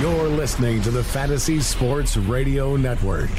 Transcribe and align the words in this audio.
You're 0.00 0.28
listening 0.28 0.82
to 0.82 0.90
the 0.90 1.02
Fantasy 1.02 1.58
Sports 1.58 2.18
Radio 2.18 2.76
Network. 2.76 3.30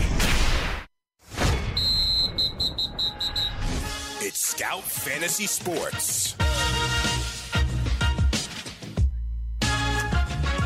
It's 4.20 4.40
Scout 4.40 4.82
Fantasy 4.82 5.46
Sports. 5.46 6.36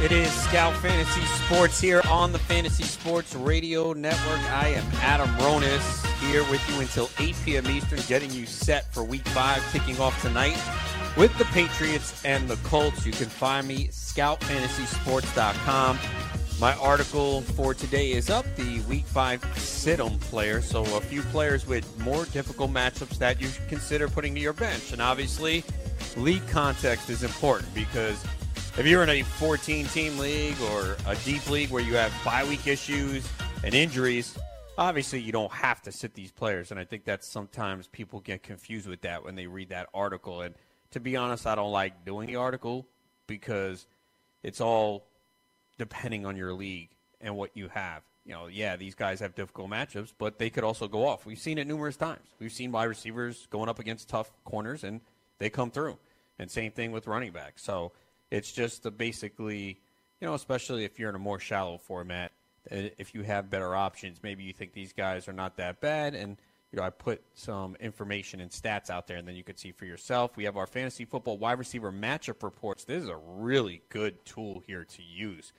It 0.01 0.13
is 0.13 0.31
Scout 0.31 0.73
Fantasy 0.77 1.25
Sports 1.43 1.81
here 1.81 2.01
on 2.09 2.31
the 2.31 2.39
Fantasy 2.39 2.83
Sports 2.83 3.35
Radio 3.35 3.91
Network. 3.91 4.39
I 4.49 4.69
am 4.69 4.85
Adam 5.01 5.27
Ronis 5.39 6.05
here 6.31 6.43
with 6.49 6.65
you 6.69 6.79
until 6.79 7.09
8 7.19 7.35
p.m. 7.43 7.67
Eastern, 7.67 7.99
getting 8.07 8.31
you 8.31 8.45
set 8.45 8.93
for 8.93 9.03
week 9.03 9.27
five, 9.27 9.61
kicking 9.73 9.99
off 9.99 10.21
tonight 10.21 10.57
with 11.17 11.37
the 11.37 11.45
Patriots 11.45 12.23
and 12.25 12.49
the 12.49 12.57
Colts. 12.57 13.05
You 13.05 13.11
can 13.11 13.27
find 13.27 13.67
me 13.67 13.87
scoutfantasysports.com. 13.87 15.99
My 16.59 16.73
article 16.75 17.41
for 17.41 17.73
today 17.73 18.11
is 18.11 18.29
up 18.29 18.45
the 18.55 18.81
week 18.81 19.05
five 19.05 19.43
sit 19.57 19.99
player. 20.21 20.61
So 20.61 20.83
a 20.95 21.01
few 21.01 21.23
players 21.23 21.65
with 21.65 21.99
more 22.01 22.25
difficult 22.25 22.69
matchups 22.71 23.17
that 23.17 23.41
you 23.41 23.47
should 23.47 23.67
consider 23.67 24.07
putting 24.07 24.35
to 24.35 24.39
your 24.39 24.53
bench. 24.53 24.93
And 24.93 25.01
obviously, 25.01 25.63
league 26.15 26.47
context 26.47 27.09
is 27.09 27.23
important 27.23 27.73
because 27.73 28.23
if 28.77 28.85
you're 28.85 29.01
in 29.03 29.09
a 29.09 29.23
14 29.23 29.87
team 29.87 30.19
league 30.19 30.55
or 30.71 30.95
a 31.07 31.15
deep 31.25 31.49
league 31.49 31.71
where 31.71 31.81
you 31.81 31.95
have 31.95 32.13
bye 32.23 32.43
week 32.43 32.67
issues 32.67 33.27
and 33.63 33.73
injuries, 33.73 34.37
obviously 34.77 35.19
you 35.19 35.31
don't 35.31 35.51
have 35.51 35.81
to 35.81 35.91
sit 35.91 36.13
these 36.13 36.31
players. 36.31 36.69
And 36.71 36.79
I 36.79 36.85
think 36.85 37.05
that 37.05 37.23
sometimes 37.23 37.87
people 37.87 38.19
get 38.19 38.43
confused 38.43 38.87
with 38.87 39.01
that 39.01 39.23
when 39.23 39.35
they 39.35 39.47
read 39.47 39.69
that 39.69 39.89
article. 39.93 40.41
And 40.41 40.55
to 40.91 40.99
be 40.99 41.15
honest, 41.15 41.47
I 41.47 41.55
don't 41.55 41.71
like 41.71 42.05
doing 42.05 42.27
the 42.27 42.35
article 42.35 42.85
because 43.27 43.87
it's 44.43 44.61
all 44.61 45.07
depending 45.77 46.25
on 46.25 46.35
your 46.35 46.53
league 46.53 46.89
and 47.19 47.35
what 47.35 47.51
you 47.55 47.69
have. 47.69 48.03
You 48.25 48.33
know, 48.33 48.47
yeah, 48.47 48.75
these 48.75 48.93
guys 48.93 49.19
have 49.19 49.33
difficult 49.33 49.69
matchups, 49.69 50.13
but 50.17 50.37
they 50.37 50.49
could 50.49 50.63
also 50.63 50.87
go 50.87 51.07
off. 51.07 51.25
We've 51.25 51.39
seen 51.39 51.57
it 51.57 51.65
numerous 51.65 51.97
times. 51.97 52.27
We've 52.39 52.51
seen 52.51 52.71
wide 52.71 52.85
receivers 52.85 53.47
going 53.49 53.67
up 53.67 53.79
against 53.79 54.09
tough 54.09 54.31
corners 54.43 54.83
and 54.83 55.01
they 55.39 55.49
come 55.49 55.71
through. 55.71 55.97
And 56.37 56.49
same 56.49 56.71
thing 56.71 56.91
with 56.91 57.07
running 57.07 57.31
backs. 57.31 57.63
So 57.63 57.93
it's 58.29 58.51
just 58.51 58.83
the 58.83 58.91
basically, 58.91 59.79
you 60.19 60.27
know, 60.27 60.33
especially 60.33 60.85
if 60.85 60.99
you're 60.99 61.09
in 61.09 61.15
a 61.15 61.19
more 61.19 61.39
shallow 61.39 61.77
format, 61.77 62.31
uh, 62.71 62.89
if 62.97 63.15
you 63.15 63.23
have 63.23 63.49
better 63.49 63.75
options, 63.75 64.19
maybe 64.21 64.43
you 64.43 64.53
think 64.53 64.73
these 64.73 64.93
guys 64.93 65.27
are 65.27 65.33
not 65.33 65.57
that 65.57 65.81
bad 65.81 66.13
and 66.13 66.37
you 66.71 66.79
know, 66.79 66.83
I 66.83 66.89
put 66.89 67.21
some 67.33 67.75
information 67.79 68.39
and 68.39 68.49
stats 68.49 68.89
out 68.89 69.07
there, 69.07 69.17
and 69.17 69.27
then 69.27 69.35
you 69.35 69.43
could 69.43 69.59
see 69.59 69.71
for 69.71 69.85
yourself. 69.85 70.37
We 70.37 70.45
have 70.45 70.55
our 70.55 70.67
fantasy 70.67 71.03
football 71.03 71.37
wide 71.37 71.59
receiver 71.59 71.91
matchup 71.91 72.43
reports. 72.43 72.85
This 72.85 73.03
is 73.03 73.09
a 73.09 73.17
really 73.17 73.81
good 73.89 74.23
tool 74.25 74.63
here 74.65 74.85
to 74.85 75.03
use, 75.03 75.51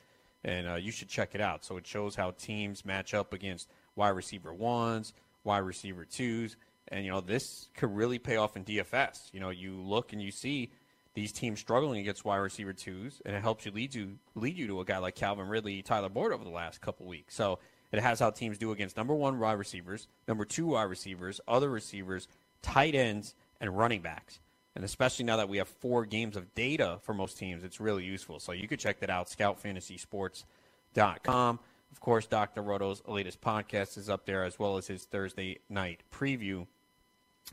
and 0.42 0.66
uh, 0.66 0.74
you 0.76 0.90
should 0.90 1.08
check 1.08 1.34
it 1.34 1.40
out. 1.40 1.64
So 1.64 1.76
it 1.76 1.86
shows 1.86 2.14
how 2.14 2.30
teams 2.32 2.84
match 2.84 3.12
up 3.12 3.34
against 3.34 3.68
wide 3.94 4.10
receiver 4.10 4.54
ones, 4.54 5.12
wide 5.44 5.58
receiver 5.58 6.06
twos, 6.06 6.56
and 6.88 7.04
you 7.04 7.10
know 7.10 7.20
this 7.20 7.68
could 7.76 7.94
really 7.94 8.18
pay 8.18 8.36
off 8.36 8.56
in 8.56 8.64
DFS. 8.64 9.32
You 9.34 9.40
know, 9.40 9.50
you 9.50 9.74
look 9.82 10.14
and 10.14 10.22
you 10.22 10.30
see 10.30 10.70
these 11.14 11.30
teams 11.30 11.60
struggling 11.60 12.00
against 12.00 12.24
wide 12.24 12.38
receiver 12.38 12.72
twos, 12.72 13.20
and 13.26 13.36
it 13.36 13.42
helps 13.42 13.66
you 13.66 13.72
lead 13.72 13.94
you 13.94 14.18
lead 14.34 14.56
you 14.56 14.66
to 14.68 14.80
a 14.80 14.84
guy 14.86 14.96
like 14.96 15.14
Calvin 15.14 15.48
Ridley, 15.48 15.82
Tyler 15.82 16.08
Boyd 16.08 16.32
over 16.32 16.44
the 16.44 16.50
last 16.50 16.80
couple 16.80 17.06
weeks. 17.06 17.34
So 17.34 17.58
it 17.92 18.02
has 18.02 18.20
how 18.20 18.30
teams 18.30 18.58
do 18.58 18.72
against 18.72 18.96
number 18.96 19.14
one 19.14 19.38
wide 19.38 19.58
receivers, 19.58 20.08
number 20.26 20.44
two 20.44 20.66
wide 20.66 20.82
receivers, 20.84 21.40
other 21.46 21.70
receivers, 21.70 22.26
tight 22.62 22.94
ends, 22.94 23.34
and 23.60 23.76
running 23.76 24.00
backs. 24.00 24.40
And 24.74 24.82
especially 24.84 25.26
now 25.26 25.36
that 25.36 25.50
we 25.50 25.58
have 25.58 25.68
four 25.68 26.06
games 26.06 26.36
of 26.36 26.54
data 26.54 26.98
for 27.02 27.12
most 27.12 27.36
teams, 27.38 27.62
it's 27.62 27.80
really 27.80 28.04
useful. 28.04 28.40
So 28.40 28.52
you 28.52 28.66
could 28.66 28.80
check 28.80 29.00
that 29.00 29.10
out, 29.10 29.28
scoutfantasysports.com. 29.28 31.58
Of 31.92 32.00
course, 32.00 32.26
Dr. 32.26 32.62
Roto's 32.62 33.02
latest 33.06 33.42
podcast 33.42 33.98
is 33.98 34.08
up 34.08 34.24
there, 34.24 34.44
as 34.44 34.58
well 34.58 34.78
as 34.78 34.86
his 34.86 35.04
Thursday 35.04 35.58
night 35.68 36.00
preview. 36.10 36.66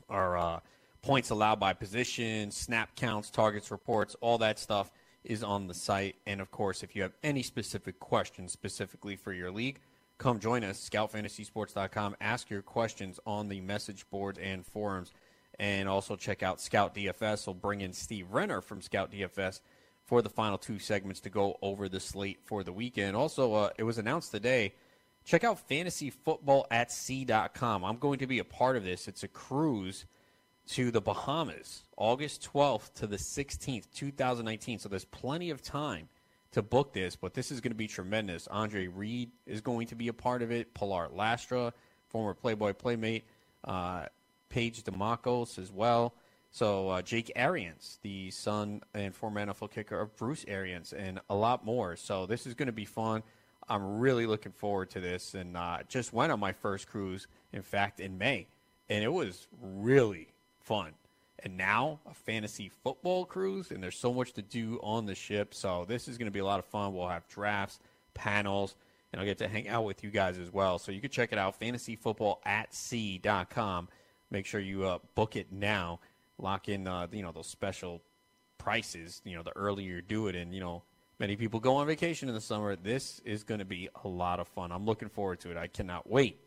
Our 0.10 0.38
uh, 0.38 0.62
points 1.02 1.30
allowed 1.30 1.60
by 1.60 1.74
position, 1.74 2.52
snap 2.52 2.96
counts, 2.96 3.30
targets 3.30 3.70
reports, 3.70 4.16
all 4.22 4.38
that 4.38 4.58
stuff 4.58 4.94
is 5.26 5.44
on 5.44 5.68
the 5.68 5.74
site. 5.74 6.16
And 6.26 6.40
of 6.40 6.52
course, 6.52 6.84
if 6.84 6.96
you 6.96 7.02
have 7.02 7.12
any 7.22 7.44
specific 7.44 8.00
questions 8.00 8.54
specifically 8.54 9.18
for 9.18 9.34
your 9.34 9.52
league, 9.52 9.82
come 10.19 10.40
join 10.40 10.63
us, 10.63 10.88
scoutfantasysports.com. 10.88 12.18
Ask 12.22 12.52
your 12.52 12.62
questions 12.62 13.19
on 13.25 13.50
the 13.50 13.62
message 13.62 14.07
boards 14.12 14.38
and 14.38 14.63
forums. 14.66 15.12
And 15.57 15.90
also 15.90 16.16
check 16.16 16.44
out 16.44 16.62
Scout 16.62 16.94
DFS. 16.94 17.47
We'll 17.47 17.56
bring 17.56 17.81
in 17.81 17.94
Steve 17.94 18.31
Renner 18.31 18.62
from 18.62 18.81
Scout 18.81 19.12
DFS 19.12 19.62
for 20.06 20.22
the 20.22 20.29
final 20.29 20.58
two 20.58 20.79
segments 20.79 21.19
to 21.22 21.29
go 21.29 21.58
over 21.62 21.88
the 21.90 22.00
slate 22.00 22.40
for 22.46 22.63
the 22.63 22.72
weekend. 22.72 23.16
Also, 23.16 23.53
uh, 23.53 23.69
it 23.78 23.84
was 23.84 23.97
announced 23.97 24.31
today. 24.31 24.74
Check 25.25 25.44
out 25.44 25.68
fantasyfootballatsea.com. 25.68 27.84
I'm 27.84 27.97
going 27.97 28.19
to 28.19 28.28
be 28.28 28.40
a 28.40 28.46
part 28.46 28.78
of 28.78 28.84
this. 28.84 29.08
It's 29.08 29.24
a 29.24 29.28
cruise 29.28 30.06
to 30.69 30.91
the 30.91 31.02
Bahamas, 31.02 31.84
August 31.97 32.47
12th 32.53 32.94
to 32.96 33.08
the 33.08 33.18
16th, 33.18 33.91
2019. 33.94 34.79
So 34.79 34.88
there's 34.88 35.06
plenty 35.06 35.50
of 35.50 35.62
time 35.62 36.08
to 36.52 36.62
book 36.62 36.94
this, 36.94 37.16
but 37.16 37.34
this 37.34 37.52
is 37.52 37.62
going 37.62 37.72
to 37.72 37.78
be 37.78 37.88
tremendous. 37.88 38.48
Andre 38.48 38.88
Reed 38.88 39.32
is 39.46 39.62
going 39.62 39.88
to 39.88 39.96
be 39.96 40.08
a 40.08 40.14
part 40.14 40.42
of 40.42 40.52
it. 40.52 40.74
Pilar 40.74 41.10
Lastra, 41.16 41.72
former 42.08 42.34
Playboy 42.34 42.74
Playmate, 42.74 43.26
uh, 43.64 44.06
Paige 44.50 44.84
Demacos 44.84 45.59
as 45.59 45.72
well. 45.72 46.16
So 46.52 46.90
uh, 46.90 47.02
Jake 47.04 47.32
Arians, 47.36 48.00
the 48.02 48.32
son 48.32 48.82
and 48.96 49.14
former 49.14 49.46
NFL 49.46 49.72
kicker 49.72 50.00
of 50.00 50.16
Bruce 50.16 50.44
Arians, 50.48 50.94
and 50.94 51.20
a 51.30 51.36
lot 51.36 51.64
more. 51.64 51.96
So 51.96 52.26
this 52.26 52.48
is 52.48 52.56
going 52.56 52.68
to 52.68 52.74
be 52.74 52.86
fun. 52.86 53.22
I'm 53.68 54.00
really 54.00 54.26
looking 54.26 54.52
forward 54.52 54.90
to 54.92 55.00
this, 55.00 55.36
and 55.36 55.56
uh, 55.56 55.80
just 55.88 56.12
went 56.12 56.32
on 56.32 56.40
my 56.40 56.54
first 56.54 56.88
cruise, 56.88 57.28
in 57.54 57.62
fact, 57.62 58.00
in 58.00 58.18
May, 58.18 58.48
and 58.90 59.04
it 59.04 59.14
was 59.14 59.48
really 59.62 60.30
fun 60.59 60.94
and 61.44 61.58
now 61.58 62.00
a 62.10 62.14
fantasy 62.14 62.72
football 62.84 63.26
cruise, 63.26 63.72
and 63.72 63.84
there's 63.84 63.98
so 63.98 64.14
much 64.14 64.32
to 64.34 64.42
do 64.42 64.80
on 64.84 65.06
the 65.06 65.16
ship. 65.16 65.54
So 65.54 65.86
this 65.88 66.08
is 66.08 66.18
going 66.18 66.28
to 66.28 66.32
be 66.32 66.40
a 66.40 66.46
lot 66.46 66.60
of 66.60 66.66
fun. 66.66 66.94
We'll 66.94 67.08
have 67.08 67.28
drafts, 67.28 67.80
panels, 68.14 68.76
and 69.12 69.20
I'll 69.20 69.26
get 69.26 69.40
to 69.40 69.48
hang 69.48 69.68
out 69.68 69.86
with 69.86 70.04
you 70.04 70.12
guys 70.12 70.38
as 70.38 70.52
well. 70.52 70.78
So 70.80 70.92
you 70.92 71.02
can 71.02 71.10
check 71.10 71.32
it 71.32 71.38
out, 71.38 71.60
fantasyfootballatsea.com. 71.60 73.88
Make 74.32 74.46
sure 74.46 74.60
you 74.60 74.86
uh, 74.86 75.00
book 75.16 75.36
it 75.36 75.52
now. 75.52 76.00
Lock 76.38 76.70
in, 76.70 76.88
uh, 76.88 77.08
you 77.12 77.24
know, 77.24 77.32
those 77.32 77.48
special 77.48 78.04
prices. 78.58 79.22
You 79.26 79.36
know, 79.36 79.44
the 79.44 79.56
earlier 79.56 79.96
you 79.96 80.02
do 80.02 80.28
it, 80.28 80.36
and 80.36 80.54
you 80.54 80.60
know, 80.60 80.84
many 81.20 81.36
people 81.36 81.60
go 81.60 81.78
on 81.78 81.88
vacation 81.88 82.30
in 82.30 82.36
the 82.36 82.42
summer. 82.42 82.76
This 82.76 83.20
is 83.26 83.44
going 83.44 83.58
to 83.60 83.66
be 83.66 83.90
a 84.04 84.08
lot 84.08 84.40
of 84.40 84.48
fun. 84.48 84.72
I'm 84.72 84.86
looking 84.86 85.10
forward 85.10 85.40
to 85.42 85.52
it. 85.52 85.58
I 85.58 85.68
cannot 85.68 86.10
wait. 86.10 86.40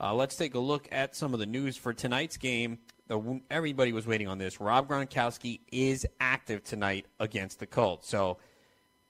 Uh, 0.00 0.14
let's 0.14 0.36
take 0.36 0.54
a 0.54 0.58
look 0.58 0.88
at 0.92 1.16
some 1.16 1.34
of 1.34 1.40
the 1.40 1.46
news 1.46 1.76
for 1.76 1.92
tonight's 1.92 2.36
game 2.36 2.78
the, 3.08 3.40
everybody 3.50 3.92
was 3.92 4.06
waiting 4.06 4.28
on 4.28 4.38
this. 4.38 4.60
Rob 4.60 4.88
Gronkowski 4.88 5.60
is 5.72 6.06
active 6.20 6.62
tonight 6.62 7.06
against 7.18 7.58
the 7.58 7.66
Colts. 7.66 8.08
So 8.08 8.38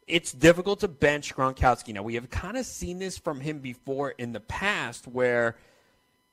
it's 0.07 0.33
difficult 0.33 0.81
to 0.81 0.89
bench 0.89 1.35
Gronkowski. 1.35 1.93
Now, 1.93 2.03
we 2.03 2.15
have 2.15 2.31
kind 2.31 2.57
of 2.57 2.65
seen 2.65 2.99
this 2.99 3.19
from 3.19 3.41
him 3.41 3.59
before 3.59 4.11
in 4.11 4.33
the 4.33 4.41
past 4.41 5.07
where 5.07 5.57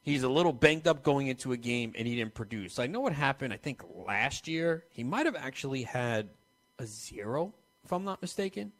he's 0.01 0.23
a 0.23 0.29
little 0.29 0.53
banged 0.53 0.87
up 0.87 1.03
going 1.03 1.27
into 1.27 1.51
a 1.51 1.57
game 1.57 1.93
and 1.97 2.07
he 2.07 2.15
didn't 2.15 2.35
produce. 2.35 2.79
I 2.79 2.87
know 2.87 3.01
what 3.01 3.13
happened, 3.13 3.51
I 3.51 3.57
think 3.57 3.83
last 4.07 4.47
year. 4.47 4.85
He 4.91 5.03
might 5.03 5.25
have 5.25 5.35
actually 5.35 5.83
had 5.83 6.29
a 6.77 6.85
zero, 6.85 7.53
if 7.83 7.91
I'm 7.91 8.05
not 8.05 8.21
mistaken. 8.21 8.71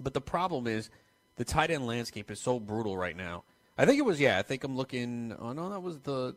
But 0.00 0.14
the 0.14 0.20
problem 0.20 0.66
is 0.66 0.90
the 1.36 1.44
tight 1.44 1.70
end 1.70 1.86
landscape 1.86 2.30
is 2.30 2.40
so 2.40 2.58
brutal 2.58 2.98
right 2.98 3.16
now. 3.16 3.44
I 3.76 3.86
think 3.86 3.98
it 3.98 4.04
was, 4.04 4.20
yeah, 4.20 4.38
I 4.38 4.42
think 4.42 4.64
I'm 4.64 4.76
looking. 4.76 5.34
Oh, 5.38 5.52
no, 5.52 5.70
that 5.70 5.80
was 5.80 5.98
the 6.00 6.36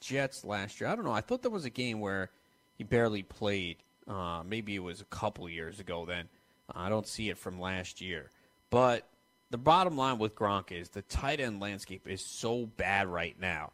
Jets 0.00 0.44
last 0.44 0.80
year. 0.80 0.88
I 0.88 0.96
don't 0.96 1.04
know. 1.04 1.12
I 1.12 1.20
thought 1.20 1.42
there 1.42 1.50
was 1.50 1.64
a 1.64 1.70
game 1.70 2.00
where 2.00 2.30
he 2.76 2.84
barely 2.84 3.22
played. 3.22 3.76
Uh, 4.06 4.42
maybe 4.46 4.74
it 4.74 4.82
was 4.82 5.00
a 5.00 5.06
couple 5.06 5.48
years 5.48 5.80
ago 5.80 6.06
then. 6.06 6.28
I 6.74 6.88
don't 6.88 7.06
see 7.06 7.28
it 7.28 7.38
from 7.38 7.60
last 7.60 8.00
year. 8.00 8.30
But 8.70 9.06
the 9.50 9.58
bottom 9.58 9.96
line 9.96 10.18
with 10.18 10.34
Gronk 10.34 10.72
is 10.72 10.90
the 10.90 11.02
tight 11.02 11.40
end 11.40 11.60
landscape 11.60 12.06
is 12.06 12.24
so 12.24 12.66
bad 12.66 13.06
right 13.06 13.38
now. 13.40 13.72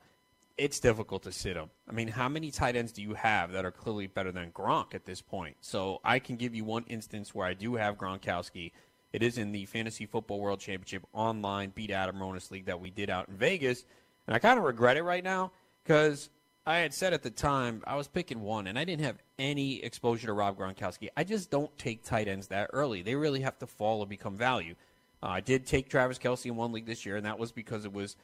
It's 0.56 0.78
difficult 0.78 1.24
to 1.24 1.32
sit 1.32 1.56
him. 1.56 1.70
I 1.88 1.92
mean, 1.92 2.06
how 2.06 2.28
many 2.28 2.52
tight 2.52 2.76
ends 2.76 2.92
do 2.92 3.02
you 3.02 3.14
have 3.14 3.50
that 3.52 3.64
are 3.64 3.72
clearly 3.72 4.06
better 4.06 4.30
than 4.30 4.52
Gronk 4.52 4.94
at 4.94 5.04
this 5.04 5.20
point? 5.20 5.56
So 5.60 6.00
I 6.04 6.20
can 6.20 6.36
give 6.36 6.54
you 6.54 6.64
one 6.64 6.84
instance 6.86 7.34
where 7.34 7.46
I 7.46 7.54
do 7.54 7.74
have 7.74 7.96
Gronkowski 7.96 8.70
It 9.14 9.22
is 9.22 9.38
in 9.38 9.52
the 9.52 9.64
Fantasy 9.66 10.06
Football 10.06 10.40
World 10.40 10.58
Championship 10.58 11.06
online 11.12 11.70
Beat 11.70 11.92
Adam 11.92 12.16
Ronis 12.16 12.50
League 12.50 12.64
that 12.64 12.80
we 12.80 12.90
did 12.90 13.08
out 13.08 13.28
in 13.28 13.36
Vegas. 13.36 13.84
And 14.26 14.34
I 14.34 14.40
kind 14.40 14.58
of 14.58 14.64
regret 14.64 14.96
it 14.96 15.04
right 15.04 15.22
now 15.22 15.52
because 15.84 16.30
I 16.66 16.78
had 16.78 16.92
said 16.92 17.12
at 17.12 17.22
the 17.22 17.30
time 17.30 17.84
I 17.86 17.94
was 17.94 18.08
picking 18.08 18.40
one, 18.40 18.66
and 18.66 18.76
I 18.76 18.82
didn't 18.82 19.04
have 19.04 19.18
any 19.38 19.80
exposure 19.84 20.26
to 20.26 20.32
Rob 20.32 20.58
Gronkowski. 20.58 21.10
I 21.16 21.22
just 21.22 21.48
don't 21.48 21.70
take 21.78 22.02
tight 22.02 22.26
ends 22.26 22.48
that 22.48 22.70
early. 22.72 23.02
They 23.02 23.14
really 23.14 23.42
have 23.42 23.56
to 23.60 23.68
fall 23.68 24.00
and 24.00 24.10
become 24.10 24.36
value. 24.36 24.74
Uh, 25.22 25.28
I 25.28 25.40
did 25.40 25.64
take 25.64 25.88
Travis 25.88 26.18
Kelce 26.18 26.46
in 26.46 26.56
one 26.56 26.72
league 26.72 26.86
this 26.86 27.06
year, 27.06 27.14
and 27.14 27.24
that 27.24 27.38
was 27.38 27.52
because 27.52 27.84
it 27.84 27.92
was 27.92 28.16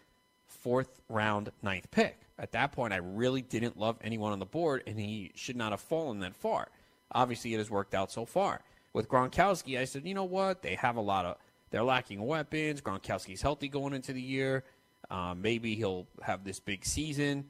fourth 0.48 1.00
round, 1.08 1.52
ninth 1.62 1.88
pick. 1.92 2.19
At 2.37 2.50
that 2.50 2.72
point, 2.72 2.92
I 2.92 2.96
really 2.96 3.42
didn't 3.42 3.78
love 3.78 3.96
anyone 4.02 4.32
on 4.32 4.40
the 4.40 4.44
board, 4.44 4.82
and 4.88 4.98
he 4.98 5.31
should 5.37 5.54
not 5.54 5.70
have 5.70 5.81
fallen 5.81 6.19
that 6.19 6.34
far. 6.34 6.66
Obviously, 7.12 7.54
it 7.54 7.58
has 7.58 7.70
worked 7.70 7.94
out 7.94 8.10
so 8.10 8.25
far. 8.25 8.60
With 8.92 9.08
Gronkowski, 9.08 9.78
I 9.78 9.84
said, 9.84 10.06
you 10.06 10.14
know 10.14 10.25
what? 10.25 10.62
They 10.62 10.75
have 10.75 10.96
a 10.96 11.00
lot 11.00 11.25
of, 11.25 11.37
they're 11.70 11.84
lacking 11.84 12.25
weapons. 12.25 12.81
Gronkowski's 12.81 13.42
healthy 13.42 13.69
going 13.69 13.94
into 13.94 14.12
the 14.12 14.22
year. 14.22 14.64
Um, 15.10 15.40
maybe 15.42 15.75
he'll 15.75 16.06
have 16.22 16.44
this 16.44 16.60
big 16.60 16.84
season. 16.84 17.44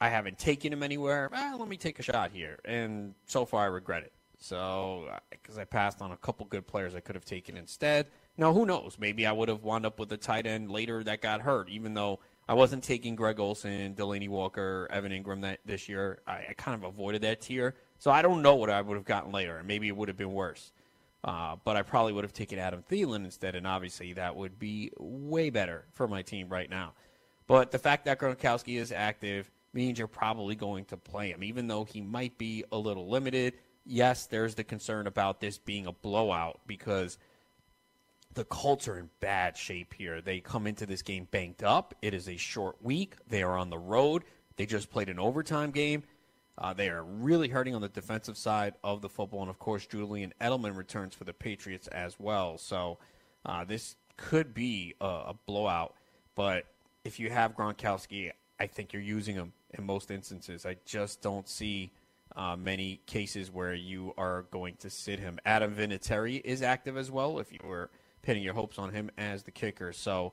I 0.00 0.08
haven't 0.08 0.38
taken 0.38 0.72
him 0.72 0.82
anywhere. 0.82 1.28
Well, 1.32 1.58
let 1.58 1.68
me 1.68 1.76
take 1.76 1.98
a 1.98 2.02
shot 2.02 2.30
here. 2.32 2.58
And 2.64 3.14
so 3.26 3.44
far, 3.44 3.64
I 3.64 3.66
regret 3.66 4.02
it. 4.02 4.12
So, 4.38 5.10
because 5.30 5.58
uh, 5.58 5.62
I 5.62 5.64
passed 5.64 6.00
on 6.00 6.12
a 6.12 6.16
couple 6.16 6.46
good 6.46 6.66
players 6.66 6.94
I 6.94 7.00
could 7.00 7.16
have 7.16 7.24
taken 7.24 7.56
instead. 7.56 8.06
Now, 8.36 8.52
who 8.52 8.64
knows? 8.64 8.96
Maybe 8.98 9.26
I 9.26 9.32
would 9.32 9.48
have 9.48 9.64
wound 9.64 9.84
up 9.84 9.98
with 9.98 10.12
a 10.12 10.16
tight 10.16 10.46
end 10.46 10.70
later 10.70 11.02
that 11.02 11.20
got 11.20 11.40
hurt, 11.40 11.68
even 11.68 11.92
though 11.92 12.20
I 12.48 12.54
wasn't 12.54 12.84
taking 12.84 13.16
Greg 13.16 13.40
Olsen, 13.40 13.94
Delanie 13.94 14.28
Walker, 14.28 14.86
Evan 14.90 15.10
Engram 15.10 15.40
that 15.42 15.58
this 15.64 15.88
year. 15.88 16.20
I, 16.26 16.46
I 16.50 16.54
kind 16.56 16.80
of 16.80 16.88
avoided 16.88 17.22
that 17.22 17.40
tier. 17.40 17.74
So 17.98 18.12
I 18.12 18.22
don't 18.22 18.40
know 18.40 18.54
what 18.54 18.70
I 18.70 18.80
would 18.80 18.96
have 18.96 19.04
gotten 19.04 19.32
later. 19.32 19.58
And 19.58 19.66
maybe 19.66 19.88
it 19.88 19.96
would 19.96 20.06
have 20.06 20.16
been 20.16 20.32
worse. 20.32 20.72
Uh, 21.24 21.56
but 21.64 21.76
I 21.76 21.82
probably 21.82 22.12
would 22.12 22.24
have 22.24 22.32
taken 22.32 22.58
Adam 22.58 22.84
Thielen 22.88 23.24
instead, 23.24 23.54
and 23.54 23.66
obviously 23.66 24.12
that 24.14 24.36
would 24.36 24.58
be 24.58 24.92
way 24.98 25.50
better 25.50 25.84
for 25.92 26.06
my 26.06 26.22
team 26.22 26.48
right 26.48 26.70
now. 26.70 26.92
But 27.46 27.70
the 27.70 27.78
fact 27.78 28.04
that 28.04 28.20
Gronkowski 28.20 28.78
is 28.78 28.92
active 28.92 29.50
means 29.72 29.98
you're 29.98 30.06
probably 30.08 30.54
going 30.54 30.84
to 30.86 30.96
play 30.96 31.30
him, 31.30 31.42
even 31.42 31.66
though 31.66 31.84
he 31.84 32.00
might 32.00 32.38
be 32.38 32.64
a 32.70 32.78
little 32.78 33.08
limited. 33.08 33.54
Yes, 33.84 34.26
there's 34.26 34.54
the 34.54 34.64
concern 34.64 35.06
about 35.06 35.40
this 35.40 35.58
being 35.58 35.86
a 35.86 35.92
blowout 35.92 36.60
because 36.66 37.18
the 38.34 38.44
Colts 38.44 38.86
are 38.86 38.98
in 38.98 39.10
bad 39.20 39.56
shape 39.56 39.94
here. 39.94 40.20
They 40.20 40.40
come 40.40 40.66
into 40.66 40.86
this 40.86 41.02
game 41.02 41.26
banked 41.30 41.62
up. 41.62 41.94
It 42.02 42.14
is 42.14 42.28
a 42.28 42.36
short 42.36 42.76
week. 42.82 43.16
They 43.26 43.42
are 43.42 43.56
on 43.56 43.70
the 43.70 43.78
road. 43.78 44.24
They 44.56 44.66
just 44.66 44.90
played 44.90 45.08
an 45.08 45.18
overtime 45.18 45.70
game. 45.70 46.04
Uh, 46.58 46.72
they 46.72 46.88
are 46.88 47.04
really 47.04 47.48
hurting 47.48 47.74
on 47.74 47.80
the 47.80 47.88
defensive 47.88 48.36
side 48.36 48.74
of 48.82 49.00
the 49.00 49.08
football, 49.08 49.42
and 49.42 49.50
of 49.50 49.60
course, 49.60 49.86
Julian 49.86 50.34
Edelman 50.40 50.76
returns 50.76 51.14
for 51.14 51.22
the 51.22 51.32
Patriots 51.32 51.86
as 51.88 52.18
well. 52.18 52.58
So 52.58 52.98
uh, 53.46 53.64
this 53.64 53.94
could 54.16 54.52
be 54.54 54.94
a, 55.00 55.06
a, 55.06 55.34
blowout. 55.46 55.94
But 56.34 56.64
if 57.04 57.20
you 57.20 57.30
have 57.30 57.56
Gronkowski, 57.56 58.32
I 58.58 58.66
think 58.66 58.92
you're 58.92 59.00
using 59.00 59.36
him 59.36 59.52
in 59.70 59.86
most 59.86 60.10
instances. 60.10 60.66
I 60.66 60.76
just 60.84 61.22
don't 61.22 61.48
see 61.48 61.92
uh, 62.34 62.56
many 62.56 63.00
cases 63.06 63.52
where 63.52 63.74
you 63.74 64.12
are 64.18 64.42
going 64.50 64.76
to 64.80 64.90
sit 64.90 65.20
him. 65.20 65.38
Adam 65.46 65.74
Vinatieri 65.74 66.40
is 66.44 66.62
active 66.62 66.96
as 66.96 67.10
well. 67.10 67.38
If 67.38 67.52
you 67.52 67.60
were 67.64 67.88
pinning 68.22 68.42
your 68.42 68.54
hopes 68.54 68.78
on 68.78 68.90
him 68.90 69.10
as 69.16 69.44
the 69.44 69.52
kicker, 69.52 69.92
so 69.92 70.32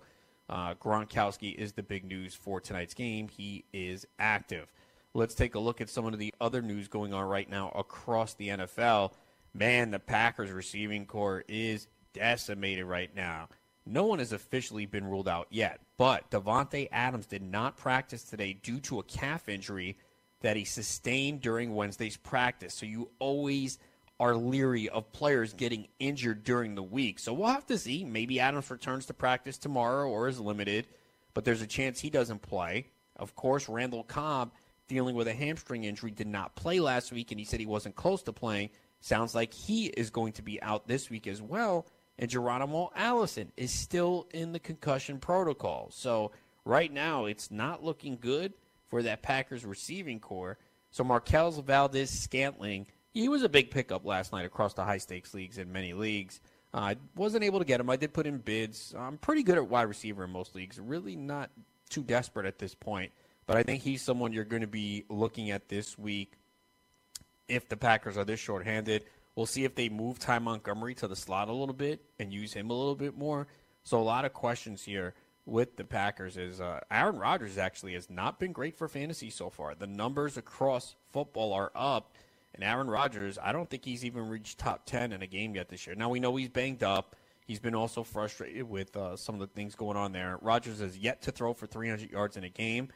uh, 0.49 0.73
Gronkowski 0.73 1.53
is 1.53 1.73
the 1.73 1.83
big 1.83 2.03
news 2.03 2.33
for 2.33 2.59
tonight's 2.59 2.95
game. 2.95 3.27
He 3.27 3.65
is 3.71 4.07
active. 4.17 4.71
Let's 5.15 5.33
take 5.33 5.55
a 5.55 5.59
look 5.59 5.79
at 5.79 5.89
some 5.89 6.05
of 6.05 6.19
the 6.19 6.33
other 6.41 6.61
news 6.61 6.89
going 6.89 7.13
on 7.13 7.23
right 7.23 7.49
now 7.49 7.71
across 7.73 8.33
the 8.33 8.49
NFL. 8.49 9.13
Man, 9.53 9.91
the 9.91 9.97
Packers 9.97 10.51
receiving 10.51 11.05
core 11.05 11.45
is 11.47 11.87
decimated 12.11 12.83
right 12.83 13.15
now. 13.15 13.47
No 13.85 14.03
one 14.07 14.19
has 14.19 14.33
officially 14.33 14.85
been 14.85 15.05
ruled 15.05 15.29
out 15.29 15.47
yet, 15.49 15.79
but 15.97 16.29
Davante 16.31 16.89
Adams 16.91 17.27
did 17.27 17.41
not 17.41 17.77
practice 17.77 18.23
today 18.23 18.59
due 18.61 18.81
to 18.81 18.99
a 18.99 19.03
calf 19.03 19.47
injury 19.47 19.97
that 20.41 20.57
he 20.57 20.65
sustained 20.65 21.39
during 21.39 21.73
Wednesday's 21.73 22.17
practice. 22.17 22.73
So 22.73 22.85
you 22.85 23.09
always 23.17 23.79
are 24.19 24.35
leery 24.35 24.89
of 24.89 25.13
players 25.13 25.53
getting 25.53 25.87
injured 25.97 26.43
during 26.43 26.75
the 26.75 26.83
week. 26.83 27.19
So 27.19 27.31
we'll 27.31 27.47
have 27.47 27.67
to 27.67 27.77
see. 27.77 28.03
Maybe 28.03 28.41
Adams 28.41 28.69
returns 28.69 29.05
to 29.05 29.13
practice 29.13 29.57
tomorrow 29.57 30.09
or 30.09 30.27
is 30.27 30.41
limited, 30.41 30.87
but 31.33 31.45
there's 31.45 31.61
a 31.61 31.67
chance 31.67 32.01
he 32.01 32.09
doesn't 32.09 32.41
play. 32.41 32.87
Of 33.15 33.33
course, 33.33 33.69
Randall 33.69 34.03
Cobb 34.03 34.51
dealing 34.87 35.15
with 35.15 35.27
a 35.27 35.33
hamstring 35.33 35.83
injury, 35.83 36.11
did 36.11 36.27
not 36.27 36.55
play 36.55 36.79
last 36.79 37.11
week, 37.11 37.31
and 37.31 37.39
he 37.39 37.45
said 37.45 37.59
he 37.59 37.65
wasn't 37.65 37.95
close 37.95 38.23
to 38.23 38.33
playing. 38.33 38.69
Sounds 38.99 39.35
like 39.35 39.53
he 39.53 39.87
is 39.87 40.09
going 40.09 40.33
to 40.33 40.41
be 40.41 40.61
out 40.61 40.87
this 40.87 41.09
week 41.09 41.27
as 41.27 41.41
well. 41.41 41.87
And 42.17 42.29
Geronimo 42.29 42.91
Allison 42.95 43.51
is 43.57 43.71
still 43.71 44.27
in 44.33 44.51
the 44.51 44.59
concussion 44.59 45.19
protocol. 45.19 45.89
So 45.91 46.31
right 46.63 46.91
now, 46.91 47.25
it's 47.25 47.51
not 47.51 47.83
looking 47.83 48.17
good 48.19 48.53
for 48.87 49.03
that 49.03 49.21
Packers 49.21 49.65
receiving 49.65 50.19
core. 50.19 50.57
So 50.91 51.03
Marquez 51.03 51.57
Valdes-Scantling, 51.57 52.87
he 53.11 53.27
was 53.27 53.43
a 53.43 53.49
big 53.49 53.69
pickup 53.69 54.05
last 54.05 54.31
night 54.31 54.45
across 54.45 54.73
the 54.73 54.85
high 54.85 54.97
stakes 54.97 55.33
leagues 55.33 55.57
in 55.57 55.71
many 55.71 55.93
leagues. 55.93 56.39
Uh, 56.73 56.77
I 56.77 56.95
wasn't 57.15 57.43
able 57.43 57.59
to 57.59 57.65
get 57.65 57.79
him. 57.79 57.89
I 57.89 57.97
did 57.97 58.13
put 58.13 58.27
in 58.27 58.37
bids. 58.37 58.93
I'm 58.97 59.17
pretty 59.17 59.43
good 59.43 59.57
at 59.57 59.67
wide 59.67 59.83
receiver 59.83 60.23
in 60.23 60.31
most 60.31 60.55
leagues. 60.55 60.79
Really 60.79 61.15
not 61.15 61.49
too 61.89 62.03
desperate 62.03 62.45
at 62.45 62.59
this 62.59 62.73
point. 62.73 63.11
But 63.47 63.57
I 63.57 63.63
think 63.63 63.83
he's 63.83 64.01
someone 64.01 64.33
you're 64.33 64.43
going 64.43 64.61
to 64.61 64.67
be 64.67 65.05
looking 65.09 65.51
at 65.51 65.69
this 65.69 65.97
week 65.97 66.33
if 67.47 67.69
the 67.69 67.77
Packers 67.77 68.17
are 68.17 68.25
this 68.25 68.39
shorthanded. 68.39 69.05
We'll 69.35 69.45
see 69.45 69.65
if 69.65 69.75
they 69.75 69.89
move 69.89 70.17
Ty 70.17 70.39
Montgomery 70.39 70.95
to 70.95 71.07
the 71.07 71.15
slot 71.15 71.49
a 71.49 71.53
little 71.53 71.75
bit 71.75 72.01
and 72.19 72.33
use 72.33 72.53
him 72.53 72.69
a 72.69 72.73
little 72.73 72.95
bit 72.95 73.17
more. 73.17 73.47
So 73.83 73.99
a 73.99 74.03
lot 74.03 74.25
of 74.25 74.33
questions 74.33 74.83
here 74.83 75.13
with 75.45 75.75
the 75.75 75.83
Packers 75.83 76.37
is 76.37 76.59
uh, 76.59 76.79
Aaron 76.89 77.17
Rodgers 77.17 77.57
actually 77.57 77.93
has 77.93 78.09
not 78.09 78.39
been 78.39 78.51
great 78.51 78.75
for 78.75 78.87
fantasy 78.87 79.29
so 79.29 79.49
far. 79.49 79.75
The 79.75 79.87
numbers 79.87 80.37
across 80.37 80.95
football 81.11 81.53
are 81.53 81.71
up, 81.75 82.13
and 82.55 82.63
Aaron 82.63 82.87
Rodgers, 82.87 83.37
I 83.41 83.51
don't 83.51 83.69
think 83.69 83.85
he's 83.85 84.03
even 84.03 84.27
reached 84.27 84.57
top 84.57 84.85
10 84.85 85.11
in 85.11 85.21
a 85.21 85.27
game 85.27 85.55
yet 85.55 85.69
this 85.69 85.85
year. 85.85 85.95
Now 85.95 86.09
we 86.09 86.19
know 86.19 86.35
he's 86.35 86.49
banged 86.49 86.81
up. 86.81 87.15
He's 87.45 87.59
been 87.59 87.75
also 87.75 88.01
frustrated 88.01 88.67
with 88.67 88.97
uh, 88.97 89.15
some 89.17 89.35
of 89.35 89.41
the 89.41 89.47
things 89.47 89.75
going 89.75 89.97
on 89.97 90.13
there. 90.13 90.39
Rodgers 90.41 90.79
has 90.79 90.97
yet 90.97 91.21
to 91.23 91.31
throw 91.31 91.53
for 91.53 91.67
300 91.67 92.09
yards 92.09 92.37
in 92.37 92.43
a 92.43 92.49
game. 92.49 92.89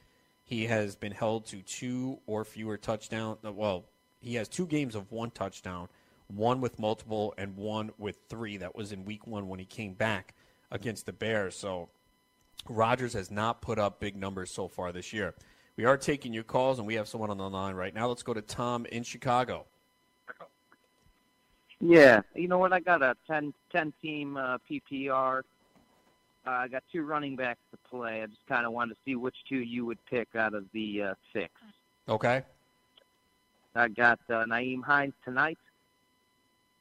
He 0.50 0.66
has 0.66 0.96
been 0.96 1.12
held 1.12 1.46
to 1.48 1.62
two 1.62 2.22
or 2.26 2.44
fewer 2.44 2.76
touchdowns. 2.76 3.38
Uh, 3.46 3.52
well, 3.52 3.86
he 4.20 4.34
has 4.34 4.48
two 4.48 4.66
games 4.66 4.96
of 4.96 5.12
one 5.12 5.30
touchdown, 5.30 5.90
one 6.26 6.60
with 6.60 6.80
multiple 6.80 7.36
and 7.38 7.56
one 7.56 7.92
with 8.00 8.18
three. 8.30 8.58
That 8.58 8.76
was 8.76 8.92
in 8.92 9.06
week 9.06 9.28
one 9.28 9.48
when 9.48 9.60
he 9.60 9.66
came 9.66 9.94
back 9.94 10.34
against 10.72 11.06
the 11.06 11.14
Bears. 11.14 11.56
So 11.56 11.90
Rodgers 12.68 13.14
has 13.14 13.30
not 13.30 13.62
put 13.62 13.78
up 13.78 14.00
big 14.00 14.16
numbers 14.16 14.50
so 14.50 14.68
far 14.68 14.92
this 14.92 15.14
year. 15.14 15.36
We 15.78 15.86
are 15.86 15.98
taking 15.98 16.34
your 16.34 16.44
calls, 16.44 16.80
and 16.80 16.88
we 16.88 16.96
have 16.96 17.08
someone 17.08 17.30
on 17.30 17.38
the 17.38 17.48
line 17.48 17.76
right 17.76 17.94
now. 17.94 18.08
Let's 18.08 18.24
go 18.24 18.34
to 18.34 18.42
Tom 18.42 18.88
in 18.88 19.04
Chicago. 19.04 19.66
Yeah, 21.80 22.22
you 22.34 22.48
know 22.48 22.58
what? 22.58 22.74
I 22.74 22.80
got 22.80 23.04
a 23.04 23.16
10, 23.28 23.54
10 23.72 23.94
team 24.02 24.36
uh, 24.36 24.58
PPR 24.68 25.44
uh, 26.46 26.52
I 26.52 26.68
got 26.68 26.84
two 26.92 27.04
running 27.04 27.36
backs 27.36 27.60
to 27.72 27.78
play. 27.90 28.22
I 28.22 28.26
just 28.28 28.46
kind 28.48 28.66
of 28.66 28.72
wanted 28.72 28.94
to 28.96 29.00
see 29.06 29.16
which 29.16 29.36
two 29.48 29.58
you 29.58 29.86
would 29.86 30.04
pick 30.06 30.36
out 30.36 30.54
of 30.54 30.66
the 30.74 31.04
uh, 31.04 31.14
six. 31.34 31.52
Okay. 32.08 32.44
I 33.76 33.88
got 33.88 34.20
uh, 34.30 34.46
Nyheim 34.46 34.84
Hines 34.84 35.14
tonight, 35.24 35.58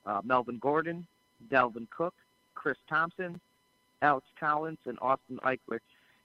uh, 0.07 0.21
Melvin 0.25 0.59
Gordon, 0.59 1.07
Dalvin 1.51 1.89
Cook, 1.91 2.15
Chris 2.55 2.79
Thompson, 2.89 3.41
Alex 4.01 4.27
Collins, 4.41 4.79
and 4.87 4.99
Austin 5.03 5.39
Ekeler, 5.45 5.81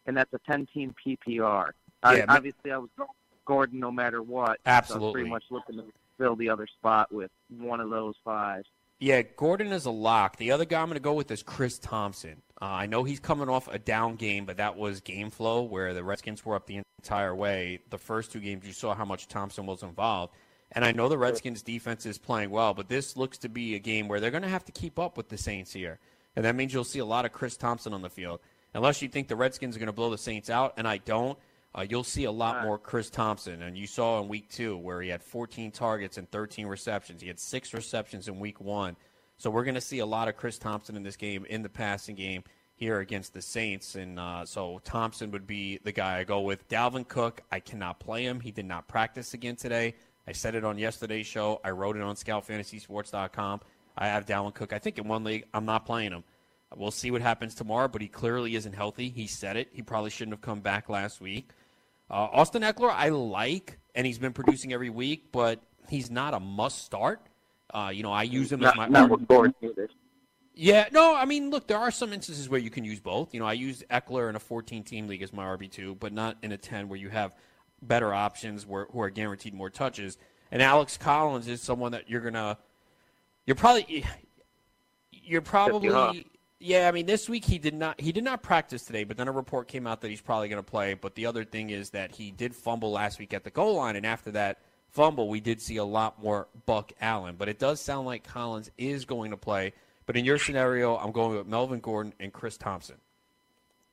and 0.06 0.16
that's 0.16 0.34
a 0.34 0.40
10-team 0.50 0.96
PPR. 1.06 1.72
Yeah, 2.04 2.26
I, 2.28 2.36
obviously, 2.36 2.72
I 2.72 2.78
was 2.78 2.90
Gordon 3.46 3.80
no 3.80 3.92
matter 3.92 4.22
what. 4.22 4.60
Absolutely. 4.66 5.02
So 5.02 5.04
I 5.04 5.08
was 5.08 5.14
pretty 5.14 5.30
much 5.30 5.44
looking 5.50 5.76
to 5.78 5.84
fill 6.18 6.36
the 6.36 6.50
other 6.50 6.68
spot 6.68 7.12
with 7.12 7.32
one 7.50 7.80
of 7.80 7.90
those 7.90 8.16
five. 8.24 8.64
Yeah, 9.04 9.22
Gordon 9.24 9.74
is 9.74 9.86
a 9.86 9.92
lock. 9.92 10.38
The 10.38 10.52
other 10.52 10.64
guy 10.64 10.80
I'm 10.80 10.88
going 10.88 10.96
to 10.96 11.02
go 11.02 11.12
with 11.12 11.30
is 11.30 11.44
Chris 11.44 11.78
Thompson. 11.78 12.42
Uh, 12.62 12.68
I 12.68 12.86
know 12.86 13.04
he's 13.04 13.20
coming 13.20 13.50
off 13.50 13.68
a 13.68 13.78
down 13.78 14.16
game, 14.16 14.46
but 14.46 14.56
that 14.56 14.78
was 14.78 15.02
game 15.02 15.30
flow 15.30 15.64
where 15.64 15.94
the 15.94 16.06
Redskins 16.06 16.46
were 16.46 16.56
up 16.56 16.68
the 16.68 16.82
entire 17.02 17.36
way. 17.36 17.82
The 17.90 17.98
first 17.98 18.32
two 18.32 18.40
games, 18.40 18.66
you 18.66 18.72
saw 18.72 18.96
how 18.96 19.04
much 19.04 19.28
Thompson 19.28 19.66
was 19.66 19.84
involved. 19.84 20.34
And 20.72 20.86
I 20.86 20.94
know 20.94 21.10
the 21.10 21.18
Redskins 21.18 21.62
defense 21.62 22.06
is 22.06 22.18
playing 22.18 22.50
well, 22.50 22.74
but 22.74 22.88
this 22.88 23.18
looks 23.18 23.38
to 23.40 23.50
be 23.50 23.76
a 23.76 23.80
game 23.80 24.08
where 24.08 24.22
they're 24.22 24.32
going 24.32 24.44
to 24.44 24.48
have 24.48 24.64
to 24.64 24.72
keep 24.72 24.98
up 24.98 25.18
with 25.18 25.28
the 25.28 25.38
Saints 25.38 25.74
here. 25.74 26.00
And 26.38 26.46
that 26.46 26.56
means 26.56 26.74
you'll 26.74 26.86
see 26.86 27.00
a 27.00 27.06
lot 27.06 27.26
of 27.26 27.34
Chris 27.34 27.58
Thompson 27.58 27.94
on 27.94 28.04
the 28.04 28.10
field. 28.10 28.40
Unless 28.74 29.02
you 29.02 29.10
think 29.10 29.28
the 29.28 29.36
Redskins 29.36 29.76
are 29.76 29.80
going 29.80 29.88
to 29.88 29.92
blow 29.92 30.12
the 30.12 30.18
Saints 30.18 30.50
out, 30.50 30.76
and 30.78 30.88
I 30.88 31.00
don't, 31.00 31.38
uh, 31.76 31.86
you'll 31.90 32.04
see 32.04 32.26
a 32.26 32.32
lot 32.32 32.64
more 32.64 32.78
Chris 32.78 33.10
Thompson. 33.10 33.64
And 33.64 33.78
you 33.78 33.88
saw 33.88 34.22
in 34.22 34.28
week 34.28 34.50
two 34.50 34.78
where 34.78 35.02
he 35.02 35.10
had 35.10 35.24
14 35.24 35.72
targets 35.72 36.18
and 36.18 36.30
13 36.30 36.68
receptions. 36.68 37.22
He 37.22 37.28
had 37.28 37.40
six 37.40 37.74
receptions 37.74 38.28
in 38.28 38.40
week 38.40 38.62
one. 38.62 38.96
So 39.38 39.50
we're 39.50 39.64
going 39.64 39.76
to 39.76 39.82
see 39.82 40.00
a 40.00 40.06
lot 40.06 40.28
of 40.28 40.38
Chris 40.38 40.60
Thompson 40.60 40.96
in 40.96 41.04
this 41.04 41.16
game 41.16 41.46
in 41.46 41.64
the 41.64 41.70
passing 41.70 42.16
game 42.16 42.44
here 42.76 43.00
against 43.00 43.34
the 43.34 43.42
Saints. 43.42 43.96
And 43.96 44.20
uh, 44.20 44.46
so 44.46 44.80
Thompson 44.84 45.32
would 45.32 45.48
be 45.48 45.80
the 45.84 45.92
guy 45.92 46.20
I 46.20 46.24
go 46.24 46.42
with. 46.42 46.68
Dalvin 46.70 47.08
Cook, 47.08 47.42
I 47.52 47.60
cannot 47.60 48.00
play 48.00 48.24
him. 48.24 48.40
He 48.40 48.52
did 48.52 48.66
not 48.66 48.88
practice 48.88 49.34
again 49.34 49.56
today. 49.56 49.96
I 50.28 50.32
said 50.32 50.56
it 50.56 50.64
on 50.64 50.78
yesterday's 50.78 51.28
show. 51.28 51.60
I 51.64 51.72
wrote 51.72 51.98
it 51.98 52.04
on 52.04 52.16
scoutfantasysports.com. 52.16 53.62
I 53.98 54.08
have 54.08 54.26
Dalvin 54.26 54.54
Cook. 54.54 54.74
I 54.74 54.80
think 54.80 54.98
in 54.98 55.08
one 55.08 55.24
league, 55.24 55.46
I'm 55.54 55.66
not 55.66 55.86
playing 55.86 56.12
him. 56.12 56.24
We'll 56.76 56.92
see 56.92 57.12
what 57.12 57.22
happens 57.22 57.54
tomorrow, 57.54 57.88
but 57.88 58.02
he 58.02 58.08
clearly 58.08 58.56
isn't 58.56 58.74
healthy. 58.74 59.10
He 59.10 59.28
said 59.28 59.58
it. 59.58 59.70
He 59.74 59.82
probably 59.82 60.10
shouldn't 60.10 60.34
have 60.34 60.42
come 60.42 60.62
back 60.62 60.90
last 60.90 61.22
week. 61.22 61.50
Uh, 62.14 62.30
Austin 62.32 62.62
Ekeler, 62.62 62.94
I 62.94 63.10
like, 63.10 63.80
and 63.96 64.06
he's 64.06 64.20
been 64.20 64.34
producing 64.34 64.72
every 64.72 64.92
week, 64.92 65.32
but 65.32 65.64
he's 65.90 66.12
not 66.12 66.36
a 66.36 66.40
must 66.40 66.86
start. 66.86 67.26
Uh, 67.74 67.90
you 67.92 68.04
know, 68.04 68.12
I 68.12 68.22
use 68.22 68.52
him 68.52 68.60
not, 68.60 68.74
as 68.74 68.78
my 68.78 68.88
not 68.88 69.10
with 69.10 69.28
Gordon 69.28 69.56
either. 69.64 69.90
yeah, 70.54 70.88
no, 70.92 71.16
I 71.16 71.26
mean, 71.26 71.50
look, 71.50 71.66
there 71.66 71.80
are 71.80 71.90
some 71.90 72.14
instances 72.14 72.48
where 72.48 72.60
you 72.60 72.70
can 72.70 72.86
use 72.86 73.00
both. 73.00 73.34
You 73.34 73.40
know, 73.40 73.48
I 73.48 73.54
use 73.54 73.84
Ekeler 73.90 74.30
in 74.30 74.36
a 74.36 74.40
14-team 74.40 75.08
league 75.08 75.24
as 75.24 75.34
my 75.34 75.44
RB2, 75.44 76.00
but 76.00 76.14
not 76.14 76.38
in 76.44 76.52
a 76.52 76.58
10 76.58 76.88
where 76.88 77.00
you 77.00 77.10
have 77.10 77.36
better 77.82 78.14
options 78.14 78.68
where 78.68 78.86
who 78.92 79.02
are 79.02 79.10
guaranteed 79.10 79.56
more 79.56 79.72
touches. 79.72 80.20
And 80.52 80.62
Alex 80.62 80.98
Collins 80.98 81.48
is 81.48 81.64
someone 81.64 81.94
that 81.94 82.12
you're 82.12 82.22
gonna, 82.22 82.60
you're 83.48 83.56
probably, 83.56 84.06
you're 85.12 85.42
probably? 85.42 86.28
Yeah. 86.66 86.88
I 86.88 86.92
mean, 86.92 87.06
this 87.06 87.28
week 87.28 87.44
he 87.44 87.58
did 87.58 87.74
not 87.74 88.00
he 88.00 88.12
did 88.12 88.24
not 88.24 88.42
practice 88.42 88.84
today, 88.86 89.04
but 89.04 89.18
then 89.18 89.28
a 89.28 89.32
report 89.32 89.68
came 89.68 89.86
out 89.86 90.02
that 90.02 90.10
he's 90.10 90.22
probably 90.22 90.48
gonna 90.48 90.64
play. 90.64 90.94
But 90.94 91.16
the 91.16 91.26
other 91.26 91.44
thing 91.44 91.70
is 91.70 91.90
that 91.90 92.12
he 92.12 92.32
did 92.32 92.56
fumble 92.56 92.92
last 92.92 93.20
week 93.20 93.34
at 93.34 93.44
the 93.44 93.50
goal 93.50 93.76
line, 93.76 93.98
and 93.98 94.06
after 94.06 94.32
that 94.32 94.60
fumble, 94.90 95.28
we 95.28 95.42
did 95.42 95.62
see 95.62 95.78
a 95.78 95.84
lot 95.84 96.22
more 96.24 96.48
Buck 96.66 96.94
Allen. 97.02 97.36
But 97.38 97.50
it 97.50 97.60
does 97.60 97.82
sound 97.82 98.06
like 98.06 98.24
Collins 98.24 98.72
is 98.78 99.04
going 99.04 99.32
to 99.32 99.38
play. 99.38 99.74
But 100.06 100.16
in 100.16 100.24
your 100.26 100.38
scenario, 100.38 100.98
I'm 100.98 101.12
going 101.12 101.38
with 101.38 101.48
Melvin 101.48 101.80
Gordon 101.80 102.14
and 102.20 102.32
Chris 102.32 102.58
Thompson. 102.58 102.96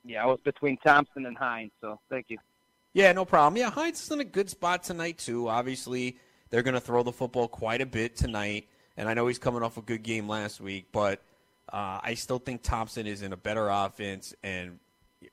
Yeah, 0.05 0.23
I 0.23 0.27
was 0.27 0.41
between 0.45 0.77
Thompson 0.79 1.27
and 1.27 1.37
Hines, 1.37 1.73
so 1.81 1.99
thank 2.09 2.27
you. 2.29 2.39
Yeah, 2.93 3.13
no 3.13 3.25
problem. 3.25 3.57
Yeah, 3.57 3.71
Hines 3.71 4.03
is 4.03 4.11
in 4.11 4.21
a 4.21 4.25
good 4.25 4.51
spot 4.51 4.83
tonight 4.83 5.19
too. 5.19 5.49
Obviously, 5.49 6.19
they're 6.51 6.63
going 6.63 6.75
to 6.75 6.81
throw 6.81 7.03
the 7.03 7.13
football 7.13 7.49
quite 7.49 7.81
a 7.81 7.87
bit 7.87 8.17
tonight, 8.17 8.69
and 8.97 9.09
I 9.09 9.15
know 9.15 9.27
he's 9.27 9.39
coming 9.39 9.63
off 9.63 9.77
a 9.77 9.83
good 9.83 10.03
game 10.03 10.29
last 10.29 10.61
week, 10.61 10.87
but 10.91 11.23
uh, 11.73 12.01
I 12.03 12.15
still 12.15 12.39
think 12.39 12.63
Thompson 12.63 13.07
is 13.07 13.23
in 13.23 13.33
a 13.33 13.37
better 13.37 13.69
offense, 13.69 14.35
and 14.43 14.79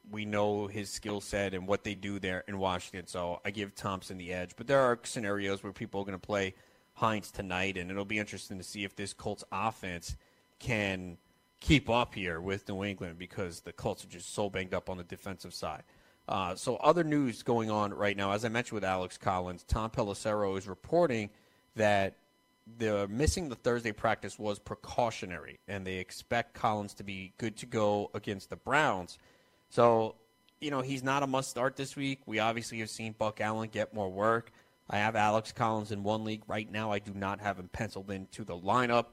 we 0.09 0.25
know 0.25 0.67
his 0.67 0.89
skill 0.89 1.21
set 1.21 1.53
and 1.53 1.67
what 1.67 1.83
they 1.83 1.95
do 1.95 2.19
there 2.19 2.43
in 2.47 2.57
Washington. 2.59 3.07
So 3.07 3.41
I 3.45 3.51
give 3.51 3.75
Thompson 3.75 4.17
the 4.17 4.33
edge. 4.33 4.55
But 4.55 4.67
there 4.67 4.81
are 4.81 4.99
scenarios 5.03 5.63
where 5.63 5.73
people 5.73 6.01
are 6.01 6.05
going 6.05 6.19
to 6.19 6.25
play 6.25 6.53
Hines 6.93 7.31
tonight, 7.31 7.77
and 7.77 7.89
it'll 7.89 8.05
be 8.05 8.19
interesting 8.19 8.57
to 8.57 8.63
see 8.63 8.83
if 8.83 8.95
this 8.95 9.13
Colts 9.13 9.43
offense 9.51 10.15
can 10.59 11.17
keep 11.59 11.89
up 11.89 12.13
here 12.13 12.39
with 12.39 12.67
New 12.67 12.83
England 12.83 13.17
because 13.17 13.61
the 13.61 13.73
Colts 13.73 14.03
are 14.03 14.09
just 14.09 14.33
so 14.33 14.49
banged 14.49 14.73
up 14.73 14.89
on 14.89 14.97
the 14.97 15.03
defensive 15.03 15.53
side. 15.53 15.83
Uh, 16.27 16.55
so 16.55 16.75
other 16.77 17.03
news 17.03 17.41
going 17.41 17.71
on 17.71 17.93
right 17.93 18.17
now, 18.17 18.31
as 18.31 18.43
I 18.43 18.49
mentioned 18.49 18.75
with 18.75 18.83
Alex 18.83 19.17
Collins, 19.17 19.63
Tom 19.63 19.89
Pelissero 19.89 20.57
is 20.57 20.67
reporting 20.67 21.29
that 21.75 22.17
the 22.77 23.07
missing 23.07 23.49
the 23.49 23.55
Thursday 23.55 23.91
practice 23.91 24.37
was 24.37 24.59
precautionary, 24.59 25.59
and 25.67 25.85
they 25.85 25.95
expect 25.95 26.53
Collins 26.53 26.93
to 26.95 27.03
be 27.03 27.33
good 27.37 27.55
to 27.57 27.65
go 27.65 28.11
against 28.13 28.49
the 28.49 28.55
Browns. 28.55 29.17
So, 29.69 30.15
you 30.59 30.71
know, 30.71 30.81
he's 30.81 31.03
not 31.03 31.23
a 31.23 31.27
must 31.27 31.49
start 31.49 31.75
this 31.75 31.95
week. 31.95 32.19
We 32.25 32.39
obviously 32.39 32.79
have 32.79 32.89
seen 32.89 33.15
Buck 33.17 33.41
Allen 33.41 33.69
get 33.71 33.93
more 33.93 34.09
work. 34.09 34.51
I 34.89 34.97
have 34.97 35.15
Alex 35.15 35.51
Collins 35.51 35.91
in 35.91 36.03
one 36.03 36.23
league 36.23 36.43
right 36.47 36.69
now. 36.71 36.91
I 36.91 36.99
do 36.99 37.13
not 37.13 37.41
have 37.41 37.57
him 37.57 37.69
penciled 37.71 38.09
into 38.09 38.43
the 38.43 38.57
lineup. 38.57 39.05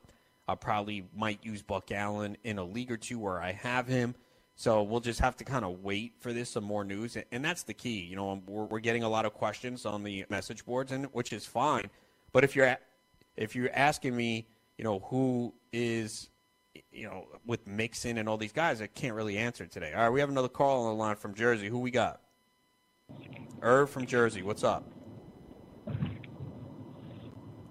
I 0.47 0.55
probably 0.55 1.05
might 1.17 1.45
use 1.45 1.63
Buck 1.63 1.91
Allen 1.91 2.37
in 2.45 2.59
a 2.59 2.65
league 2.65 2.93
or 2.93 2.97
two 2.97 3.19
where 3.19 3.41
I 3.41 3.53
have 3.53 3.87
him. 3.87 4.15
So 4.57 4.83
we'll 4.83 5.01
just 5.01 5.21
have 5.21 5.37
to 5.39 5.45
kind 5.45 5.65
of 5.65 5.83
wait 5.83 6.13
for 6.21 6.33
this 6.33 6.51
some 6.51 6.63
more 6.63 6.85
news, 6.85 7.17
and 7.33 7.45
that's 7.45 7.65
the 7.65 7.75
key. 7.75 8.01
You 8.01 8.15
know, 8.15 8.41
we're, 8.47 8.65
we're 8.65 8.79
getting 8.79 9.03
a 9.03 9.09
lot 9.09 9.25
of 9.25 9.35
questions 9.35 9.85
on 9.85 10.05
the 10.05 10.25
message 10.29 10.65
boards, 10.65 10.93
and 10.93 11.07
which 11.07 11.33
is 11.33 11.45
fine. 11.45 11.91
But 12.33 12.45
if 12.45 12.55
you're 12.55 12.77
if 13.37 13.55
you're 13.57 13.71
asking 13.73 14.17
me, 14.17 14.47
you 14.79 14.85
know, 14.85 15.01
who 15.01 15.55
is, 15.73 16.31
you 16.93 17.07
know, 17.07 17.27
with 17.47 17.67
Mixon 17.67 18.19
and 18.19 18.29
all 18.29 18.37
these 18.37 18.53
guys, 18.53 18.81
I 18.81 18.87
can't 18.87 19.15
really 19.15 19.39
answer 19.39 19.67
today. 19.67 19.93
All 19.95 20.03
right, 20.03 20.11
we 20.11 20.21
have 20.21 20.29
another 20.31 20.49
call 20.49 20.85
on 20.87 20.97
the 20.97 21.03
line 21.03 21.17
from 21.17 21.35
Jersey. 21.35 21.69
Who 21.69 21.79
we 21.81 21.91
got? 21.91 22.21
Irv 23.63 23.91
from 23.91 24.07
Jersey. 24.07 24.43
What's 24.43 24.65
up? 24.65 24.89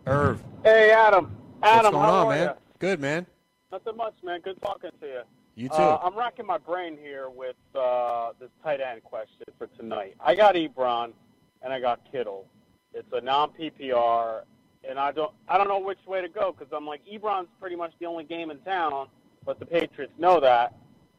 Irv, 0.05 0.43
Hey, 0.63 0.91
Adam. 0.91 1.35
Adam, 1.61 1.93
what's 1.93 1.93
going 1.93 2.05
how 2.05 2.13
on, 2.19 2.25
are 2.27 2.29
man? 2.29 2.45
ya? 2.47 2.53
Good, 2.79 2.99
man. 2.99 3.25
Nothing 3.71 3.97
much, 3.97 4.13
man. 4.23 4.41
Good 4.41 4.61
talking 4.61 4.91
to 5.01 5.07
you. 5.07 5.21
You 5.55 5.69
too. 5.69 5.75
Uh, 5.75 5.99
I'm 6.03 6.17
racking 6.17 6.45
my 6.45 6.57
brain 6.57 6.97
here 7.01 7.29
with 7.29 7.55
uh, 7.75 8.31
this 8.39 8.49
tight 8.63 8.81
end 8.81 9.03
question 9.03 9.45
for 9.57 9.67
tonight. 9.77 10.15
I 10.19 10.35
got 10.35 10.55
Ebron 10.55 11.13
and 11.61 11.71
I 11.71 11.79
got 11.79 12.01
Kittle. 12.11 12.45
It's 12.93 13.07
a 13.13 13.21
non 13.21 13.51
PPR, 13.51 14.41
and 14.87 14.99
I 14.99 15.11
don't 15.11 15.31
I 15.47 15.57
don't 15.57 15.67
know 15.67 15.79
which 15.79 15.99
way 16.05 16.21
to 16.21 16.29
go 16.29 16.51
because 16.57 16.71
I'm 16.75 16.85
like 16.85 17.01
Ebron's 17.05 17.49
pretty 17.59 17.75
much 17.75 17.93
the 17.99 18.05
only 18.05 18.23
game 18.23 18.51
in 18.51 18.59
town, 18.59 19.07
but 19.45 19.59
the 19.59 19.65
Patriots 19.65 20.13
know 20.17 20.39
that. 20.39 20.75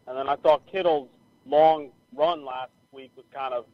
And 0.07 0.17
then 0.17 0.29
I 0.29 0.37
thought 0.37 0.63
Kittle's 0.71 1.09
long 1.47 1.91
run 2.15 2.45
last 2.45 2.71
week 2.93 3.11
was 3.17 3.25
kind 3.35 3.55
of 3.55 3.65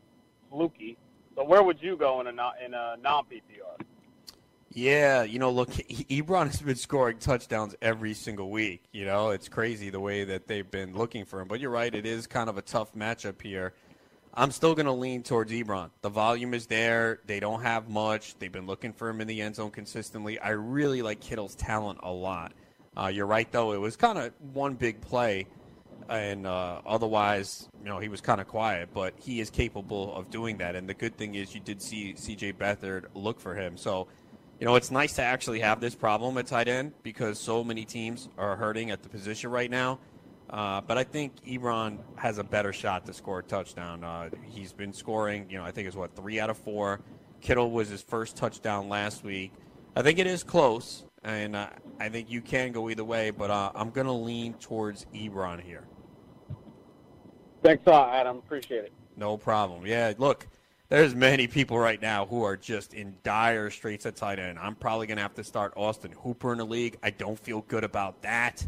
fluky. 0.50 0.96
So 1.36 1.44
where 1.44 1.62
would 1.62 1.80
you 1.80 1.96
go 1.96 2.20
in 2.20 2.26
a 2.26 2.32
non, 2.32 2.52
in 2.64 2.74
a 2.74 2.96
non 3.02 3.24
PPR? 3.24 3.84
Yeah, 4.72 5.24
you 5.24 5.40
know, 5.40 5.50
look, 5.50 5.70
Ebron 5.70 6.46
has 6.46 6.62
been 6.62 6.76
scoring 6.76 7.18
touchdowns 7.18 7.74
every 7.82 8.14
single 8.14 8.50
week. 8.50 8.84
You 8.92 9.04
know, 9.04 9.30
it's 9.30 9.48
crazy 9.48 9.90
the 9.90 9.98
way 9.98 10.22
that 10.22 10.46
they've 10.46 10.70
been 10.70 10.94
looking 10.96 11.24
for 11.24 11.40
him. 11.40 11.48
But 11.48 11.58
you're 11.58 11.72
right, 11.72 11.92
it 11.92 12.06
is 12.06 12.28
kind 12.28 12.48
of 12.48 12.56
a 12.56 12.62
tough 12.62 12.94
matchup 12.94 13.42
here. 13.42 13.72
I'm 14.32 14.52
still 14.52 14.74
going 14.74 14.86
to 14.86 14.92
lean 14.92 15.22
towards 15.24 15.50
Ebron. 15.50 15.90
The 16.02 16.08
volume 16.08 16.54
is 16.54 16.66
there. 16.66 17.20
They 17.26 17.40
don't 17.40 17.62
have 17.62 17.88
much. 17.88 18.38
They've 18.38 18.52
been 18.52 18.66
looking 18.66 18.92
for 18.92 19.08
him 19.08 19.20
in 19.20 19.26
the 19.26 19.42
end 19.42 19.56
zone 19.56 19.72
consistently. 19.72 20.38
I 20.38 20.50
really 20.50 21.02
like 21.02 21.20
Kittle's 21.20 21.56
talent 21.56 21.98
a 22.02 22.12
lot. 22.12 22.52
Uh, 22.96 23.08
you're 23.08 23.26
right, 23.26 23.50
though. 23.50 23.72
It 23.72 23.80
was 23.80 23.96
kind 23.96 24.18
of 24.18 24.32
one 24.52 24.74
big 24.74 25.00
play, 25.00 25.46
and 26.08 26.46
uh, 26.46 26.80
otherwise, 26.86 27.68
you 27.82 27.88
know, 27.88 27.98
he 27.98 28.08
was 28.08 28.20
kind 28.20 28.40
of 28.40 28.46
quiet. 28.46 28.90
But 28.94 29.14
he 29.16 29.40
is 29.40 29.50
capable 29.50 30.14
of 30.14 30.30
doing 30.30 30.58
that. 30.58 30.76
And 30.76 30.88
the 30.88 30.94
good 30.94 31.16
thing 31.16 31.34
is, 31.34 31.52
you 31.52 31.60
did 31.60 31.82
see 31.82 32.14
C.J. 32.14 32.52
Beathard 32.52 33.06
look 33.14 33.40
for 33.40 33.56
him. 33.56 33.76
So, 33.76 34.06
you 34.60 34.64
know, 34.64 34.76
it's 34.76 34.92
nice 34.92 35.14
to 35.14 35.22
actually 35.22 35.58
have 35.60 35.80
this 35.80 35.96
problem 35.96 36.38
at 36.38 36.46
tight 36.46 36.68
end 36.68 36.92
because 37.02 37.38
so 37.38 37.64
many 37.64 37.84
teams 37.84 38.28
are 38.38 38.54
hurting 38.54 38.92
at 38.92 39.02
the 39.02 39.08
position 39.08 39.50
right 39.50 39.70
now. 39.70 39.98
Uh, 40.50 40.80
but 40.80 40.98
I 40.98 41.04
think 41.04 41.44
Ebron 41.44 41.98
has 42.16 42.38
a 42.38 42.44
better 42.44 42.72
shot 42.72 43.06
to 43.06 43.12
score 43.12 43.38
a 43.38 43.42
touchdown. 43.42 44.02
Uh, 44.02 44.30
he's 44.42 44.72
been 44.72 44.92
scoring, 44.92 45.46
you 45.48 45.58
know, 45.58 45.64
I 45.64 45.70
think 45.70 45.86
it's 45.86 45.96
what, 45.96 46.16
three 46.16 46.40
out 46.40 46.50
of 46.50 46.58
four. 46.58 47.00
Kittle 47.40 47.70
was 47.70 47.88
his 47.88 48.02
first 48.02 48.36
touchdown 48.36 48.88
last 48.88 49.22
week. 49.22 49.52
I 49.94 50.02
think 50.02 50.18
it 50.18 50.26
is 50.26 50.42
close, 50.42 51.04
and 51.22 51.54
uh, 51.54 51.68
I 52.00 52.08
think 52.08 52.30
you 52.30 52.40
can 52.40 52.72
go 52.72 52.90
either 52.90 53.04
way, 53.04 53.30
but 53.30 53.50
uh, 53.50 53.70
I'm 53.74 53.90
going 53.90 54.06
to 54.06 54.12
lean 54.12 54.54
towards 54.54 55.06
Ebron 55.14 55.60
here. 55.60 55.84
Thanks 57.62 57.84
a 57.86 57.90
lot, 57.90 58.14
Adam. 58.14 58.38
Appreciate 58.38 58.84
it. 58.84 58.92
No 59.16 59.36
problem. 59.36 59.86
Yeah, 59.86 60.12
look, 60.18 60.48
there's 60.88 61.14
many 61.14 61.46
people 61.46 61.78
right 61.78 62.00
now 62.00 62.26
who 62.26 62.42
are 62.42 62.56
just 62.56 62.94
in 62.94 63.14
dire 63.22 63.70
straits 63.70 64.04
at 64.06 64.16
tight 64.16 64.40
end. 64.40 64.58
I'm 64.58 64.74
probably 64.74 65.06
going 65.06 65.18
to 65.18 65.22
have 65.22 65.34
to 65.34 65.44
start 65.44 65.74
Austin 65.76 66.12
Hooper 66.12 66.52
in 66.52 66.58
the 66.58 66.66
league. 66.66 66.98
I 67.02 67.10
don't 67.10 67.38
feel 67.38 67.60
good 67.68 67.84
about 67.84 68.22
that. 68.22 68.66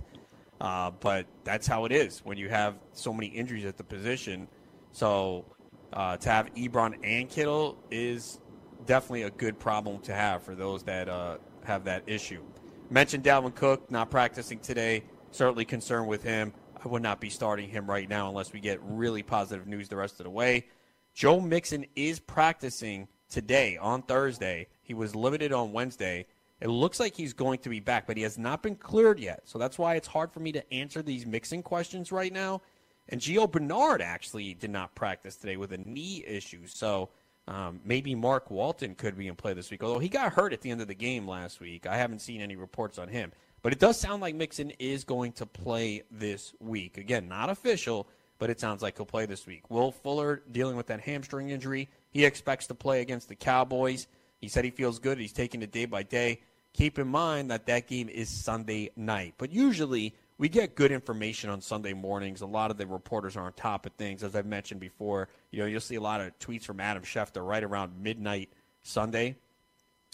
Uh, 0.62 0.92
but 1.00 1.26
that's 1.42 1.66
how 1.66 1.85
it 1.87 1.90
is 1.90 2.21
when 2.21 2.38
you 2.38 2.49
have 2.49 2.76
so 2.92 3.12
many 3.12 3.26
injuries 3.26 3.64
at 3.64 3.76
the 3.76 3.83
position. 3.83 4.47
So 4.92 5.45
uh, 5.92 6.16
to 6.19 6.28
have 6.31 6.54
Ebron 6.54 6.99
and 7.02 7.28
Kittle 7.28 7.76
is 7.90 8.38
definitely 8.87 9.23
a 9.23 9.31
good 9.31 9.59
problem 9.59 9.99
to 10.02 10.14
have 10.14 10.45
for 10.45 10.54
those 10.54 10.85
that 10.85 11.09
uh, 11.09 11.38
have 11.64 11.83
that 11.85 12.04
issue. 12.07 12.42
Mentioned 12.90 13.25
Dalvin 13.25 13.52
Cook 13.57 13.90
not 13.90 14.09
practicing 14.09 14.61
today. 14.61 15.02
Certainly 15.33 15.64
concerned 15.64 16.07
with 16.07 16.23
him. 16.23 16.52
I 16.85 16.87
would 16.87 17.02
not 17.02 17.21
be 17.21 17.28
starting 17.28 17.69
him 17.69 17.90
right 17.90 18.09
now 18.09 18.28
unless 18.28 18.52
we 18.52 18.61
get 18.61 18.78
really 18.85 19.25
positive 19.25 19.66
news 19.66 19.88
the 19.88 19.97
rest 19.97 20.21
of 20.21 20.25
the 20.25 20.31
way. 20.31 20.66
Joe 21.12 21.40
Mixon 21.40 21.87
is 21.97 22.21
practicing 22.21 23.09
today 23.28 23.78
on 23.78 24.02
Thursday. 24.02 24.69
He 24.83 24.95
was 24.95 25.16
limited 25.16 25.52
on 25.52 25.73
Wednesday. 25.73 26.26
It 26.62 26.69
looks 26.69 27.00
like 27.00 27.16
he's 27.16 27.33
going 27.33 27.59
to 27.61 27.69
be 27.69 27.81
back, 27.81 28.07
but 28.07 28.16
he 28.16 28.23
has 28.23 28.38
not 28.38 28.62
been 28.62 28.76
cleared 28.76 29.19
yet. 29.19 29.42
So 29.47 29.59
that's 29.59 29.81
why 29.81 29.97
it's 29.97 30.07
hard 30.07 30.33
for 30.33 30.38
me 30.38 30.52
to 30.52 30.73
answer 30.73 31.02
these 31.02 31.26
Mixon 31.26 31.61
questions 31.61 32.12
right 32.12 32.33
now. 32.33 32.62
And 33.09 33.21
Gio 33.21 33.50
Bernard 33.50 34.00
actually 34.00 34.54
did 34.54 34.71
not 34.71 34.95
practice 34.95 35.35
today 35.35 35.57
with 35.57 35.73
a 35.73 35.78
knee 35.78 36.23
issue. 36.25 36.69
So 36.69 37.09
um, 37.49 37.81
maybe 37.85 38.14
Mark 38.14 38.49
Walton 38.49 38.95
could 38.95 39.19
be 39.19 39.26
in 39.26 39.35
play 39.35 39.54
this 39.54 39.73
week, 39.73 39.83
although 39.83 39.99
he 39.99 40.09
got 40.09 40.35
hurt 40.35 40.52
at 40.52 40.61
the 40.61 40.71
end 40.71 40.81
of 40.81 40.87
the 40.87 40.95
game 40.95 41.26
last 41.26 41.59
week. 41.59 41.85
I 41.85 41.97
haven't 41.97 42.21
seen 42.21 42.40
any 42.40 42.54
reports 42.54 42.97
on 42.97 43.09
him. 43.09 43.33
But 43.62 43.73
it 43.73 43.81
does 43.81 43.99
sound 43.99 44.23
like 44.23 44.37
Mixon 44.37 44.71
is 44.78 45.02
going 45.02 45.33
to 45.33 45.47
play 45.47 46.04
this 46.12 46.54
week. 46.61 46.97
Again, 46.97 47.26
not 47.26 47.50
official, 47.50 48.09
but 48.38 48.50
it 48.50 48.61
sounds 48.61 48.83
like 48.83 48.97
he'll 48.97 49.07
play 49.07 49.26
this 49.26 49.49
week. 49.49 49.69
Will 49.69 49.90
Fuller 49.90 50.42
dealing 50.52 50.76
with 50.76 50.87
that 50.87 51.00
hamstring 51.00 51.50
injury. 51.50 51.88
He 52.11 52.25
expects 52.25 52.69
to 52.69 52.75
play 52.75 53.00
against 53.00 53.28
the 53.28 53.35
Cowboys. 53.35 54.07
He 54.40 54.47
said 54.47 54.64
he 54.64 54.71
feels 54.71 55.00
good. 55.00 55.19
He's 55.19 55.33
taking 55.33 55.62
it 55.62 55.73
day 55.73 55.87
by 55.87 56.04
day. 56.04 56.40
Keep 56.75 56.99
in 56.99 57.09
mind 57.09 57.50
that 57.50 57.67
that 57.67 57.87
game 57.87 58.09
is 58.09 58.29
Sunday 58.29 58.91
night. 58.97 59.35
But 59.37 59.52
usually 59.52 60.14
we 60.38 60.49
get 60.49 60.75
good 60.75 60.91
information 60.91 61.50
on 61.50 61.61
Sunday 61.61 61.93
mornings. 61.93 62.41
A 62.41 62.47
lot 62.47 62.71
of 62.71 62.79
the 62.79 62.87
reporters 62.87 63.37
are 63.37 63.45
on 63.45 63.52
top 63.52 63.87
of 63.87 63.93
things. 63.93 64.25
As 64.25 64.35
I've 64.35 64.47
mentioned 64.47 64.81
before, 64.81 65.29
you 65.50 65.61
know, 65.61 65.67
you'll 65.67 65.81
see 65.81 65.97
a 65.97 66.00
lot 66.00 66.21
of 66.21 66.37
tweets 66.38 66.64
from 66.64 66.81
Adam 66.81 67.02
Schefter 67.02 67.47
right 67.47 67.62
around 67.62 68.02
midnight 68.02 68.49
Sunday, 68.83 69.37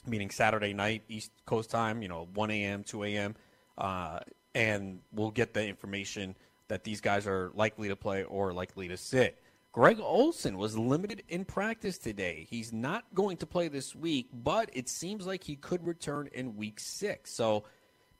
meaning 0.06 0.30
Saturday 0.30 0.74
night, 0.74 1.02
East 1.08 1.30
Coast 1.46 1.70
time, 1.70 2.02
you 2.02 2.08
know, 2.08 2.28
1 2.34 2.50
a.m., 2.50 2.82
2 2.82 3.04
a.m., 3.04 3.36
uh, 3.78 4.18
and 4.54 4.98
we'll 5.12 5.30
get 5.30 5.54
the 5.54 5.64
information 5.64 6.34
that 6.66 6.84
these 6.84 7.00
guys 7.00 7.26
are 7.26 7.50
likely 7.54 7.88
to 7.88 7.96
play 7.96 8.24
or 8.24 8.52
likely 8.52 8.88
to 8.88 8.96
sit. 8.96 9.40
Greg 9.78 10.00
Olsen 10.00 10.58
was 10.58 10.76
limited 10.76 11.22
in 11.28 11.44
practice 11.44 11.98
today. 11.98 12.48
He's 12.50 12.72
not 12.72 13.04
going 13.14 13.36
to 13.36 13.46
play 13.46 13.68
this 13.68 13.94
week, 13.94 14.28
but 14.32 14.68
it 14.72 14.88
seems 14.88 15.24
like 15.24 15.44
he 15.44 15.54
could 15.54 15.86
return 15.86 16.28
in 16.32 16.56
week 16.56 16.80
six. 16.80 17.30
So 17.30 17.62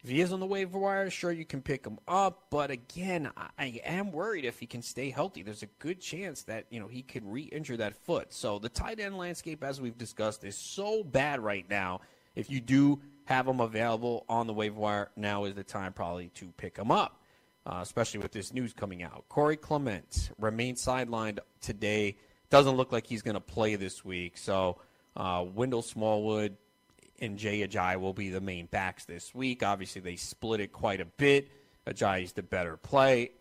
if 0.04 0.08
he 0.08 0.20
is 0.20 0.32
on 0.32 0.38
the 0.38 0.46
waiver 0.46 0.78
wire, 0.78 1.10
sure 1.10 1.32
you 1.32 1.44
can 1.44 1.60
pick 1.60 1.84
him 1.84 1.98
up. 2.06 2.46
But 2.50 2.70
again, 2.70 3.32
I 3.58 3.80
am 3.84 4.12
worried 4.12 4.44
if 4.44 4.60
he 4.60 4.66
can 4.66 4.82
stay 4.82 5.10
healthy. 5.10 5.42
There's 5.42 5.64
a 5.64 5.70
good 5.80 6.00
chance 6.00 6.44
that 6.44 6.66
you 6.70 6.78
know 6.78 6.86
he 6.86 7.02
could 7.02 7.24
re-injure 7.26 7.78
that 7.78 7.96
foot. 7.96 8.32
So 8.32 8.60
the 8.60 8.68
tight 8.68 9.00
end 9.00 9.18
landscape, 9.18 9.64
as 9.64 9.80
we've 9.80 9.98
discussed, 9.98 10.44
is 10.44 10.56
so 10.56 11.02
bad 11.02 11.40
right 11.40 11.68
now. 11.68 12.02
If 12.36 12.50
you 12.50 12.60
do 12.60 13.00
have 13.24 13.46
them 13.46 13.58
available 13.58 14.24
on 14.28 14.46
the 14.46 14.54
waiver 14.54 14.78
wire, 14.78 15.10
now 15.16 15.42
is 15.42 15.56
the 15.56 15.64
time 15.64 15.92
probably 15.92 16.28
to 16.36 16.52
pick 16.56 16.76
them 16.76 16.92
up 16.92 17.20
uh, 17.68 17.80
especially 17.82 18.20
with 18.20 18.32
this 18.32 18.52
news 18.54 18.72
coming 18.72 19.02
out. 19.02 19.24
Corey 19.28 19.56
Clement 19.56 20.30
remains 20.38 20.82
sidelined 20.82 21.38
today. 21.60 22.16
Doesn't 22.48 22.76
look 22.76 22.92
like 22.92 23.06
he's 23.06 23.20
going 23.20 23.34
to 23.34 23.40
play 23.40 23.74
this 23.74 24.04
week. 24.04 24.38
So 24.38 24.78
uh, 25.14 25.44
Wendell 25.54 25.82
Smallwood 25.82 26.56
and 27.20 27.36
Jay 27.36 27.66
Ajayi 27.66 28.00
will 28.00 28.14
be 28.14 28.30
the 28.30 28.40
main 28.40 28.66
backs 28.66 29.04
this 29.04 29.34
week. 29.34 29.62
Obviously, 29.62 30.00
they 30.00 30.16
split 30.16 30.60
it 30.60 30.72
quite 30.72 31.00
a 31.02 31.04
bit. 31.04 31.50
Ajayi's 31.86 32.32
the 32.32 32.42
better 32.42 32.76
play. 32.78 33.32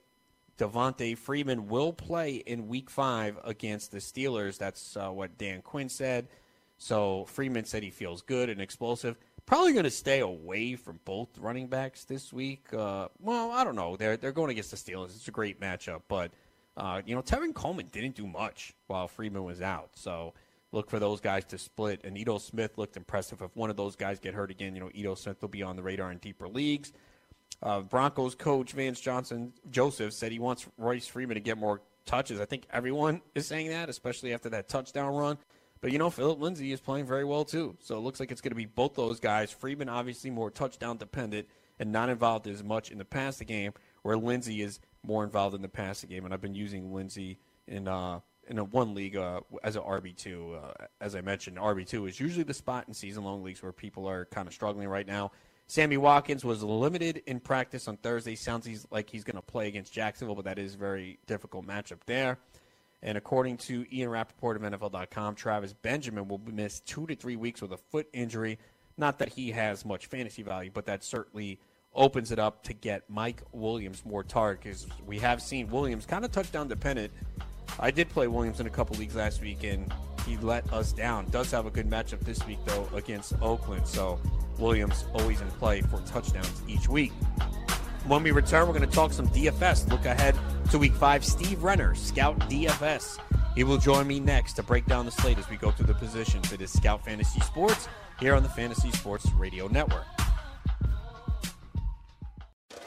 Devonta 0.57 1.17
Freeman 1.17 1.67
will 1.67 1.93
play 1.93 2.35
in 2.35 2.67
week 2.67 2.89
five 2.89 3.37
against 3.45 3.91
the 3.91 3.99
Steelers. 3.99 4.57
That's 4.57 4.97
uh, 4.97 5.09
what 5.09 5.37
Dan 5.37 5.61
Quinn 5.61 5.87
said. 5.87 6.27
So 6.79 7.25
Freeman 7.25 7.65
said 7.65 7.83
he 7.83 7.91
feels 7.91 8.21
good 8.23 8.49
and 8.49 8.59
explosive 8.59 9.15
probably 9.47 9.73
going 9.73 9.85
to 9.85 9.89
stay 9.89 10.19
away 10.19 10.75
from 10.75 10.99
both 11.05 11.29
running 11.39 11.67
backs 11.67 12.03
this 12.03 12.31
week. 12.31 12.71
Uh, 12.71 13.07
well, 13.19 13.49
I 13.51 13.63
don't 13.63 13.75
know. 13.75 13.95
They're 13.95 14.17
they're 14.17 14.31
going 14.31 14.51
against 14.51 14.69
the 14.69 14.77
Steelers. 14.77 15.15
It's 15.15 15.27
a 15.27 15.31
great 15.31 15.59
matchup, 15.59 16.01
but 16.07 16.31
uh, 16.75 17.01
you 17.05 17.15
know, 17.15 17.23
Tevin 17.23 17.55
Coleman 17.55 17.87
didn't 17.91 18.15
do 18.15 18.27
much 18.27 18.73
while 18.85 19.07
Freeman 19.07 19.43
was 19.43 19.63
out. 19.63 19.89
So 19.95 20.35
look 20.71 20.91
for 20.91 20.99
those 20.99 21.19
guys 21.19 21.45
to 21.45 21.57
split. 21.57 22.01
And 22.03 22.15
Ito 22.15 22.37
Smith 22.37 22.77
looked 22.77 22.97
impressive. 22.97 23.41
If 23.41 23.55
one 23.55 23.71
of 23.71 23.77
those 23.77 23.95
guys 23.95 24.19
get 24.19 24.35
hurt 24.35 24.51
again, 24.51 24.75
you 24.75 24.81
know, 24.81 24.91
Ito 24.93 25.15
Smith 25.15 25.41
will 25.41 25.49
be 25.49 25.63
on 25.63 25.75
the 25.75 25.81
radar 25.81 26.11
in 26.11 26.19
deeper 26.19 26.47
leagues. 26.47 26.93
Uh, 27.63 27.79
Broncos 27.79 28.35
coach 28.35 28.73
Vance 28.73 28.99
Johnson 28.99 29.53
Joseph 29.71 30.13
said 30.13 30.31
he 30.31 30.37
wants 30.37 30.67
Royce 30.77 31.07
Freeman 31.07 31.35
to 31.35 31.41
get 31.41 31.57
more 31.57 31.81
touches. 32.05 32.39
I 32.39 32.45
think 32.45 32.67
everyone 32.71 33.21
is 33.33 33.47
saying 33.47 33.69
that, 33.69 33.89
especially 33.89 34.33
after 34.33 34.49
that 34.49 34.69
touchdown 34.69 35.15
run. 35.15 35.37
But 35.81 35.91
you 35.91 35.99
know, 35.99 36.09
Philip 36.09 36.39
Lindsay 36.39 36.71
is 36.71 36.79
playing 36.79 37.05
very 37.05 37.23
well 37.23 37.45
too. 37.45 37.75
So 37.79 37.97
it 37.97 38.01
looks 38.01 38.19
like 38.19 38.31
it's 38.31 38.41
going 38.41 38.51
to 38.51 38.55
be 38.55 38.65
both 38.65 38.95
those 38.95 39.19
guys. 39.19 39.51
Freeman 39.51 39.89
obviously 39.89 40.29
more 40.29 40.49
touchdown 40.49 40.97
dependent 40.97 41.47
and 41.79 41.91
not 41.91 42.09
involved 42.09 42.47
as 42.47 42.63
much 42.63 42.91
in 42.91 42.97
the 42.97 43.05
passing 43.05 43.47
game, 43.47 43.73
where 44.01 44.17
Lindsay 44.17 44.61
is 44.61 44.79
more 45.03 45.23
involved 45.23 45.55
in 45.55 45.61
the 45.61 45.69
passing 45.69 46.09
game. 46.09 46.25
And 46.25 46.33
I've 46.33 46.41
been 46.41 46.55
using 46.55 46.93
Lindsay 46.93 47.37
in 47.67 47.87
uh, 47.87 48.19
in 48.47 48.57
a 48.57 48.63
one 48.63 48.93
league 48.93 49.15
uh, 49.15 49.41
as 49.63 49.75
an 49.75 49.83
RB 49.83 50.15
two. 50.15 50.57
Uh, 50.61 50.85
as 51.01 51.15
I 51.15 51.21
mentioned, 51.21 51.57
RB 51.57 51.87
two 51.87 52.05
is 52.07 52.19
usually 52.19 52.43
the 52.43 52.53
spot 52.53 52.85
in 52.87 52.93
season 52.93 53.23
long 53.23 53.43
leagues 53.43 53.61
where 53.61 53.71
people 53.71 54.07
are 54.07 54.25
kind 54.25 54.47
of 54.47 54.53
struggling 54.53 54.87
right 54.87 55.07
now. 55.07 55.31
Sammy 55.69 55.97
Watkins 55.97 56.45
was 56.45 56.63
limited 56.63 57.23
in 57.25 57.41
practice 57.41 57.89
on 57.89 57.97
Thursday. 57.97 58.35
Sounds 58.35 58.87
like 58.89 59.09
he's 59.09 59.25
going 59.25 59.35
to 59.35 59.41
play 59.41 59.67
against 59.67 59.91
Jacksonville, 59.91 60.35
but 60.35 60.45
that 60.45 60.57
is 60.57 60.75
a 60.75 60.77
very 60.77 61.19
difficult 61.27 61.67
matchup 61.67 61.99
there. 62.05 62.37
And 63.03 63.17
according 63.17 63.57
to 63.57 63.85
Ian 63.93 64.09
Rapoport 64.09 64.57
of 64.57 64.63
NFL.com, 64.63 65.35
Travis 65.35 65.73
Benjamin 65.73 66.27
will 66.27 66.41
miss 66.51 66.79
two 66.79 67.05
to 67.07 67.15
three 67.15 67.35
weeks 67.35 67.61
with 67.61 67.71
a 67.71 67.77
foot 67.77 68.07
injury. 68.13 68.57
Not 68.97 69.19
that 69.19 69.29
he 69.29 69.51
has 69.51 69.85
much 69.85 70.07
fantasy 70.07 70.41
value, 70.41 70.71
but 70.73 70.85
that 70.87 71.03
certainly 71.03 71.59
opens 71.93 72.31
it 72.31 72.39
up 72.39 72.63
to 72.63 72.73
get 72.73 73.03
Mike 73.09 73.41
Williams 73.51 74.03
more 74.05 74.23
target 74.23 74.63
because 74.63 74.87
we 75.05 75.19
have 75.19 75.41
seen 75.41 75.69
Williams 75.69 76.05
kind 76.05 76.25
of 76.25 76.31
touchdown 76.31 76.67
dependent. 76.67 77.11
I 77.79 77.91
did 77.91 78.09
play 78.09 78.27
Williams 78.27 78.59
in 78.59 78.65
a 78.65 78.71
couple 78.71 78.95
leagues 78.97 79.15
last 79.15 79.41
week, 79.41 79.63
and 79.63 79.91
he 80.25 80.37
let 80.37 80.71
us 80.73 80.91
down. 80.91 81.27
Does 81.29 81.51
have 81.51 81.65
a 81.65 81.69
good 81.69 81.89
matchup 81.89 82.19
this 82.21 82.45
week, 82.47 82.59
though, 82.65 82.89
against 82.95 83.33
Oakland. 83.41 83.87
So 83.87 84.19
Williams 84.57 85.05
always 85.13 85.41
in 85.41 85.47
play 85.51 85.81
for 85.81 85.99
touchdowns 86.01 86.61
each 86.67 86.89
week. 86.89 87.11
When 88.07 88.23
we 88.23 88.31
return, 88.31 88.67
we're 88.67 88.73
going 88.73 88.89
to 88.89 88.95
talk 88.95 89.13
some 89.13 89.27
DFS. 89.29 89.89
Look 89.91 90.05
ahead 90.05 90.35
to 90.71 90.79
week 90.79 90.93
five. 90.93 91.23
Steve 91.23 91.63
Renner, 91.63 91.95
Scout 91.95 92.37
DFS. 92.49 93.19
He 93.55 93.63
will 93.63 93.77
join 93.77 94.07
me 94.07 94.19
next 94.19 94.53
to 94.53 94.63
break 94.63 94.85
down 94.85 95.05
the 95.05 95.11
slate 95.11 95.37
as 95.37 95.49
we 95.49 95.57
go 95.57 95.71
through 95.71 95.87
the 95.87 95.93
positions. 95.93 96.51
It 96.51 96.61
is 96.61 96.71
Scout 96.71 97.03
Fantasy 97.03 97.39
Sports 97.41 97.87
here 98.19 98.35
on 98.35 98.43
the 98.43 98.49
Fantasy 98.49 98.91
Sports 98.91 99.31
Radio 99.33 99.67
Network. 99.67 100.05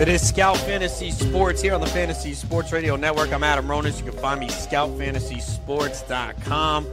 It 0.00 0.08
is 0.08 0.26
Scout 0.26 0.56
Fantasy 0.56 1.10
Sports 1.10 1.60
here 1.60 1.74
on 1.74 1.82
the 1.82 1.86
Fantasy 1.86 2.32
Sports 2.32 2.72
Radio 2.72 2.96
Network. 2.96 3.34
I'm 3.34 3.44
Adam 3.44 3.66
Ronis. 3.66 3.98
You 3.98 4.04
can 4.10 4.18
find 4.18 4.40
me 4.40 4.48
scoutfantasysports.com. 4.48 6.86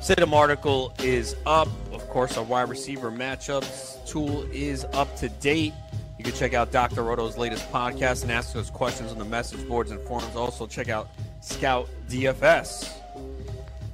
Situm 0.00 0.32
article 0.32 0.94
is 1.00 1.36
up. 1.44 1.68
Of 1.92 2.08
course, 2.08 2.38
our 2.38 2.44
wide 2.44 2.70
receiver 2.70 3.10
matchups 3.10 4.06
tool 4.06 4.44
is 4.52 4.86
up 4.94 5.14
to 5.16 5.28
date. 5.28 5.74
You 6.16 6.24
can 6.24 6.32
check 6.32 6.54
out 6.54 6.72
Dr. 6.72 7.02
Roto's 7.02 7.36
latest 7.36 7.70
podcast 7.70 8.22
and 8.22 8.32
ask 8.32 8.56
us 8.56 8.70
questions 8.70 9.12
on 9.12 9.18
the 9.18 9.26
message 9.26 9.68
boards 9.68 9.90
and 9.90 10.00
forums. 10.08 10.34
Also, 10.34 10.66
check 10.66 10.88
out 10.88 11.10
Scout 11.42 11.90
DFS. 12.08 12.90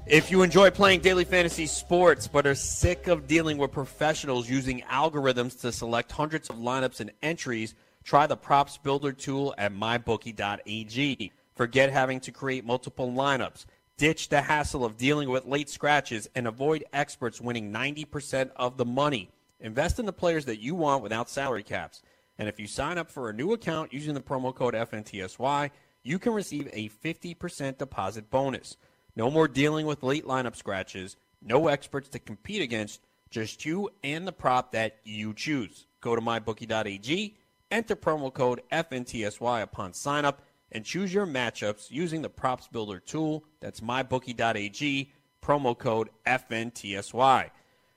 If 0.07 0.31
you 0.31 0.43
enjoy 0.43 0.71
playing 0.71 1.01
daily 1.01 1.25
fantasy 1.25 1.67
sports 1.67 2.29
but 2.29 2.47
are 2.47 2.55
sick 2.55 3.09
of 3.09 3.27
dealing 3.27 3.59
with 3.59 3.73
professionals 3.73 4.49
using 4.49 4.83
algorithms 4.83 5.61
to 5.63 5.73
select 5.73 6.13
hundreds 6.13 6.49
of 6.49 6.59
lineups 6.59 7.01
and 7.01 7.11
entries, 7.23 7.75
Try 8.05 8.27
the 8.27 8.37
props 8.37 8.79
builder 8.79 9.13
tool 9.13 9.55
at 9.57 9.73
mybookie.ag. 9.73 11.33
Forget 11.55 11.93
having 11.93 12.21
to 12.21 12.33
create 12.33 12.65
multiple 12.65 13.11
lineups. 13.11 13.67
Ditch 13.97 14.29
the 14.29 14.43
hassle 14.43 14.85
of 14.85 14.97
dealing 14.97 15.29
with 15.29 15.45
late 15.45 15.69
scratches 15.69 16.29
and 16.35 16.47
avoid 16.47 16.85
experts 16.93 17.41
winning 17.41 17.73
90% 17.73 18.51
of 18.57 18.77
the 18.77 18.85
money. 18.85 19.31
Invest 19.61 19.99
in 19.99 20.07
the 20.07 20.13
players 20.13 20.45
that 20.47 20.61
you 20.61 20.75
want 20.75 21.03
without 21.03 21.31
salary 21.31 21.63
caps. 21.63 22.03
And 22.39 22.49
if 22.49 22.59
you 22.59 22.67
sign 22.67 22.99
up 22.99 23.11
for 23.11 23.29
a 23.29 23.33
new 23.33 23.53
account 23.53 23.93
using 23.93 24.15
the 24.15 24.21
promo 24.21 24.55
code 24.55 24.75
FNTSY, 24.75 25.71
you 26.03 26.19
can 26.19 26.33
receive 26.33 26.69
a 26.73 26.89
50% 26.89 27.79
deposit 27.79 28.31
bonus. 28.31 28.77
No 29.15 29.31
more 29.31 29.47
dealing 29.47 29.87
with 29.87 30.03
late 30.03 30.25
lineup 30.25 30.57
scratches, 30.57 31.17
no 31.41 31.69
experts 31.69 32.09
to 32.09 32.19
compete 32.19 32.63
against, 32.63 33.03
just 33.31 33.65
you 33.65 33.91
and 34.03 34.27
the 34.27 34.33
prop 34.33 34.73
that 34.73 34.97
you 35.05 35.35
choose. 35.35 35.87
Go 36.01 36.17
to 36.17 36.23
mybookie.ag 36.23 37.37
Enter 37.73 37.97
promo 37.97 38.33
code 38.33 38.61
FNTSY 38.71 39.63
upon 39.63 39.95
sign 39.95 40.27
up 40.27 40.43
and 40.71 40.85
choose 40.85 41.13
your 41.13 41.27
matchups 41.27 41.91
using 41.91 42.21
the 42.21 42.29
props 42.29 42.69
builder 42.69 43.01
tool. 43.01 43.45
That's 43.61 43.81
mybookie.ag, 43.81 45.11
promo 45.43 45.79
code 45.79 46.11
FNTSY. 46.27 47.51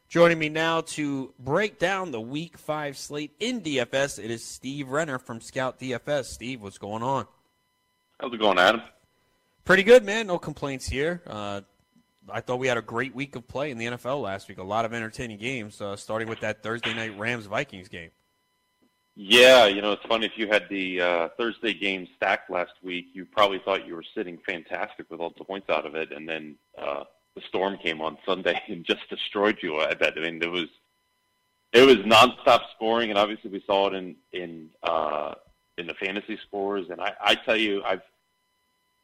Joining 0.07 0.39
me 0.39 0.47
now 0.47 0.79
to 0.81 1.33
break 1.39 1.77
down 1.77 2.11
the 2.11 2.21
week 2.21 2.57
five 2.57 2.97
slate 2.97 3.33
in 3.41 3.59
DFS, 3.59 4.23
it 4.23 4.31
is 4.31 4.45
Steve 4.45 4.87
Renner 4.87 5.19
from 5.19 5.41
Scout 5.41 5.77
DFS. 5.77 6.25
Steve, 6.25 6.61
what's 6.61 6.77
going 6.77 7.03
on? 7.03 7.27
How's 8.21 8.33
it 8.33 8.37
going, 8.37 8.57
Adam? 8.57 8.81
Pretty 9.65 9.83
good, 9.83 10.05
man. 10.05 10.27
No 10.27 10.39
complaints 10.39 10.87
here. 10.87 11.21
Uh, 11.27 11.61
I 12.29 12.39
thought 12.39 12.59
we 12.59 12.67
had 12.67 12.77
a 12.77 12.81
great 12.81 13.13
week 13.13 13.35
of 13.35 13.45
play 13.45 13.71
in 13.71 13.77
the 13.77 13.87
NFL 13.87 14.21
last 14.21 14.47
week. 14.47 14.57
A 14.57 14.63
lot 14.63 14.85
of 14.85 14.93
entertaining 14.93 15.37
games, 15.37 15.81
uh, 15.81 15.97
starting 15.97 16.29
with 16.29 16.39
that 16.39 16.63
Thursday 16.63 16.93
night 16.93 17.17
Rams 17.17 17.45
Vikings 17.45 17.89
game. 17.89 18.11
Yeah, 19.15 19.65
you 19.67 19.81
know, 19.81 19.93
it's 19.93 20.05
funny. 20.05 20.25
If 20.25 20.33
you 20.37 20.47
had 20.47 20.67
the 20.69 20.99
uh, 20.99 21.29
Thursday 21.37 21.73
game 21.73 22.05
stacked 22.17 22.49
last 22.49 22.73
week, 22.83 23.07
you 23.13 23.25
probably 23.25 23.59
thought 23.59 23.87
you 23.87 23.95
were 23.95 24.03
sitting 24.13 24.37
fantastic 24.45 25.09
with 25.09 25.21
all 25.21 25.33
the 25.37 25.45
points 25.45 25.69
out 25.69 25.85
of 25.85 25.95
it, 25.95 26.11
and 26.11 26.27
then 26.27 26.55
uh, 26.77 27.05
the 27.33 27.41
storm 27.47 27.77
came 27.77 28.01
on 28.01 28.17
Sunday 28.25 28.61
and 28.67 28.83
just 28.85 29.09
destroyed 29.09 29.57
you. 29.61 29.77
I 29.77 29.93
bet. 29.93 30.13
I 30.17 30.21
mean, 30.21 30.43
it 30.43 30.51
was 30.51 30.67
it 31.71 31.83
was 31.85 31.97
nonstop 31.97 32.63
scoring, 32.75 33.09
and 33.09 33.17
obviously 33.17 33.49
we 33.49 33.63
saw 33.65 33.87
it 33.87 33.93
in 33.93 34.15
in 34.33 34.69
uh, 34.83 35.35
in 35.77 35.87
the 35.87 35.93
fantasy 35.93 36.37
scores. 36.47 36.89
And 36.89 36.99
I, 36.99 37.13
I 37.21 37.35
tell 37.35 37.57
you, 37.57 37.83
I've 37.83 38.01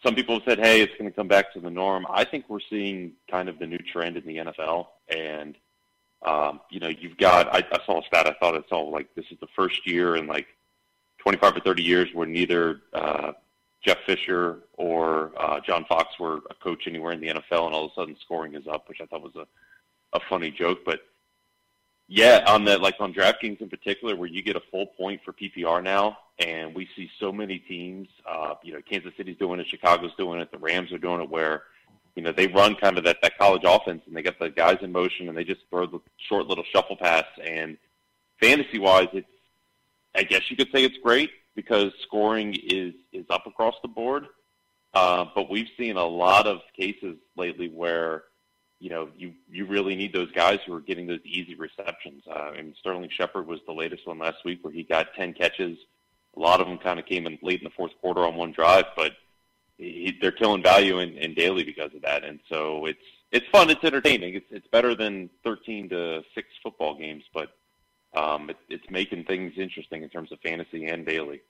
some 0.03 0.13
people 0.13 0.35
have 0.35 0.43
said, 0.45 0.59
"Hey, 0.59 0.81
it's 0.81 0.93
going 0.97 1.09
to 1.09 1.15
come 1.15 1.29
back 1.29 1.53
to 1.53 1.61
the 1.61 1.69
norm." 1.69 2.05
I 2.09 2.25
think 2.25 2.45
we're 2.49 2.59
seeing 2.69 3.13
kind 3.29 3.47
of 3.47 3.59
the 3.59 3.67
new 3.67 3.77
trend 3.77 4.17
in 4.17 4.25
the 4.25 4.37
NFL, 4.37 4.87
and 5.07 5.55
um, 6.23 6.61
you 6.69 6.79
know, 6.79 6.87
you've 6.87 7.17
got. 7.17 7.47
I, 7.53 7.63
I 7.71 7.79
saw 7.85 8.01
a 8.01 8.05
stat. 8.05 8.27
I 8.27 8.33
thought 8.39 8.55
it's 8.55 8.71
all 8.71 8.91
like 8.91 9.13
this 9.15 9.25
is 9.31 9.39
the 9.39 9.47
first 9.55 9.87
year 9.87 10.15
in 10.15 10.27
like 10.27 10.47
25 11.19 11.57
or 11.57 11.59
30 11.59 11.83
years 11.83 12.09
where 12.13 12.27
neither 12.27 12.81
uh, 12.93 13.31
Jeff 13.83 13.97
Fisher 14.05 14.59
or 14.73 15.31
uh, 15.37 15.59
John 15.61 15.85
Fox 15.85 16.19
were 16.19 16.41
a 16.49 16.53
coach 16.55 16.87
anywhere 16.87 17.11
in 17.11 17.21
the 17.21 17.27
NFL, 17.27 17.65
and 17.65 17.75
all 17.75 17.85
of 17.85 17.91
a 17.91 17.95
sudden 17.95 18.15
scoring 18.21 18.55
is 18.55 18.67
up, 18.67 18.87
which 18.87 19.01
I 19.01 19.05
thought 19.05 19.23
was 19.23 19.35
a, 19.35 19.47
a 20.13 20.19
funny 20.29 20.51
joke. 20.51 20.79
But 20.85 21.01
yeah, 22.07 22.43
on 22.47 22.65
the 22.65 22.77
like 22.77 22.95
on 22.99 23.13
DraftKings 23.13 23.61
in 23.61 23.69
particular, 23.69 24.15
where 24.15 24.29
you 24.29 24.43
get 24.43 24.55
a 24.55 24.61
full 24.71 24.85
point 24.85 25.21
for 25.25 25.33
PPR 25.33 25.83
now, 25.83 26.17
and 26.39 26.75
we 26.75 26.87
see 26.95 27.09
so 27.19 27.31
many 27.31 27.57
teams. 27.57 28.09
Uh, 28.29 28.55
you 28.63 28.73
know, 28.73 28.81
Kansas 28.81 29.13
City's 29.17 29.37
doing 29.37 29.59
it, 29.59 29.67
Chicago's 29.67 30.13
doing 30.17 30.39
it, 30.39 30.51
the 30.51 30.59
Rams 30.59 30.91
are 30.91 30.99
doing 30.99 31.21
it, 31.21 31.29
where 31.29 31.63
you 32.15 32.21
know 32.21 32.31
they 32.31 32.47
run 32.47 32.75
kind 32.75 32.97
of 32.97 33.03
that 33.05 33.17
that 33.21 33.37
college 33.37 33.63
offense, 33.65 34.01
and 34.05 34.15
they 34.15 34.21
get 34.21 34.39
the 34.39 34.49
guys 34.49 34.77
in 34.81 34.91
motion, 34.91 35.29
and 35.29 35.37
they 35.37 35.43
just 35.43 35.61
throw 35.69 35.85
the 35.85 35.99
short 36.17 36.47
little 36.47 36.65
shuffle 36.71 36.95
pass. 36.95 37.25
And 37.43 37.77
fantasy 38.39 38.79
wise, 38.79 39.07
it's 39.13 39.27
I 40.15 40.23
guess 40.23 40.49
you 40.49 40.57
could 40.57 40.71
say 40.71 40.83
it's 40.83 40.97
great 40.97 41.31
because 41.55 41.91
scoring 42.03 42.55
is 42.63 42.93
is 43.13 43.25
up 43.29 43.47
across 43.47 43.75
the 43.81 43.87
board. 43.87 44.27
Uh, 44.93 45.25
but 45.33 45.49
we've 45.49 45.69
seen 45.77 45.95
a 45.95 46.05
lot 46.05 46.47
of 46.47 46.59
cases 46.77 47.15
lately 47.37 47.69
where 47.69 48.23
you 48.79 48.89
know 48.89 49.07
you 49.15 49.33
you 49.49 49.65
really 49.65 49.95
need 49.95 50.13
those 50.13 50.31
guys 50.33 50.59
who 50.65 50.73
are 50.73 50.81
getting 50.81 51.07
those 51.07 51.23
easy 51.23 51.55
receptions. 51.55 52.23
Uh, 52.29 52.51
I 52.53 52.57
mean, 52.57 52.75
Sterling 52.79 53.09
Shepard 53.09 53.47
was 53.47 53.59
the 53.65 53.73
latest 53.73 54.05
one 54.05 54.19
last 54.19 54.43
week 54.43 54.59
where 54.63 54.73
he 54.73 54.83
got 54.83 55.13
10 55.15 55.33
catches. 55.33 55.77
A 56.35 56.39
lot 56.39 56.61
of 56.61 56.67
them 56.67 56.77
kind 56.77 56.99
of 56.99 57.05
came 57.05 57.25
in 57.25 57.37
late 57.41 57.59
in 57.59 57.65
the 57.65 57.75
fourth 57.75 57.91
quarter 58.01 58.25
on 58.25 58.35
one 58.35 58.51
drive, 58.51 58.85
but 58.95 59.13
he, 59.81 60.17
they're 60.21 60.31
killing 60.31 60.63
value 60.63 60.99
in, 60.99 61.17
in 61.17 61.33
daily 61.33 61.63
because 61.63 61.93
of 61.95 62.01
that. 62.03 62.23
And 62.23 62.39
so 62.49 62.85
it's 62.85 62.99
it's 63.31 63.45
fun, 63.51 63.69
it's 63.69 63.83
entertaining. 63.83 64.35
It's 64.35 64.45
it's 64.51 64.67
better 64.67 64.95
than 64.95 65.29
13 65.43 65.89
to 65.89 66.21
six 66.35 66.47
football 66.61 66.97
games, 66.97 67.23
but 67.33 67.49
um, 68.13 68.49
it, 68.49 68.57
it's 68.69 68.83
making 68.89 69.23
things 69.25 69.53
interesting 69.57 70.03
in 70.03 70.09
terms 70.09 70.31
of 70.31 70.39
fantasy 70.41 70.85
and 70.85 71.05
daily. 71.05 71.41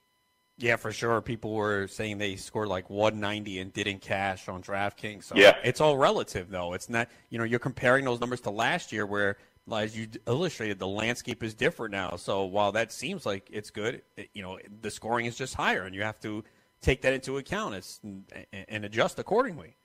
Yeah, 0.57 0.75
for 0.75 0.91
sure. 0.91 1.21
People 1.21 1.53
were 1.53 1.87
saying 1.87 2.19
they 2.19 2.35
scored 2.35 2.67
like 2.67 2.89
190 2.89 3.59
and 3.59 3.73
didn't 3.73 4.01
cash 4.01 4.47
on 4.47 4.61
DraftKings. 4.61 5.23
So 5.23 5.35
yeah. 5.35 5.55
it's 5.63 5.81
all 5.81 5.97
relative, 5.97 6.51
though. 6.51 6.73
It's 6.73 6.87
not, 6.87 7.09
you 7.29 7.39
know, 7.39 7.45
you're 7.45 7.57
comparing 7.57 8.05
those 8.05 8.19
numbers 8.19 8.41
to 8.41 8.51
last 8.51 8.91
year 8.91 9.07
where, 9.07 9.37
as 9.71 9.97
you 9.97 10.07
illustrated, 10.27 10.77
the 10.77 10.87
landscape 10.87 11.41
is 11.41 11.55
different 11.55 11.93
now. 11.93 12.15
So 12.15 12.45
while 12.45 12.73
that 12.73 12.91
seems 12.91 13.25
like 13.25 13.49
it's 13.51 13.71
good, 13.71 14.03
it, 14.17 14.29
you 14.33 14.43
know, 14.43 14.59
the 14.81 14.91
scoring 14.91 15.25
is 15.25 15.35
just 15.35 15.55
higher, 15.55 15.83
and 15.83 15.95
you 15.95 16.03
have 16.03 16.19
to 16.19 16.43
take 16.81 17.01
that 17.01 17.13
into 17.13 17.37
account 17.37 17.75
it's, 17.75 17.99
and 18.67 18.85
adjust 18.85 19.19
accordingly. 19.19 19.75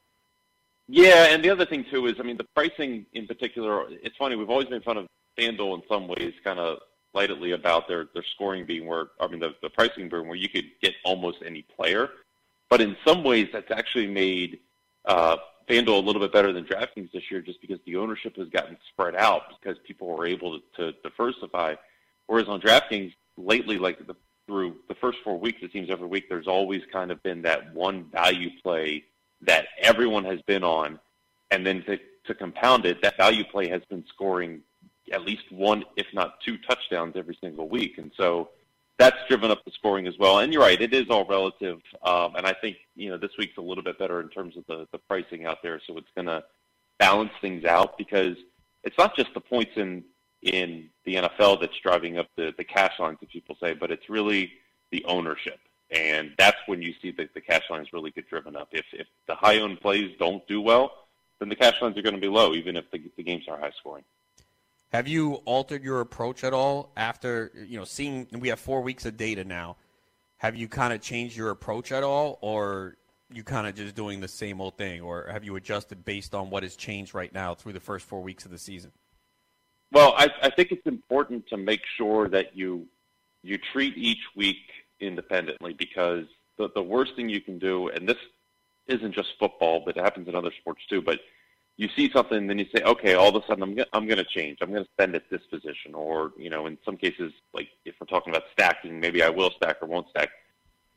Yeah, 0.88 1.26
and 1.26 1.44
the 1.44 1.50
other 1.50 1.66
thing, 1.66 1.84
too, 1.90 2.06
is, 2.06 2.14
I 2.18 2.22
mean, 2.22 2.36
the 2.36 2.46
pricing 2.54 3.06
in 3.12 3.26
particular, 3.26 3.86
it's 3.90 4.16
funny, 4.16 4.36
we've 4.36 4.50
always 4.50 4.70
made 4.70 4.84
fun 4.84 4.96
of 4.96 5.06
FanDuel 5.36 5.74
in 5.74 5.82
some 5.88 6.06
ways 6.06 6.32
kind 6.44 6.58
of 6.58 6.78
lightly 7.12 7.52
about 7.52 7.88
their, 7.88 8.06
their 8.14 8.22
scoring 8.34 8.64
being 8.66 8.86
where, 8.86 9.06
I 9.20 9.26
mean, 9.26 9.40
the, 9.40 9.54
the 9.62 9.70
pricing 9.70 10.08
being 10.08 10.28
where 10.28 10.36
you 10.36 10.48
could 10.48 10.66
get 10.80 10.94
almost 11.04 11.38
any 11.44 11.62
player. 11.62 12.10
But 12.68 12.80
in 12.80 12.96
some 13.04 13.24
ways, 13.24 13.48
that's 13.52 13.70
actually 13.70 14.06
made 14.06 14.60
uh, 15.06 15.36
FanDuel 15.68 16.02
a 16.02 16.06
little 16.06 16.20
bit 16.20 16.32
better 16.32 16.52
than 16.52 16.64
DraftKings 16.64 17.10
this 17.12 17.30
year 17.30 17.40
just 17.40 17.60
because 17.60 17.78
the 17.84 17.96
ownership 17.96 18.36
has 18.36 18.48
gotten 18.48 18.76
spread 18.88 19.16
out 19.16 19.42
because 19.60 19.78
people 19.84 20.08
were 20.08 20.26
able 20.26 20.58
to, 20.58 20.92
to 20.92 20.92
diversify. 21.02 21.74
Whereas 22.26 22.48
on 22.48 22.60
DraftKings, 22.60 23.12
lately, 23.36 23.78
like 23.78 24.06
the, 24.06 24.14
through 24.46 24.76
the 24.88 24.94
first 24.94 25.18
four 25.24 25.38
weeks, 25.38 25.58
it 25.62 25.72
seems 25.72 25.90
every 25.90 26.06
week 26.06 26.28
there's 26.28 26.46
always 26.46 26.82
kind 26.92 27.10
of 27.10 27.22
been 27.22 27.42
that 27.42 27.74
one 27.74 28.04
value 28.12 28.50
play 28.62 29.04
that 29.42 29.66
everyone 29.82 30.24
has 30.24 30.40
been 30.42 30.64
on. 30.64 30.98
And 31.50 31.66
then 31.66 31.84
to, 31.84 31.98
to 32.26 32.34
compound 32.34 32.86
it, 32.86 33.02
that 33.02 33.16
value 33.16 33.44
play 33.44 33.68
has 33.68 33.82
been 33.88 34.04
scoring 34.08 34.62
at 35.12 35.22
least 35.22 35.50
one, 35.50 35.84
if 35.96 36.06
not 36.12 36.40
two 36.40 36.58
touchdowns 36.58 37.14
every 37.16 37.38
single 37.40 37.68
week. 37.68 37.98
And 37.98 38.10
so 38.16 38.50
that's 38.98 39.16
driven 39.28 39.50
up 39.50 39.64
the 39.64 39.70
scoring 39.72 40.06
as 40.06 40.18
well. 40.18 40.38
And 40.38 40.52
you're 40.52 40.62
right, 40.62 40.80
it 40.80 40.94
is 40.94 41.10
all 41.10 41.24
relative. 41.26 41.80
Um, 42.02 42.34
and 42.36 42.46
I 42.46 42.52
think, 42.52 42.78
you 42.94 43.10
know, 43.10 43.16
this 43.16 43.30
week's 43.38 43.58
a 43.58 43.62
little 43.62 43.84
bit 43.84 43.98
better 43.98 44.20
in 44.20 44.28
terms 44.28 44.56
of 44.56 44.64
the, 44.66 44.88
the 44.90 44.98
pricing 44.98 45.44
out 45.44 45.58
there. 45.62 45.80
So 45.86 45.96
it's 45.98 46.10
going 46.14 46.26
to 46.26 46.42
balance 46.98 47.32
things 47.40 47.64
out 47.64 47.98
because 47.98 48.36
it's 48.82 48.96
not 48.98 49.14
just 49.14 49.32
the 49.34 49.40
points 49.40 49.72
in, 49.76 50.02
in 50.42 50.88
the 51.04 51.16
NFL 51.16 51.60
that's 51.60 51.78
driving 51.82 52.18
up 52.18 52.28
the, 52.36 52.54
the 52.56 52.64
cash 52.64 52.98
lines, 52.98 53.18
as 53.22 53.28
people 53.28 53.56
say, 53.60 53.74
but 53.74 53.90
it's 53.90 54.08
really 54.08 54.52
the 54.90 55.04
ownership. 55.06 55.58
And 55.90 56.32
that's 56.36 56.58
when 56.66 56.82
you 56.82 56.94
see 57.00 57.12
that 57.12 57.32
the 57.34 57.40
cash 57.40 57.64
lines 57.70 57.92
really 57.92 58.10
get 58.10 58.28
driven 58.28 58.56
up. 58.56 58.68
If, 58.72 58.86
if 58.92 59.06
the 59.26 59.34
high 59.34 59.60
owned 59.60 59.80
plays 59.80 60.12
don't 60.18 60.46
do 60.48 60.60
well, 60.60 60.92
then 61.38 61.48
the 61.48 61.56
cash 61.56 61.80
lines 61.80 61.96
are 61.96 62.02
going 62.02 62.14
to 62.14 62.20
be 62.20 62.28
low, 62.28 62.54
even 62.54 62.76
if 62.76 62.90
the, 62.90 63.00
the 63.16 63.22
games 63.22 63.44
are 63.48 63.58
high 63.58 63.72
scoring. 63.78 64.04
Have 64.92 65.08
you 65.08 65.34
altered 65.44 65.82
your 65.84 66.00
approach 66.00 66.44
at 66.44 66.52
all 66.52 66.92
after 66.96 67.50
you 67.54 67.76
know 67.76 67.84
seeing 67.84 68.26
we 68.32 68.48
have 68.48 68.60
four 68.60 68.80
weeks 68.82 69.04
of 69.04 69.16
data 69.16 69.44
now? 69.44 69.76
Have 70.38 70.54
you 70.54 70.68
kind 70.68 70.92
of 70.92 71.00
changed 71.00 71.36
your 71.36 71.50
approach 71.50 71.92
at 71.92 72.02
all, 72.02 72.38
or 72.40 72.96
you 73.32 73.42
kind 73.42 73.66
of 73.66 73.74
just 73.74 73.94
doing 73.94 74.20
the 74.20 74.28
same 74.28 74.60
old 74.60 74.76
thing, 74.76 75.00
or 75.00 75.28
have 75.30 75.44
you 75.44 75.56
adjusted 75.56 76.04
based 76.04 76.34
on 76.34 76.50
what 76.50 76.62
has 76.62 76.76
changed 76.76 77.14
right 77.14 77.32
now 77.32 77.54
through 77.54 77.72
the 77.72 77.80
first 77.80 78.06
four 78.06 78.22
weeks 78.22 78.44
of 78.44 78.50
the 78.50 78.58
season? 78.58 78.92
Well, 79.92 80.14
I, 80.16 80.30
I 80.42 80.50
think 80.50 80.72
it's 80.72 80.86
important 80.86 81.46
to 81.48 81.56
make 81.56 81.82
sure 81.96 82.28
that 82.28 82.56
you 82.56 82.86
you 83.42 83.58
treat 83.72 83.96
each 83.96 84.24
week 84.34 84.58
independently 85.00 85.72
because 85.72 86.26
the 86.56 86.70
the 86.74 86.82
worst 86.82 87.14
thing 87.16 87.28
you 87.28 87.40
can 87.40 87.58
do, 87.58 87.88
and 87.88 88.08
this 88.08 88.18
isn't 88.88 89.12
just 89.12 89.28
football, 89.38 89.82
but 89.84 89.96
it 89.96 90.02
happens 90.02 90.28
in 90.28 90.34
other 90.34 90.52
sports 90.60 90.82
too, 90.88 91.02
but 91.02 91.20
you 91.76 91.88
see 91.94 92.10
something, 92.10 92.38
and 92.38 92.48
then 92.48 92.58
you 92.58 92.66
say, 92.74 92.82
okay, 92.82 93.14
all 93.14 93.34
of 93.34 93.42
a 93.42 93.46
sudden 93.46 93.62
I'm 93.62 93.78
I'm 93.92 94.06
going 94.06 94.18
to 94.18 94.24
change. 94.24 94.58
I'm 94.60 94.70
going 94.70 94.84
to 94.84 94.90
spend 94.92 95.14
at 95.14 95.28
this 95.30 95.42
position, 95.50 95.94
or 95.94 96.32
you 96.36 96.50
know, 96.50 96.66
in 96.66 96.78
some 96.84 96.96
cases, 96.96 97.32
like 97.52 97.68
if 97.84 97.94
we're 98.00 98.06
talking 98.06 98.32
about 98.32 98.44
stacking, 98.52 98.98
maybe 98.98 99.22
I 99.22 99.28
will 99.28 99.50
stack 99.50 99.76
or 99.82 99.86
won't 99.86 100.08
stack. 100.10 100.30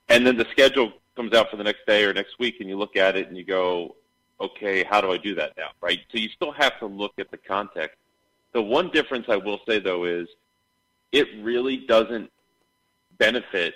And 0.07 0.25
then 0.25 0.37
the 0.37 0.47
schedule 0.51 0.93
comes 1.15 1.33
out 1.33 1.51
for 1.51 1.57
the 1.57 1.63
next 1.63 1.85
day 1.85 2.05
or 2.05 2.13
next 2.13 2.39
week, 2.39 2.55
and 2.61 2.69
you 2.69 2.77
look 2.77 2.95
at 2.95 3.15
it 3.15 3.27
and 3.27 3.37
you 3.37 3.43
go, 3.43 3.95
okay, 4.39 4.83
how 4.83 5.01
do 5.01 5.11
I 5.11 5.17
do 5.17 5.35
that 5.35 5.55
now, 5.57 5.69
right? 5.81 5.99
So 6.11 6.17
you 6.17 6.29
still 6.29 6.53
have 6.53 6.79
to 6.79 6.85
look 6.85 7.13
at 7.19 7.29
the 7.29 7.37
context. 7.37 7.97
The 8.53 8.61
one 8.61 8.89
difference 8.89 9.25
I 9.29 9.37
will 9.37 9.59
say 9.67 9.79
though 9.79 10.05
is, 10.05 10.27
it 11.11 11.27
really 11.41 11.77
doesn't 11.77 12.29
benefit 13.17 13.73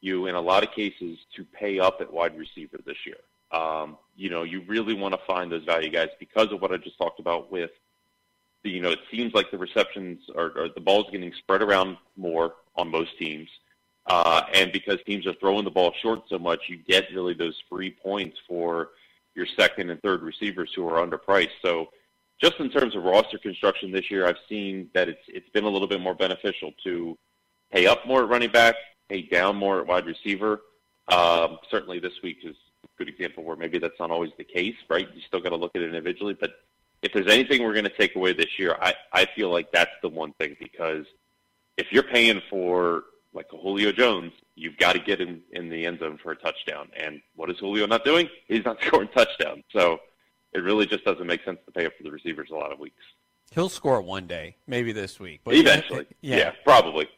you 0.00 0.26
in 0.26 0.34
a 0.34 0.40
lot 0.40 0.64
of 0.64 0.72
cases 0.72 1.18
to 1.36 1.44
pay 1.44 1.78
up 1.78 2.00
at 2.00 2.12
wide 2.12 2.36
receiver 2.36 2.78
this 2.84 3.06
year. 3.06 3.18
Um, 3.52 3.96
you 4.16 4.30
know, 4.30 4.42
you 4.42 4.62
really 4.66 4.94
want 4.94 5.14
to 5.14 5.20
find 5.26 5.50
those 5.52 5.64
value 5.64 5.90
guys 5.90 6.08
because 6.18 6.50
of 6.52 6.60
what 6.60 6.72
I 6.72 6.76
just 6.78 6.98
talked 6.98 7.20
about 7.20 7.52
with 7.52 7.70
the, 8.64 8.70
you 8.70 8.80
know, 8.80 8.90
it 8.90 9.00
seems 9.10 9.34
like 9.34 9.50
the 9.50 9.58
receptions 9.58 10.20
are, 10.34 10.58
are 10.58 10.68
the 10.74 10.80
ball's 10.80 11.06
getting 11.10 11.32
spread 11.34 11.62
around 11.62 11.96
more 12.16 12.54
on 12.76 12.90
most 12.90 13.16
teams. 13.18 13.48
Uh, 14.06 14.42
and 14.54 14.72
because 14.72 14.98
teams 15.06 15.26
are 15.26 15.34
throwing 15.34 15.64
the 15.64 15.70
ball 15.70 15.92
short 16.02 16.22
so 16.28 16.38
much, 16.38 16.68
you 16.68 16.76
get 16.76 17.04
really 17.14 17.34
those 17.34 17.62
free 17.68 17.90
points 17.90 18.36
for 18.48 18.90
your 19.34 19.46
second 19.56 19.90
and 19.90 20.02
third 20.02 20.22
receivers 20.22 20.72
who 20.74 20.88
are 20.88 21.06
underpriced. 21.06 21.50
So 21.64 21.90
just 22.42 22.58
in 22.58 22.70
terms 22.70 22.96
of 22.96 23.04
roster 23.04 23.38
construction 23.38 23.92
this 23.92 24.10
year, 24.10 24.26
I've 24.26 24.36
seen 24.48 24.88
that 24.94 25.08
it's 25.08 25.22
it's 25.28 25.48
been 25.50 25.64
a 25.64 25.68
little 25.68 25.88
bit 25.88 26.00
more 26.00 26.14
beneficial 26.14 26.72
to 26.84 27.16
pay 27.70 27.86
up 27.86 28.06
more 28.06 28.24
at 28.24 28.28
running 28.28 28.50
back, 28.50 28.74
pay 29.08 29.22
down 29.22 29.56
more 29.56 29.80
at 29.80 29.86
wide 29.86 30.06
receiver. 30.06 30.62
Um, 31.08 31.58
certainly 31.70 32.00
this 32.00 32.14
week 32.22 32.38
is 32.42 32.56
a 32.84 32.88
good 32.98 33.08
example 33.08 33.44
where 33.44 33.56
maybe 33.56 33.78
that's 33.78 33.98
not 34.00 34.10
always 34.10 34.32
the 34.38 34.44
case, 34.44 34.74
right? 34.88 35.08
You 35.14 35.20
still 35.26 35.40
got 35.40 35.50
to 35.50 35.56
look 35.56 35.72
at 35.76 35.82
it 35.82 35.86
individually. 35.86 36.36
But 36.38 36.54
if 37.02 37.12
there's 37.12 37.32
anything 37.32 37.62
we're 37.62 37.74
going 37.74 37.84
to 37.84 37.96
take 37.96 38.16
away 38.16 38.32
this 38.32 38.58
year, 38.58 38.76
I, 38.80 38.94
I 39.12 39.26
feel 39.36 39.50
like 39.50 39.70
that's 39.72 39.90
the 40.02 40.08
one 40.08 40.32
thing 40.34 40.56
because 40.58 41.06
if 41.76 41.92
you're 41.92 42.02
paying 42.02 42.42
for 42.50 43.04
like 43.32 43.46
Julio 43.50 43.92
Jones, 43.92 44.32
you've 44.56 44.76
got 44.76 44.92
to 44.92 44.98
get 44.98 45.20
in, 45.20 45.40
in 45.52 45.68
the 45.68 45.86
end 45.86 46.00
zone 46.00 46.18
for 46.22 46.32
a 46.32 46.36
touchdown. 46.36 46.88
And 46.96 47.20
what 47.34 47.50
is 47.50 47.58
Julio 47.58 47.86
not 47.86 48.04
doing? 48.04 48.28
He's 48.48 48.64
not 48.64 48.82
scoring 48.86 49.08
touchdowns. 49.14 49.64
So 49.70 50.00
it 50.52 50.58
really 50.58 50.86
just 50.86 51.04
doesn't 51.04 51.26
make 51.26 51.44
sense 51.44 51.58
to 51.66 51.72
pay 51.72 51.86
up 51.86 51.92
for 51.96 52.02
the 52.02 52.10
receivers 52.10 52.50
a 52.50 52.54
lot 52.54 52.72
of 52.72 52.78
weeks. 52.78 53.02
He'll 53.52 53.68
score 53.68 54.00
one 54.00 54.26
day, 54.26 54.56
maybe 54.66 54.92
this 54.92 55.20
week. 55.20 55.40
But 55.44 55.54
Eventually. 55.54 56.06
Yeah. 56.20 56.36
yeah, 56.36 56.52
probably. 56.64 57.08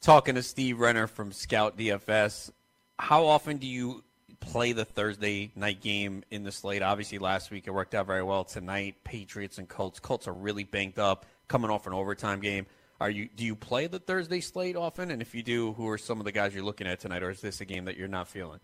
Talking 0.00 0.34
to 0.34 0.42
Steve 0.42 0.80
Renner 0.80 1.06
from 1.06 1.32
Scout 1.32 1.78
DFS, 1.78 2.50
how 2.98 3.26
often 3.26 3.58
do 3.58 3.66
you 3.66 4.02
play 4.44 4.72
the 4.72 4.84
Thursday 4.84 5.50
night 5.56 5.80
game 5.80 6.22
in 6.30 6.44
the 6.44 6.52
slate. 6.52 6.82
Obviously, 6.82 7.18
last 7.18 7.50
week 7.50 7.66
it 7.66 7.70
worked 7.70 7.94
out 7.94 8.06
very 8.06 8.22
well. 8.22 8.44
Tonight, 8.44 8.96
Patriots 9.04 9.58
and 9.58 9.68
Colts. 9.68 9.98
Colts 10.00 10.28
are 10.28 10.32
really 10.32 10.64
banked 10.64 10.98
up, 10.98 11.26
coming 11.48 11.70
off 11.70 11.86
an 11.86 11.92
overtime 11.92 12.40
game. 12.40 12.66
Are 13.00 13.10
you? 13.10 13.28
Do 13.34 13.44
you 13.44 13.56
play 13.56 13.86
the 13.86 13.98
Thursday 13.98 14.40
slate 14.40 14.76
often? 14.76 15.10
And 15.10 15.20
if 15.20 15.34
you 15.34 15.42
do, 15.42 15.72
who 15.72 15.88
are 15.88 15.98
some 15.98 16.20
of 16.20 16.24
the 16.24 16.32
guys 16.32 16.54
you're 16.54 16.64
looking 16.64 16.86
at 16.86 17.00
tonight, 17.00 17.22
or 17.22 17.30
is 17.30 17.40
this 17.40 17.60
a 17.60 17.64
game 17.64 17.86
that 17.86 17.96
you're 17.96 18.08
not 18.08 18.28
feeling? 18.28 18.60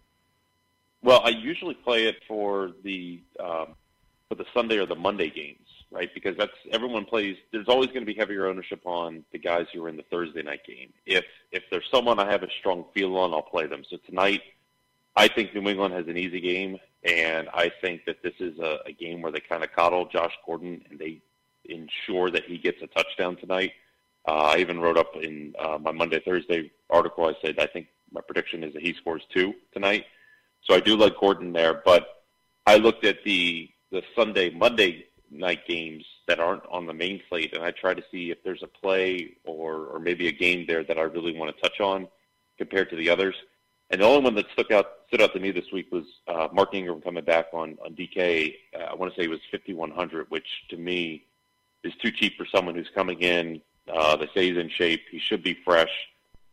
Well, 1.03 1.21
I 1.25 1.31
usually 1.31 1.75
play 1.75 2.07
it 2.07 2.17
for 2.29 2.73
the 2.85 3.23
um, 3.41 3.75
for 4.31 4.37
the 4.37 4.47
Sunday 4.55 4.79
or 4.79 4.87
the 4.87 4.95
Monday 4.95 5.29
games, 5.29 5.67
right? 5.91 6.09
Because 6.15 6.37
that's 6.37 6.53
everyone 6.71 7.05
plays. 7.05 7.37
There's 7.53 7.69
always 7.69 7.89
going 7.89 8.01
to 8.01 8.07
be 8.07 8.15
heavier 8.15 8.47
ownership 8.47 8.81
on 8.85 9.25
the 9.33 9.39
guys 9.39 9.67
who 9.75 9.85
are 9.85 9.89
in 9.89 9.97
the 9.97 10.05
Thursday 10.05 10.43
night 10.43 10.65
game. 10.65 10.93
If 11.05 11.25
if 11.51 11.65
there's 11.71 11.89
someone 11.93 12.21
I 12.21 12.31
have 12.31 12.45
a 12.45 12.49
strong 12.61 12.85
feel 12.95 13.17
on, 13.17 13.35
I'll 13.35 13.43
play 13.43 13.67
them. 13.67 13.83
So 13.91 13.97
tonight 14.07 14.43
I 15.17 15.27
think 15.27 15.53
New 15.53 15.69
England 15.69 15.93
has 15.95 16.07
an 16.07 16.17
easy 16.17 16.41
game 16.41 16.79
And 17.03 17.49
I 17.53 17.73
think 17.81 18.05
that 18.05 18.23
this 18.23 18.35
is 18.39 18.59
a, 18.61 18.79
a 18.87 18.93
game 18.93 19.21
where 19.21 19.33
they 19.33 19.41
kind 19.41 19.65
of 19.65 19.73
coddle 19.73 20.07
Josh 20.07 20.33
Gordon 20.47 20.85
and 20.89 20.99
they 20.99 21.21
ensure 21.65 22.31
that 22.31 22.45
he 22.45 22.57
gets 22.57 22.81
a 22.83 22.87
touchdown 22.87 23.37
tonight. 23.37 23.73
Uh, 24.29 24.53
I 24.55 24.59
even 24.59 24.79
wrote 24.81 24.99
up 24.99 25.17
in 25.17 25.55
uh, 25.59 25.79
my 25.81 25.93
Monday 25.93 26.21
Thursday 26.21 26.71
article. 26.89 27.27
I 27.27 27.35
said 27.43 27.59
I 27.59 27.67
think 27.67 27.89
my 28.13 28.21
prediction 28.21 28.63
is 28.63 28.73
that 28.75 28.83
he 28.83 28.93
scores 28.95 29.23
two 29.35 29.55
tonight. 29.73 30.05
So 30.65 30.75
I 30.75 30.81
do 30.81 30.97
like 30.97 31.19
Gordon 31.19 31.53
there, 31.53 31.83
but 31.85 32.23
I 32.67 32.77
looked 32.77 33.05
at 33.05 33.25
the 33.25 33.71
the 33.91 34.03
Sunday 34.17 34.51
Monday 34.51 35.07
night 35.31 35.67
games 35.67 36.05
that 36.27 36.41
aren't 36.41 36.67
on 36.67 36.87
the 36.87 36.93
main 36.93 37.21
slate, 37.29 37.55
and 37.55 37.65
I 37.65 37.71
try 37.71 37.95
to 37.95 38.03
see 38.11 38.31
if 38.31 38.43
there's 38.43 38.63
a 38.63 38.67
play 38.67 39.37
or 39.45 39.87
or 39.87 39.99
maybe 39.99 40.29
a 40.29 40.33
game 40.33 40.67
there 40.67 40.85
that 40.85 40.99
I 40.99 41.03
really 41.03 41.37
want 41.37 41.55
to 41.55 41.63
touch 41.63 41.81
on 41.81 42.09
compared 42.59 42.91
to 42.91 42.97
the 42.97 43.11
others. 43.11 43.35
And 43.91 44.01
the 44.01 44.07
only 44.07 44.23
one 44.23 44.35
that 44.37 44.47
stuck 44.53 44.71
out 44.71 44.87
stood 45.09 45.21
out 45.21 45.33
to 45.33 45.41
me 45.41 45.51
this 45.51 45.73
week 45.73 45.91
was 45.91 46.05
uh, 46.29 46.49
Mark 46.53 46.75
Ingram 46.75 47.01
coming 47.01 47.25
back 47.25 47.47
on 47.53 47.79
on 47.85 47.95
DK. 47.95 48.55
Uh, 48.75 48.85
I 48.85 48.95
want 48.95 49.13
to 49.13 49.21
say 49.21 49.25
it 49.25 49.31
was 49.31 49.41
5100, 49.51 50.31
which 50.31 50.47
to 50.69 50.77
me 50.77 51.25
is 51.83 51.93
too 51.97 52.13
cheap 52.13 52.37
for 52.37 52.47
someone 52.47 52.75
who's 52.75 52.91
coming 52.95 53.21
in. 53.21 53.61
Uh, 53.93 54.17
they 54.17 54.29
say 54.35 54.49
he's 54.49 54.59
in 54.59 54.69
shape. 54.69 55.03
He 55.11 55.19
should 55.19 55.43
be 55.43 55.59
fresh, 55.65 55.91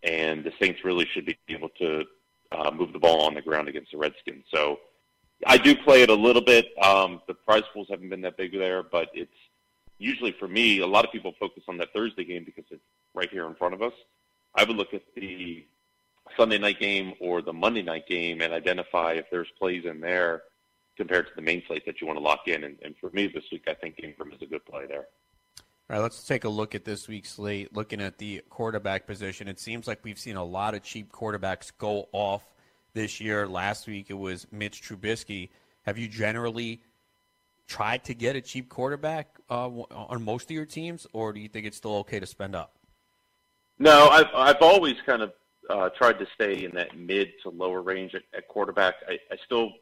and 0.02 0.43
the 0.43 0.54
Saints 0.60 0.84
really 0.84 1.06
should 1.06 1.26
be 1.26 1.38
able 1.50 1.69
to 1.78 2.06
uh, 2.52 2.71
move 2.71 2.93
the 2.93 3.00
ball 3.00 3.21
on 3.21 3.34
the 3.36 3.41
ground 3.41 3.67
against 3.67 3.91
the 3.91 3.97
Redskins. 3.97 4.45
So 4.52 4.80
I 5.45 5.58
do 5.58 5.76
play 5.76 6.02
it 6.02 6.10
a 6.10 6.15
little 6.15 6.41
bit. 6.41 6.67
Um, 6.84 7.21
the 7.28 7.34
prize 7.34 7.63
pools 7.73 7.88
haven't 7.89 8.10
been 8.10 8.21
that 8.21 8.38
big 8.38 8.54
there, 8.54 8.84
but 8.84 9.10
it's 9.13 9.32
usually 10.00 10.32
for 10.32 10.47
me. 10.47 10.80
A 10.80 10.88
lot 10.88 11.06
of 11.06 11.12
people 11.12 11.34
focus 11.39 11.63
on 11.67 11.78
that 11.78 11.93
Thursday 11.93 12.23
game 12.23 12.43
because 12.43 12.65
it's 12.71 12.82
right 13.13 13.30
here 13.30 13.45
in 13.47 13.56
front 13.56 13.73
of 13.73 13.82
us. 13.82 13.93
I 14.56 14.63
would 14.63 14.76
look 14.76 14.93
at 14.93 15.04
the 15.15 15.65
Sunday 16.36 16.58
night 16.58 16.80
game 16.80 17.13
or 17.19 17.41
the 17.41 17.54
Monday 17.54 17.84
night 17.84 18.08
game 18.08 18.41
and 18.41 18.54
identify 18.54 19.13
if 19.13 19.26
there's 19.32 19.47
plays 19.60 19.86
in 19.86 20.00
there 20.00 20.43
compared 20.97 21.28
to 21.28 21.34
the 21.36 21.41
main 21.41 21.62
slate 21.67 21.86
that 21.86 22.02
you 22.02 22.08
want 22.08 22.17
to 22.17 22.23
lock 22.23 22.47
in. 22.47 22.63
And, 22.63 22.78
and 22.84 22.95
for 23.00 23.12
me 23.12 23.28
this 23.28 23.43
week, 23.52 23.65
I 23.67 23.76
think 23.76 24.00
Ingram 24.04 24.32
is 24.34 24.41
a 24.41 24.47
good 24.47 24.65
play 24.65 24.88
there. 24.88 25.08
All 25.89 25.95
right, 25.95 26.02
let's 26.02 26.26
take 26.26 26.43
a 26.43 26.50
look 26.50 26.76
at 26.76 26.84
this 26.84 27.08
week's 27.08 27.30
slate. 27.30 27.73
Looking 27.73 28.02
at 28.02 28.17
the 28.17 28.41
quarterback 28.50 29.06
position, 29.06 29.47
it 29.47 29.60
seems 29.60 29.88
like 29.88 30.00
we've 30.04 30.19
seen 30.19 30.36
a 30.36 30.43
lot 30.43 30.73
of 30.73 30.84
cheap 30.84 31.12
quarterbacks 31.13 31.71
go 31.78 32.10
off 32.12 32.43
this 32.97 33.21
year. 33.21 33.47
Last 33.47 33.88
week 33.88 34.07
it 34.10 34.17
was 34.17 34.47
Mitch 34.51 34.81
Trubisky. 34.81 35.49
Have 35.83 35.99
you 35.99 36.07
generally 36.07 36.81
tried 37.67 38.03
to 38.05 38.15
get 38.15 38.36
a 38.36 38.41
cheap 38.41 38.69
quarterback 38.69 39.27
uh, 39.51 39.67
on 39.67 40.23
most 40.23 40.45
of 40.45 40.51
your 40.51 40.65
teams, 40.65 41.05
or 41.13 41.31
do 41.31 41.39
you 41.39 41.47
think 41.47 41.67
it's 41.67 41.77
still 41.77 41.97
okay 41.97 42.19
to 42.19 42.25
spend 42.25 42.55
up? 42.55 42.75
No, 43.77 44.10
I've 44.10 44.33
I've 44.33 44.62
always 44.62 44.95
kind 45.05 45.21
of 45.21 45.33
uh, 45.69 45.89
tried 45.89 46.17
to 46.17 46.27
stay 46.33 46.65
in 46.65 46.71
that 46.71 46.97
mid 46.97 47.29
to 47.43 47.49
lower 47.49 47.83
range 47.83 48.15
at, 48.15 48.23
at 48.36 48.47
quarterback. 48.47 48.95
I, 49.07 49.19
I 49.31 49.38
still 49.45 49.73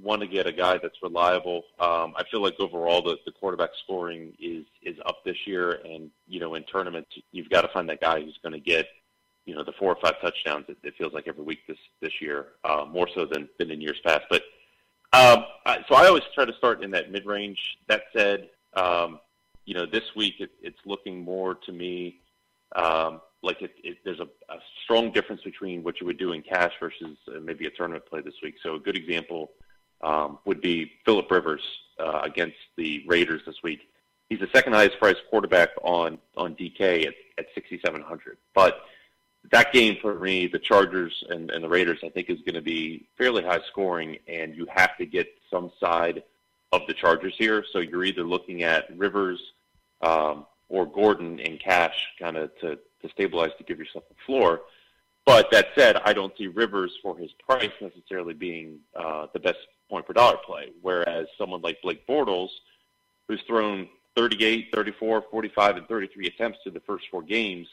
want 0.00 0.22
to 0.22 0.28
get 0.28 0.46
a 0.46 0.52
guy 0.52 0.78
that's 0.80 1.02
reliable. 1.02 1.64
Um, 1.80 2.14
I 2.16 2.22
feel 2.30 2.42
like 2.42 2.54
overall 2.60 3.02
the, 3.02 3.16
the 3.26 3.32
quarterback 3.32 3.70
scoring 3.82 4.34
is 4.38 4.64
is 4.82 4.96
up 5.04 5.24
this 5.24 5.36
year, 5.46 5.80
and 5.84 6.10
you 6.28 6.38
know 6.38 6.54
in 6.54 6.62
tournaments 6.62 7.10
you've 7.32 7.50
got 7.50 7.62
to 7.62 7.68
find 7.68 7.88
that 7.88 8.00
guy 8.00 8.20
who's 8.20 8.38
going 8.40 8.52
to 8.52 8.60
get 8.60 8.86
you 9.44 9.54
know 9.54 9.64
the 9.64 9.72
four 9.72 9.92
or 9.92 9.98
five 10.00 10.20
touchdowns. 10.20 10.66
It, 10.68 10.78
it 10.82 10.94
feels 10.96 11.12
like 11.12 11.26
every 11.26 11.44
week 11.44 11.66
this 11.66 11.78
this 12.00 12.12
year, 12.20 12.46
uh, 12.64 12.84
more 12.88 13.08
so 13.14 13.26
than 13.26 13.48
than 13.58 13.70
in 13.70 13.80
years 13.80 14.00
past. 14.04 14.22
But 14.30 14.42
um, 15.12 15.44
I, 15.66 15.84
so 15.88 15.94
I 15.94 16.06
always 16.06 16.22
try 16.34 16.44
to 16.44 16.54
start 16.54 16.82
in 16.82 16.90
that 16.92 17.10
mid 17.10 17.26
range. 17.26 17.58
That 17.88 18.04
said, 18.16 18.50
um, 18.74 19.20
you 19.64 19.74
know 19.74 19.86
this 19.86 20.14
week 20.16 20.34
it, 20.40 20.50
it's 20.62 20.78
looking 20.84 21.22
more 21.22 21.54
to 21.54 21.72
me. 21.72 22.20
Um, 22.74 23.20
like 23.42 23.60
it, 23.60 23.72
it, 23.82 23.98
there's 24.04 24.20
a, 24.20 24.28
a 24.48 24.58
strong 24.84 25.10
difference 25.10 25.42
between 25.42 25.82
what 25.82 26.00
you 26.00 26.06
would 26.06 26.18
do 26.18 26.32
in 26.32 26.42
cash 26.42 26.72
versus 26.78 27.18
uh, 27.28 27.40
maybe 27.40 27.66
a 27.66 27.70
tournament 27.70 28.06
play 28.06 28.20
this 28.20 28.34
week. 28.42 28.54
So 28.62 28.76
a 28.76 28.78
good 28.78 28.96
example 28.96 29.50
um, 30.00 30.38
would 30.44 30.60
be 30.60 30.92
Philip 31.04 31.30
Rivers 31.30 31.62
uh, 31.98 32.20
against 32.22 32.56
the 32.76 33.04
Raiders 33.06 33.42
this 33.44 33.56
week. 33.62 33.80
He's 34.28 34.40
the 34.40 34.48
second 34.54 34.72
highest 34.74 34.98
priced 34.98 35.20
quarterback 35.28 35.70
on 35.82 36.18
on 36.36 36.54
DK 36.54 37.06
at, 37.06 37.14
at 37.38 37.46
6,700. 37.54 38.38
But 38.54 38.82
that 39.50 39.72
game 39.72 39.96
for 40.00 40.18
me, 40.18 40.46
the 40.46 40.58
Chargers 40.58 41.24
and, 41.28 41.50
and 41.50 41.64
the 41.64 41.68
Raiders, 41.68 41.98
I 42.04 42.08
think 42.08 42.30
is 42.30 42.40
going 42.40 42.54
to 42.54 42.62
be 42.62 43.06
fairly 43.18 43.42
high 43.42 43.60
scoring, 43.70 44.18
and 44.28 44.54
you 44.54 44.66
have 44.72 44.96
to 44.98 45.06
get 45.06 45.28
some 45.50 45.70
side 45.80 46.22
of 46.70 46.82
the 46.86 46.94
Chargers 46.94 47.34
here. 47.36 47.64
So 47.72 47.80
you're 47.80 48.04
either 48.04 48.24
looking 48.24 48.62
at 48.62 48.96
Rivers 48.96 49.40
um, 50.00 50.46
or 50.68 50.86
Gordon 50.86 51.38
in 51.38 51.58
cash, 51.58 52.06
kind 52.18 52.36
of 52.36 52.56
to 52.60 52.78
to 53.02 53.08
stabilize 53.10 53.50
to 53.58 53.64
give 53.64 53.78
yourself 53.78 54.04
a 54.10 54.24
floor. 54.24 54.62
But 55.24 55.50
that 55.50 55.68
said, 55.74 55.96
I 56.04 56.12
don't 56.12 56.36
see 56.36 56.46
Rivers 56.46 56.96
for 57.02 57.16
his 57.16 57.32
price 57.32 57.70
necessarily 57.80 58.34
being 58.34 58.78
uh, 58.94 59.26
the 59.32 59.40
best 59.40 59.58
point 59.90 60.06
per 60.06 60.12
dollar 60.12 60.38
play. 60.44 60.70
Whereas 60.80 61.26
someone 61.36 61.62
like 61.62 61.82
Blake 61.82 62.06
Bortles, 62.06 62.48
who's 63.28 63.42
thrown 63.42 63.88
38, 64.16 64.68
34, 64.72 65.24
45, 65.30 65.76
and 65.76 65.88
33 65.88 66.26
attempts 66.26 66.58
to 66.64 66.70
the 66.70 66.80
first 66.80 67.06
four 67.10 67.22
games, 67.22 67.68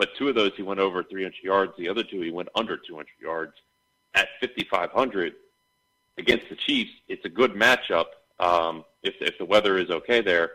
but 0.00 0.16
two 0.16 0.30
of 0.30 0.34
those 0.34 0.50
he 0.56 0.62
went 0.62 0.80
over 0.80 1.04
300 1.04 1.34
yards. 1.42 1.72
The 1.76 1.86
other 1.86 2.02
two 2.02 2.22
he 2.22 2.30
went 2.30 2.48
under 2.54 2.78
200 2.78 3.06
yards 3.20 3.52
at 4.14 4.28
5,500 4.40 5.34
against 6.16 6.48
the 6.48 6.56
Chiefs. 6.56 6.90
It's 7.06 7.22
a 7.26 7.28
good 7.28 7.52
matchup 7.52 8.06
um, 8.38 8.86
if 9.02 9.14
if 9.20 9.36
the 9.36 9.44
weather 9.44 9.76
is 9.76 9.90
okay 9.90 10.22
there. 10.22 10.52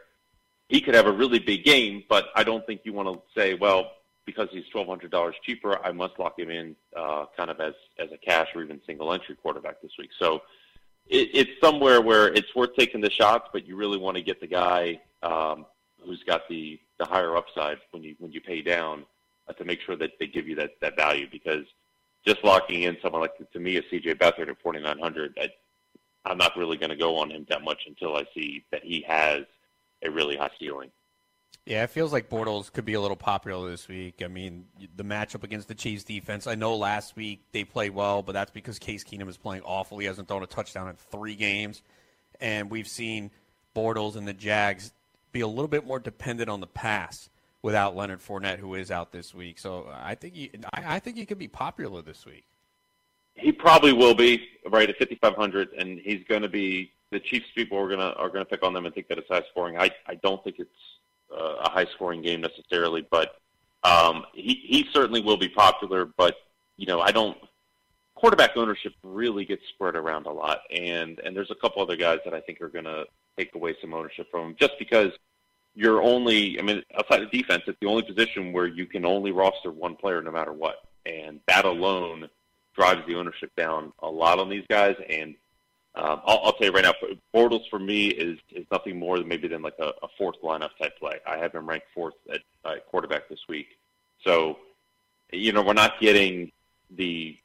He 0.68 0.82
could 0.82 0.96
have 0.96 1.06
a 1.06 1.12
really 1.12 1.38
big 1.38 1.64
game, 1.64 2.04
but 2.10 2.30
I 2.36 2.44
don't 2.44 2.66
think 2.66 2.82
you 2.86 2.94
want 2.94 3.08
to 3.08 3.22
say, 3.40 3.54
well, 3.54 3.92
because 4.26 4.50
he's 4.52 4.68
twelve 4.70 4.88
hundred 4.88 5.12
dollars 5.12 5.36
cheaper, 5.44 5.80
I 5.86 5.92
must 5.92 6.18
lock 6.18 6.40
him 6.40 6.50
in 6.50 6.76
uh, 6.98 7.28
kind 7.38 7.52
of 7.52 7.60
as 7.60 7.76
as 8.00 8.12
a 8.12 8.18
cash 8.18 8.48
or 8.56 8.64
even 8.64 8.82
single 8.88 9.14
entry 9.14 9.36
quarterback 9.36 9.80
this 9.80 9.92
week. 10.00 10.10
So 10.18 10.42
it, 11.06 11.30
it's 11.36 11.62
somewhere 11.62 12.02
where 12.02 12.34
it's 12.34 12.56
worth 12.56 12.76
taking 12.76 13.00
the 13.00 13.12
shots, 13.12 13.48
but 13.54 13.68
you 13.68 13.76
really 13.76 14.00
want 14.00 14.18
to 14.18 14.24
get 14.24 14.42
the 14.42 14.48
guy 14.48 15.02
um, 15.22 15.68
who's 16.04 16.24
got 16.24 16.50
the 16.50 16.80
the 16.98 17.06
higher 17.06 17.38
upside 17.38 17.78
when 17.92 18.02
you 18.02 18.16
when 18.18 18.32
you 18.32 18.42
pay 18.42 18.64
down 18.64 19.06
uh, 19.48 19.54
to 19.54 19.66
make 19.66 19.82
sure 19.82 19.96
that 19.96 20.12
they 20.20 20.28
give 20.28 20.48
you 20.48 20.56
that 20.56 20.72
that 20.82 20.96
value 20.96 21.28
because 21.32 21.66
just 22.26 22.44
locking 22.44 22.84
in 22.84 22.98
someone 23.02 23.22
like 23.22 23.52
to 23.52 23.60
me 23.60 23.78
a 23.78 23.82
CJ 23.84 24.16
Beathard 24.16 24.50
at 24.50 24.62
forty 24.62 24.80
nine 24.80 25.00
hundred, 25.00 25.38
I'm 26.26 26.38
not 26.38 26.58
really 26.58 26.78
going 26.78 26.90
to 26.90 26.96
go 26.96 27.18
on 27.18 27.30
him 27.30 27.46
that 27.50 27.64
much 27.64 27.84
until 27.88 28.16
I 28.18 28.26
see 28.34 28.66
that 28.72 28.84
he 28.84 29.06
has 29.08 29.44
a 30.04 30.10
really 30.10 30.36
high 30.36 30.50
ceiling. 30.60 30.92
Yeah, 31.66 31.84
it 31.84 31.90
feels 31.90 32.14
like 32.14 32.30
Bortles 32.30 32.72
could 32.72 32.86
be 32.86 32.94
a 32.94 33.02
little 33.02 33.18
popular 33.18 33.70
this 33.72 33.88
week. 33.88 34.22
I 34.24 34.28
mean, 34.28 34.66
the 34.96 35.04
matchup 35.04 35.44
against 35.44 35.68
the 35.68 35.74
Chiefs 35.74 36.04
defense. 36.04 36.46
I 36.46 36.54
know 36.54 36.76
last 36.76 37.16
week 37.16 37.42
they 37.54 37.64
played 37.64 37.92
well, 37.96 38.22
but 38.22 38.34
that's 38.34 38.52
because 38.52 38.78
Case 38.78 39.04
Keenum 39.04 39.28
is 39.30 39.38
playing 39.38 39.64
awful. 39.64 39.98
He 39.98 40.06
hasn't 40.06 40.28
thrown 40.28 40.44
a 40.44 40.48
touchdown 40.48 40.90
in 40.90 40.96
three 40.96 41.36
games, 41.36 41.82
and 42.40 42.70
we've 42.70 42.88
seen 42.88 43.32
Bortles 43.76 44.16
and 44.16 44.28
the 44.28 44.34
Jags 44.34 44.94
be 45.32 45.42
a 45.42 45.48
little 45.48 45.68
bit 45.68 45.88
more 45.88 46.00
dependent 46.00 46.50
on 46.50 46.60
the 46.60 46.68
pass 46.68 47.30
without 47.66 47.96
Leonard 47.96 48.20
Fournette, 48.20 48.60
who 48.60 48.76
is 48.76 48.92
out 48.92 49.12
this 49.12 49.34
week. 49.34 49.58
So 49.58 49.88
I 49.92 50.14
think 50.14 50.36
he, 50.36 50.52
I, 50.72 50.98
I 50.98 51.00
think 51.00 51.18
he 51.18 51.26
could 51.26 51.40
be 51.40 51.48
popular 51.48 52.04
this 52.04 52.24
week. 52.24 52.46
He 53.34 53.52
probably 53.52 53.92
will 53.92 54.14
be 54.14 54.48
right 54.70 54.88
at 54.88 55.00
5,500, 55.00 55.70
and 55.74 55.98
he's 55.98 56.24
going 56.30 56.44
to 56.44 56.48
be 56.48 56.92
the 57.12 57.20
Chiefs 57.20 57.48
people 57.56 57.80
are 57.80 57.88
going 57.88 58.00
to 58.00 58.14
are 58.18 58.30
going 58.30 58.46
to 58.46 58.46
pick 58.46 58.62
on 58.64 58.72
them 58.72 58.86
and 58.86 58.94
think 58.94 59.08
that 59.08 59.18
it's 59.18 59.28
high 59.28 59.42
scoring. 59.50 59.80
I 59.80 59.90
I 60.06 60.14
don't 60.14 60.44
think 60.44 60.58
it's 60.60 60.70
uh, 61.36 61.56
a 61.64 61.70
high 61.72 61.88
scoring 61.96 62.22
game 62.22 62.40
necessarily, 62.40 63.06
but 63.10 63.38
um, 63.84 64.26
he 64.36 64.62
he 64.64 64.88
certainly 64.94 65.22
will 65.22 65.38
be 65.38 65.50
popular. 65.50 66.06
But 66.06 66.36
you 66.78 66.86
know, 66.86 67.02
I 67.02 67.12
don't. 67.12 67.36
Quarterback 68.14 68.56
ownership 68.56 68.94
really 69.04 69.44
gets 69.44 69.64
spread 69.74 69.96
around 69.96 70.28
a 70.28 70.32
lot, 70.32 70.60
and 70.70 71.20
and 71.20 71.36
there's 71.36 71.52
a 71.52 71.56
couple 71.56 71.82
other 71.82 71.98
guys 71.98 72.20
that 72.26 72.36
I 72.36 72.42
think 72.42 72.62
are 72.62 72.70
going 72.70 72.86
to 72.86 73.06
take 73.38 73.56
away 73.56 73.76
some 73.82 73.94
ownership 73.94 74.30
from 74.30 74.50
him, 74.50 74.56
just 74.58 74.74
because 74.78 75.12
you're 75.76 76.02
only. 76.02 76.58
I 76.60 76.64
mean, 76.64 76.82
outside 76.98 77.22
of 77.22 77.32
defense, 77.32 77.64
it's 77.68 77.80
the 77.80 77.88
only 77.88 78.04
position 78.04 78.54
where 78.54 78.68
you 78.68 78.86
can 78.86 79.06
only 79.06 79.32
roster 79.32 79.72
one 79.72 79.96
player 79.96 80.22
no 80.22 80.32
matter 80.32 80.54
what, 80.54 80.78
and 81.06 81.40
that 81.48 81.66
alone 81.66 82.30
drives 82.76 83.06
the 83.08 83.16
ownership 83.16 83.52
down 83.56 83.94
a 84.00 84.08
lot 84.08 84.40
on 84.40 84.50
these 84.50 84.66
guys. 84.70 84.96
And 85.10 85.36
um, 85.96 86.22
I'll, 86.26 86.42
I'll 86.44 86.54
tell 86.54 86.68
you 86.68 86.74
right 86.74 86.84
now, 86.84 86.94
Bortles 87.34 87.70
for 87.70 87.80
me 87.80 88.08
is 88.08 88.40
is 88.52 88.66
nothing 88.72 88.98
more 88.98 89.18
than 89.18 89.28
maybe 89.28 89.48
than 89.48 89.62
like 89.62 89.78
a, 89.80 89.92
a 90.04 90.08
fourth 90.18 90.36
lineup 90.44 90.72
type 90.82 90.98
play. 90.98 91.20
I 91.28 91.38
have 91.38 91.54
him 91.54 91.68
ranked 91.68 91.88
fourth 91.94 92.16
at 92.32 92.42
quarterback 92.90 93.30
this 93.30 93.40
week, 93.48 93.68
so 94.24 94.58
you 95.32 95.52
know 95.52 95.62
we're 95.62 95.74
not 95.74 96.00
getting 96.00 96.52
the 96.92 97.38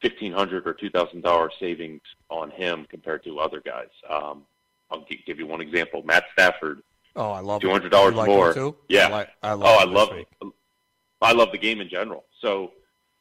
fifteen 0.00 0.32
hundred 0.32 0.66
or 0.66 0.74
two 0.74 0.90
thousand 0.90 1.22
dollars 1.22 1.52
savings 1.58 2.02
on 2.30 2.50
him 2.50 2.86
compared 2.88 3.24
to 3.24 3.38
other 3.38 3.60
guys. 3.60 3.88
Um, 4.08 4.42
I'll 4.90 5.06
give 5.26 5.38
you 5.38 5.46
one 5.46 5.60
example: 5.60 6.02
Matt 6.02 6.24
Stafford. 6.32 6.82
Oh, 7.18 7.32
I 7.32 7.40
love 7.40 7.60
two 7.60 7.70
hundred 7.70 7.90
dollars 7.90 8.14
like 8.14 8.28
more. 8.28 8.74
Yeah, 8.88 9.08
I, 9.08 9.10
like, 9.10 9.28
I 9.42 9.52
love. 9.52 9.62
Oh, 9.64 9.78
I 9.80 9.84
love. 9.84 10.12
It. 10.12 10.28
I 11.20 11.32
love 11.32 11.50
the 11.50 11.58
game 11.58 11.80
in 11.80 11.88
general. 11.88 12.24
So 12.40 12.70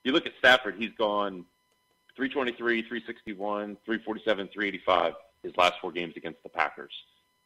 you 0.04 0.12
look 0.12 0.28
at 0.28 0.34
Stafford; 0.38 0.76
he's 0.78 0.92
gone 0.98 1.44
323, 2.16 2.84
361, 2.84 3.78
347, 3.86 4.48
385 4.54 5.14
his 5.44 5.56
last 5.58 5.74
four 5.82 5.92
games 5.92 6.14
against 6.16 6.42
the 6.44 6.50
Packers. 6.50 6.92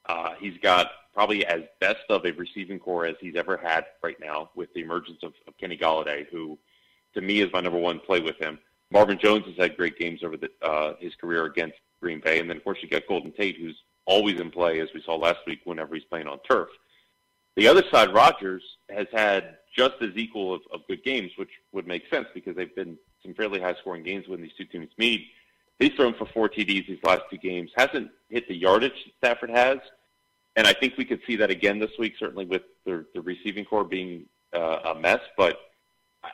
Uh, 0.08 0.34
he's 0.40 0.58
got 0.58 0.92
probably 1.14 1.46
as 1.46 1.62
best 1.80 2.04
of 2.10 2.26
a 2.26 2.32
receiving 2.32 2.80
core 2.80 3.06
as 3.06 3.16
he's 3.20 3.36
ever 3.36 3.58
had 3.58 3.86
right 4.02 4.20
now 4.20 4.50
with 4.56 4.74
the 4.74 4.82
emergence 4.82 5.20
of, 5.24 5.34
of 5.48 5.58
Kenny 5.58 5.78
Golladay, 5.78 6.28
who 6.30 6.58
to 7.14 7.22
me 7.22 7.42
is 7.42 7.52
my 7.54 7.62
number 7.62 7.78
one 7.78 8.00
play 8.00 8.20
with 8.20 8.38
him. 8.38 8.60
Marvin 8.92 9.18
Jones 9.18 9.46
has 9.46 9.56
had 9.58 9.78
great 9.78 9.98
games 9.98 10.24
over 10.24 10.36
the, 10.38 10.50
uh, 10.62 10.96
his 11.00 11.16
career 11.16 11.46
against 11.46 11.78
Green 12.02 12.20
Bay, 12.20 12.40
and 12.40 12.50
then 12.50 12.58
of 12.58 12.64
course 12.64 12.80
you 12.82 12.90
got 12.90 13.08
Golden 13.08 13.32
Tate, 13.32 13.58
who's 13.58 13.78
always 14.06 14.40
in 14.40 14.52
play, 14.52 14.80
as 14.80 14.90
we 14.94 15.02
saw 15.02 15.16
last 15.16 15.40
week, 15.48 15.60
whenever 15.64 15.96
he's 15.96 16.04
playing 16.06 16.28
on 16.28 16.40
turf. 16.50 16.70
The 17.56 17.68
other 17.68 17.84
side, 17.92 18.14
Rodgers 18.14 18.64
has 18.90 19.08
had 19.12 19.58
just 19.76 19.96
as 20.02 20.12
equal 20.16 20.54
of, 20.54 20.62
of 20.74 20.82
good 20.88 21.04
games, 21.04 21.32
which 21.38 21.50
would 21.72 21.88
make 21.88 22.04
sense 22.10 22.28
because 22.34 22.56
they've 22.56 22.76
been 22.76 22.98
some 23.24 23.34
fairly 23.34 23.60
high-scoring 23.60 24.04
games 24.04 24.28
when 24.28 24.42
these 24.42 24.54
two 24.58 24.66
teams 24.66 24.90
meet. 24.98 25.28
He's 25.80 25.94
thrown 25.94 26.14
for 26.14 26.26
four 26.28 26.48
TDs 26.48 26.88
these 26.88 27.00
last 27.04 27.24
two 27.30 27.38
games. 27.38 27.72
Hasn't 27.76 28.12
hit 28.30 28.48
the 28.48 28.56
yardage 28.56 29.12
Stafford 29.18 29.50
has, 29.50 29.80
and 30.56 30.68
I 30.68 30.74
think 30.74 30.98
we 30.98 31.06
could 31.06 31.22
see 31.26 31.36
that 31.38 31.50
again 31.50 31.80
this 31.80 31.92
week. 31.98 32.14
Certainly 32.20 32.46
with 32.46 32.64
the, 32.86 33.06
the 33.14 33.22
receiving 33.22 33.66
core 33.66 33.84
being 33.84 34.26
uh, 34.54 34.94
a 34.94 34.96
mess, 34.96 35.22
but 35.38 35.58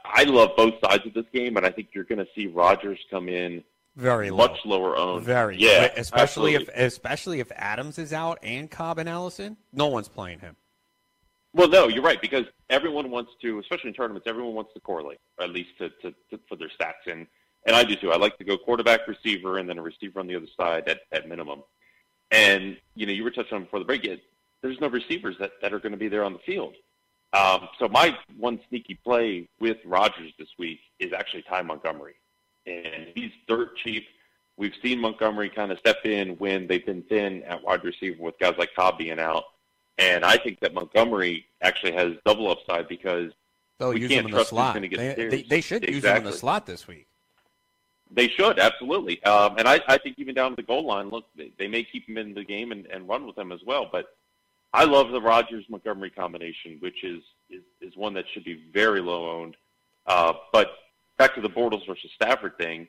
I 0.04 0.24
love 0.24 0.52
both 0.58 0.74
sides 0.84 1.06
of 1.06 1.14
this 1.14 1.26
game, 1.34 1.58
and 1.58 1.66
I 1.66 1.70
think 1.70 1.90
you're 1.94 2.04
going 2.04 2.20
to 2.20 2.28
see 2.36 2.48
Rodgers 2.48 3.00
come 3.10 3.30
in 3.30 3.64
very 3.98 4.30
low. 4.30 4.48
much 4.48 4.60
lower 4.64 4.96
owned. 4.96 5.26
Very, 5.26 5.58
yeah, 5.58 5.92
especially 5.98 6.56
absolutely. 6.56 6.82
if 6.82 6.94
especially 6.94 7.40
if 7.40 7.52
Adams 7.56 7.98
is 7.98 8.14
out 8.14 8.40
and 8.44 8.72
Cobb 8.72 9.00
and 9.00 9.10
Allison. 9.10 9.58
No 9.74 9.88
one's 9.88 10.08
playing 10.08 10.40
him. 10.40 10.56
Well, 11.54 11.68
no, 11.68 11.88
you're 11.88 12.04
right 12.04 12.22
because 12.22 12.46
everyone 12.70 13.10
wants 13.10 13.32
to, 13.42 13.60
especially 13.60 13.90
in 13.90 13.94
tournaments, 13.96 14.28
everyone 14.28 14.54
wants 14.54 14.74
to 14.76 14.80
correlate, 14.80 15.20
or 15.40 15.46
at 15.46 15.52
least 15.52 15.72
to, 15.80 15.90
to, 15.90 16.14
to 16.30 16.40
for 16.48 16.56
their 16.56 16.70
stats, 16.70 17.12
and 17.12 17.26
and 17.66 17.76
I 17.76 17.84
do 17.84 17.96
too. 17.96 18.12
I 18.12 18.18
like 18.18 18.38
to 18.38 18.44
go 18.44 18.58
quarterback, 18.58 19.08
receiver, 19.08 19.58
and 19.58 19.68
then 19.68 19.78
a 19.78 19.82
receiver 19.82 20.20
on 20.20 20.28
the 20.28 20.36
other 20.36 20.48
side 20.56 20.88
at, 20.88 21.02
at 21.12 21.28
minimum. 21.28 21.64
And 22.32 22.78
you 22.96 23.06
know, 23.06 23.12
you 23.12 23.24
were 23.24 23.32
touching 23.32 23.56
on 23.56 23.64
before 23.64 23.80
the 23.80 23.86
break. 23.86 24.06
It, 24.06 24.22
there's 24.62 24.80
no 24.80 24.88
receivers 24.88 25.36
that, 25.40 25.52
that 25.62 25.74
are 25.74 25.80
going 25.80 25.92
to 25.92 25.98
be 25.98 26.08
there 26.08 26.24
on 26.24 26.34
the 26.34 26.40
field. 26.40 26.76
Um, 27.34 27.68
so 27.80 27.88
my 27.88 28.18
one 28.38 28.60
sneaky 28.70 28.96
play 29.04 29.48
with 29.60 29.78
Rodgers 29.86 30.32
this 30.40 30.48
week 30.58 30.80
is 31.00 31.12
actually 31.14 31.44
Ty 31.44 31.64
Montgomery, 31.64 32.16
and 32.68 33.08
he's 33.16 33.32
dirt 33.48 33.78
cheap. 33.78 34.08
We've 34.58 34.74
seen 34.82 35.00
Montgomery 35.00 35.50
kind 35.50 35.72
of 35.72 35.78
step 35.80 35.98
in 36.06 36.30
when 36.38 36.68
they've 36.68 36.86
been 36.86 37.04
thin 37.04 37.44
at 37.44 37.64
wide 37.64 37.84
receiver 37.84 38.22
with 38.22 38.40
guys 38.40 38.56
like 38.58 38.74
Cobb 38.76 38.98
being 38.98 39.20
out. 39.20 39.44
And 40.00 40.26
I 40.26 40.38
think 40.38 40.60
that 40.60 40.74
Montgomery 40.74 41.46
actually 41.62 41.94
has 41.94 42.14
double 42.26 42.50
upside 42.50 42.88
because 42.88 43.32
They'll 43.78 43.94
we 43.94 44.02
use 44.02 44.10
can't 44.10 44.22
him 44.22 44.26
in 44.26 44.32
the 44.32 44.38
trust 44.38 44.50
who's 44.52 44.58
slot. 44.58 44.82
get 44.82 45.18
They, 45.18 45.28
they, 45.28 45.42
they 45.44 45.62
should 45.62 45.88
use 45.88 46.04
him 46.04 46.18
in 46.18 46.24
the 46.24 46.34
slot 46.34 46.66
this 46.66 46.88
week. 46.88 47.08
They 48.10 48.30
should 48.30 48.58
absolutely, 48.58 49.22
um, 49.24 49.56
and 49.58 49.68
I, 49.68 49.82
I 49.88 49.98
think 49.98 50.18
even 50.18 50.34
down 50.34 50.52
to 50.52 50.56
the 50.56 50.64
goal 50.64 50.86
line, 50.86 51.10
look, 51.10 51.26
they, 51.36 51.52
they 51.60 51.68
may 51.68 51.84
keep 51.84 52.08
him 52.08 52.18
in 52.18 52.34
the 52.34 52.44
game 52.44 52.72
and, 52.72 52.86
and 52.88 53.08
run 53.08 53.28
with 53.28 53.38
him 53.38 53.52
as 53.52 53.60
well. 53.66 53.90
But 53.92 54.06
I 54.74 54.86
love 54.86 55.12
the 55.12 55.22
Rodgers 55.22 55.66
Montgomery 55.70 56.10
combination, 56.10 56.78
which 56.80 57.04
is, 57.04 57.22
is 57.50 57.64
is 57.82 57.98
one 57.98 58.14
that 58.14 58.26
should 58.32 58.46
be 58.46 58.64
very 58.72 59.02
low 59.02 59.30
owned. 59.30 59.58
Uh, 60.06 60.34
but 60.54 60.72
back 61.18 61.36
to 61.36 61.42
the 61.42 61.50
Bortles 61.50 61.86
versus 61.88 62.12
Stafford 62.16 62.58
thing, 62.58 62.88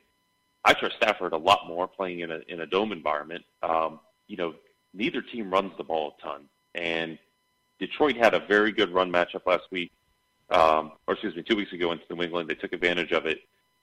I 0.65 0.73
trust 0.73 0.95
Stafford 0.97 1.33
a 1.33 1.37
lot 1.37 1.67
more 1.67 1.87
playing 1.87 2.19
in 2.19 2.31
a 2.31 2.39
in 2.47 2.61
a 2.61 2.65
dome 2.65 2.91
environment. 2.91 3.43
Um, 3.63 3.99
you 4.27 4.37
know, 4.37 4.53
neither 4.93 5.21
team 5.21 5.51
runs 5.51 5.71
the 5.77 5.83
ball 5.83 6.15
a 6.17 6.21
ton, 6.21 6.45
and 6.75 7.17
Detroit 7.79 8.17
had 8.17 8.33
a 8.33 8.39
very 8.39 8.71
good 8.71 8.93
run 8.93 9.11
matchup 9.11 9.45
last 9.45 9.63
week, 9.71 9.91
um, 10.49 10.91
or 11.07 11.13
excuse 11.13 11.35
me, 11.35 11.43
two 11.43 11.55
weeks 11.55 11.73
ago 11.73 11.91
into 11.91 12.03
New 12.13 12.21
England. 12.23 12.49
They 12.49 12.55
took 12.55 12.73
advantage 12.73 13.11
of 13.11 13.25
it. 13.25 13.39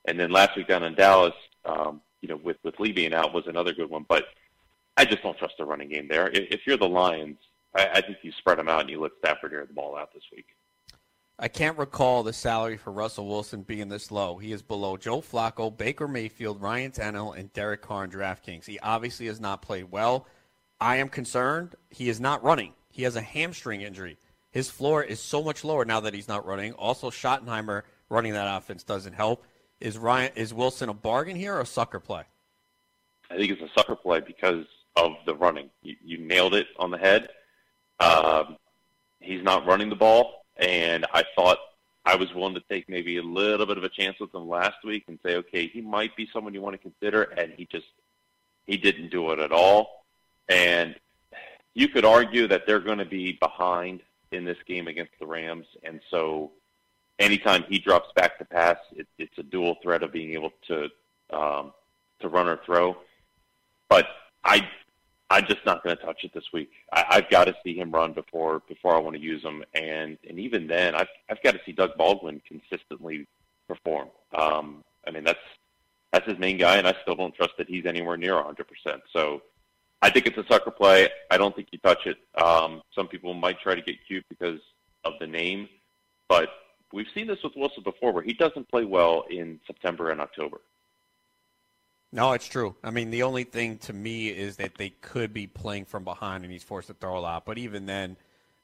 And 0.07 0.21
then 0.21 0.31
last 0.31 0.57
week 0.57 0.69
down 0.69 0.85
in 0.85 0.95
Dallas, 0.95 1.35
um, 1.65 2.01
you 2.21 2.29
know, 2.29 2.37
with 2.37 2.59
with 2.63 2.79
Lee 2.79 2.93
being 2.93 3.15
out 3.15 3.35
was 3.35 3.47
another 3.47 3.73
good 3.73 3.91
one. 3.91 4.05
But 4.09 4.27
I 4.97 5.05
just 5.05 5.23
don't 5.23 5.37
trust 5.39 5.55
the 5.59 5.65
running 5.65 5.89
game 5.89 6.09
there. 6.09 6.29
If, 6.29 6.45
if 6.51 6.61
you're 6.67 6.77
the 6.77 6.89
Lions, 6.89 7.39
I, 7.75 7.89
I 7.95 8.01
think 8.01 8.19
you 8.23 8.33
spread 8.39 8.59
them 8.59 8.69
out 8.69 8.83
and 8.83 8.91
you 8.91 9.01
let 9.01 9.13
Stafford 9.19 9.53
air 9.53 9.65
the 9.67 9.75
ball 9.75 9.97
out 9.97 10.13
this 10.15 10.23
week. 10.33 10.47
I 11.39 11.49
can't 11.49 11.77
recall 11.77 12.23
the 12.23 12.33
salary 12.33 12.79
for 12.79 12.91
Russell 12.91 13.29
Wilson 13.29 13.61
being 13.63 13.89
this 13.89 14.11
low. 14.11 14.39
He 14.39 14.53
is 14.53 14.63
below 14.63 14.97
Joe 14.97 15.21
Flacco, 15.21 15.77
Baker 15.77 16.09
Mayfield, 16.09 16.63
Ryan 16.63 16.93
Tannehill, 16.93 17.39
and 17.39 17.53
Derek 17.53 17.83
Carr 17.83 18.05
in 18.05 18.11
DraftKings. 18.11 18.65
He 18.65 18.79
obviously 18.79 19.27
has 19.27 19.39
not 19.39 19.61
played 19.61 19.91
well. 19.91 20.27
I 20.81 20.97
am 20.97 21.11
concerned. 21.11 21.75
He 21.91 22.09
is 22.09 22.21
not 22.21 22.43
running. 22.43 22.73
He 22.91 23.03
has 23.03 23.17
a 23.17 23.21
hamstring 23.21 23.83
injury. 23.83 24.17
His 24.51 24.71
floor 24.71 25.03
is 25.03 25.21
so 25.21 25.43
much 25.43 25.63
lower 25.63 25.85
now 25.85 26.01
that 26.01 26.15
he's 26.15 26.29
not 26.29 26.47
running. 26.47 26.73
Also, 26.73 27.11
Schottenheimer 27.11 27.83
running 28.09 28.33
that 28.33 28.57
offense 28.57 28.83
doesn't 28.83 29.13
help. 29.13 29.45
Is 29.79 29.99
Ryan 29.99 30.33
is 30.37 30.55
Wilson 30.55 30.89
a 30.89 30.95
bargain 30.95 31.37
here 31.37 31.57
or 31.57 31.61
a 31.61 31.67
sucker 31.67 32.01
play? 32.01 32.23
I 33.31 33.37
think 33.37 33.53
it's 33.53 33.61
a 33.61 33.69
sucker 33.79 33.97
play 33.97 34.21
because 34.21 34.65
of 34.97 35.13
the 35.27 35.35
running. 35.35 35.69
You, 35.83 35.97
you 36.03 36.19
nailed 36.19 36.55
it 36.55 36.69
on 36.79 36.91
the 36.91 36.97
head. 36.97 37.29
Um, 38.01 38.57
he's 39.21 39.43
not 39.43 39.67
running 39.67 39.91
the 39.91 39.97
ball, 39.97 40.46
and 40.57 41.07
I 41.13 41.25
thought 41.35 41.59
I 42.05 42.15
was 42.15 42.33
willing 42.35 42.55
to 42.55 42.63
take 42.71 42.89
maybe 42.89 43.17
a 43.17 43.23
little 43.23 43.67
bit 43.67 43.79
of 43.79 43.85
a 43.85 43.89
chance 43.89 44.19
with 44.21 44.35
him 44.35 44.49
last 44.49 44.85
week 44.85 45.05
and 45.09 45.19
say, 45.25 45.37
okay, 45.37 45.67
he 45.67 45.81
might 45.81 46.15
be 46.17 46.29
someone 46.33 46.55
you 46.55 46.63
want 46.63 46.75
to 46.75 46.79
consider, 46.79 47.23
and 47.23 47.53
he 47.57 47.67
just 47.67 47.87
he 48.67 48.77
didn't 48.77 49.11
do 49.11 49.31
it 49.31 49.39
at 49.39 49.53
all. 49.53 50.05
And 50.49 50.95
you 51.75 51.89
could 51.89 52.05
argue 52.05 52.47
that 52.49 52.67
they're 52.67 52.81
going 52.81 52.99
to 52.99 53.05
be 53.05 53.33
behind 53.33 54.03
in 54.33 54.45
this 54.45 54.59
game 54.67 54.89
against 54.89 55.13
the 55.19 55.27
Rams, 55.27 55.67
and 55.83 56.01
so 56.11 56.53
anytime 57.19 57.65
he 57.69 57.79
drops 57.79 58.11
back 58.15 58.39
to 58.39 58.45
pass, 58.45 58.79
it, 58.95 59.07
it's 59.19 59.39
a 59.39 59.43
dual 59.43 59.77
threat 59.83 60.03
of 60.03 60.13
being 60.13 60.33
able 60.33 60.53
to 60.69 60.89
um, 61.31 61.73
to 62.21 62.29
run 62.29 62.49
or 62.49 62.59
throw. 62.65 62.97
But 63.89 64.07
I 64.45 64.69
I'm 65.29 65.45
just 65.47 65.65
not 65.67 65.83
going 65.83 65.97
to 65.97 66.03
touch 66.03 66.23
it 66.23 66.33
this 66.33 66.53
week. 66.53 66.71
I, 66.93 67.05
I've 67.11 67.31
got 67.31 67.45
to 67.47 67.57
see 67.65 67.77
him 67.77 67.91
run 67.91 68.13
before 68.13 68.63
before 68.69 68.95
I 68.95 68.99
want 68.99 69.17
to 69.17 69.23
use 69.23 69.43
him, 69.43 69.65
and 69.75 70.17
and 70.29 70.39
even 70.39 70.67
then, 70.67 70.95
I've 70.95 71.09
I've 71.31 71.43
got 71.43 71.53
to 71.53 71.61
see 71.67 71.73
Doug 71.73 71.97
Baldwin 71.97 72.41
consistently 72.47 73.27
perform. 73.67 74.09
Um, 74.35 74.85
I 75.07 75.11
mean, 75.11 75.25
that's 75.25 75.39
that's 76.13 76.27
his 76.27 76.39
main 76.39 76.59
guy, 76.59 76.77
and 76.77 76.87
I 76.87 76.95
still 77.03 77.17
don't 77.17 77.35
trust 77.35 77.55
that 77.59 77.69
he's 77.69 77.87
anywhere 77.87 78.17
near 78.17 78.37
100. 78.37 78.67
percent 78.69 79.03
So 79.13 79.43
I 80.03 80.11
think 80.11 80.27
it's 80.27 80.39
a 80.39 80.45
sucker 80.49 80.71
play. 80.71 81.09
I 81.31 81.37
don't 81.37 81.55
think 81.57 81.69
you 81.73 81.79
touch 81.79 82.07
it. 82.07 82.19
Um, 82.41 82.83
some 82.95 83.09
people 83.09 83.35
might 83.35 83.61
try 83.61 83.75
to 83.75 83.83
get 83.83 83.97
cute 84.07 84.25
because 84.29 84.61
of 85.05 85.15
the 85.19 85.27
name, 85.27 85.69
but 86.29 86.49
we've 86.93 87.07
seen 87.15 87.27
this 87.27 87.43
with 87.43 87.55
Wilson 87.57 87.83
before, 87.83 88.13
where 88.13 88.23
he 88.23 88.33
doesn't 88.33 88.69
play 88.69 88.85
well 88.85 89.25
in 89.31 89.59
September 89.67 90.11
and 90.11 90.21
October. 90.21 90.61
No, 92.13 92.33
it's 92.33 92.47
true. 92.47 92.77
I 92.83 92.91
mean, 92.91 93.11
the 93.11 93.25
only 93.25 93.45
thing 93.45 93.79
to 93.79 93.93
me 93.93 94.29
is 94.29 94.57
that 94.57 94.77
they 94.77 94.91
could 94.91 95.33
be 95.33 95.47
playing 95.47 95.87
from 95.87 96.05
behind 96.05 96.45
and 96.45 96.53
he's 96.53 96.63
forced 96.63 96.89
to 96.89 96.95
throw 96.95 97.19
a 97.19 97.21
lot. 97.21 97.45
But 97.45 97.59
even 97.59 97.87
then, 97.87 98.17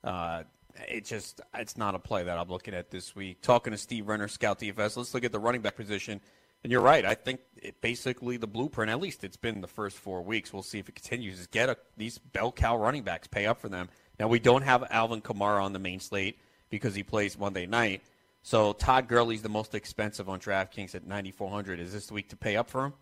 uh, 0.05 0.45
it 0.89 1.05
just 1.05 1.41
it's 1.55 1.77
not 1.77 1.95
a 1.95 1.99
play 1.99 2.23
that 2.23 2.39
I'm 2.39 2.49
looking 2.49 2.75
at 2.75 2.91
this 2.91 3.15
week. 3.15 3.43
Talking 3.43 3.73
to 3.73 3.79
Steve 3.79 4.09
Renner, 4.09 4.29
Scout 4.29 4.59
DFS, 4.61 4.97
let's 4.97 5.15
look 5.15 5.25
at 5.25 5.33
the 5.33 5.39
running 5.39 5.61
back 5.61 5.77
position. 5.77 6.21
And 6.63 6.71
you're 6.71 6.81
right. 6.81 7.05
I 7.05 7.15
think 7.15 7.41
it 7.57 7.81
basically 7.81 8.37
the 8.37 8.47
blueprint, 8.47 8.91
at 8.91 9.01
least 9.01 9.25
it's 9.25 9.37
been 9.37 9.61
the 9.61 9.67
first 9.67 9.97
four 9.99 10.23
weeks. 10.23 10.53
We'll 10.53 10.63
see 10.63 10.79
if 10.79 10.89
it 10.89 10.95
continues. 10.95 11.41
Is 11.41 11.49
get 11.49 11.69
a, 11.69 11.77
these 11.97 12.19
bell 12.19 12.53
cow 12.53 12.77
running 12.77 13.03
backs, 13.03 13.27
pay 13.27 13.47
up 13.47 13.61
for 13.61 13.69
them. 13.69 13.89
Now 14.21 14.29
we 14.29 14.39
don't 14.39 14.63
have 14.63 14.85
Alvin 14.91 15.21
Kamara 15.21 15.63
on 15.63 15.73
the 15.73 15.81
main 15.81 15.99
slate 15.99 16.39
because 16.71 16.95
he 16.95 17.03
plays 17.03 17.37
Monday 17.37 17.67
night. 17.67 18.03
So 18.43 18.73
Todd 18.73 19.09
Gurley's 19.09 19.43
the 19.43 19.49
most 19.49 19.75
expensive 19.75 20.29
on 20.29 20.39
DraftKings 20.41 20.95
at 20.95 21.07
9,400. 21.07 21.81
Is 21.81 21.93
this 21.93 22.07
the 22.07 22.15
week 22.15 22.29
to 22.31 22.37
pay 22.37 22.57
up 22.57 22.71
for 22.71 22.87
him? 22.87 22.95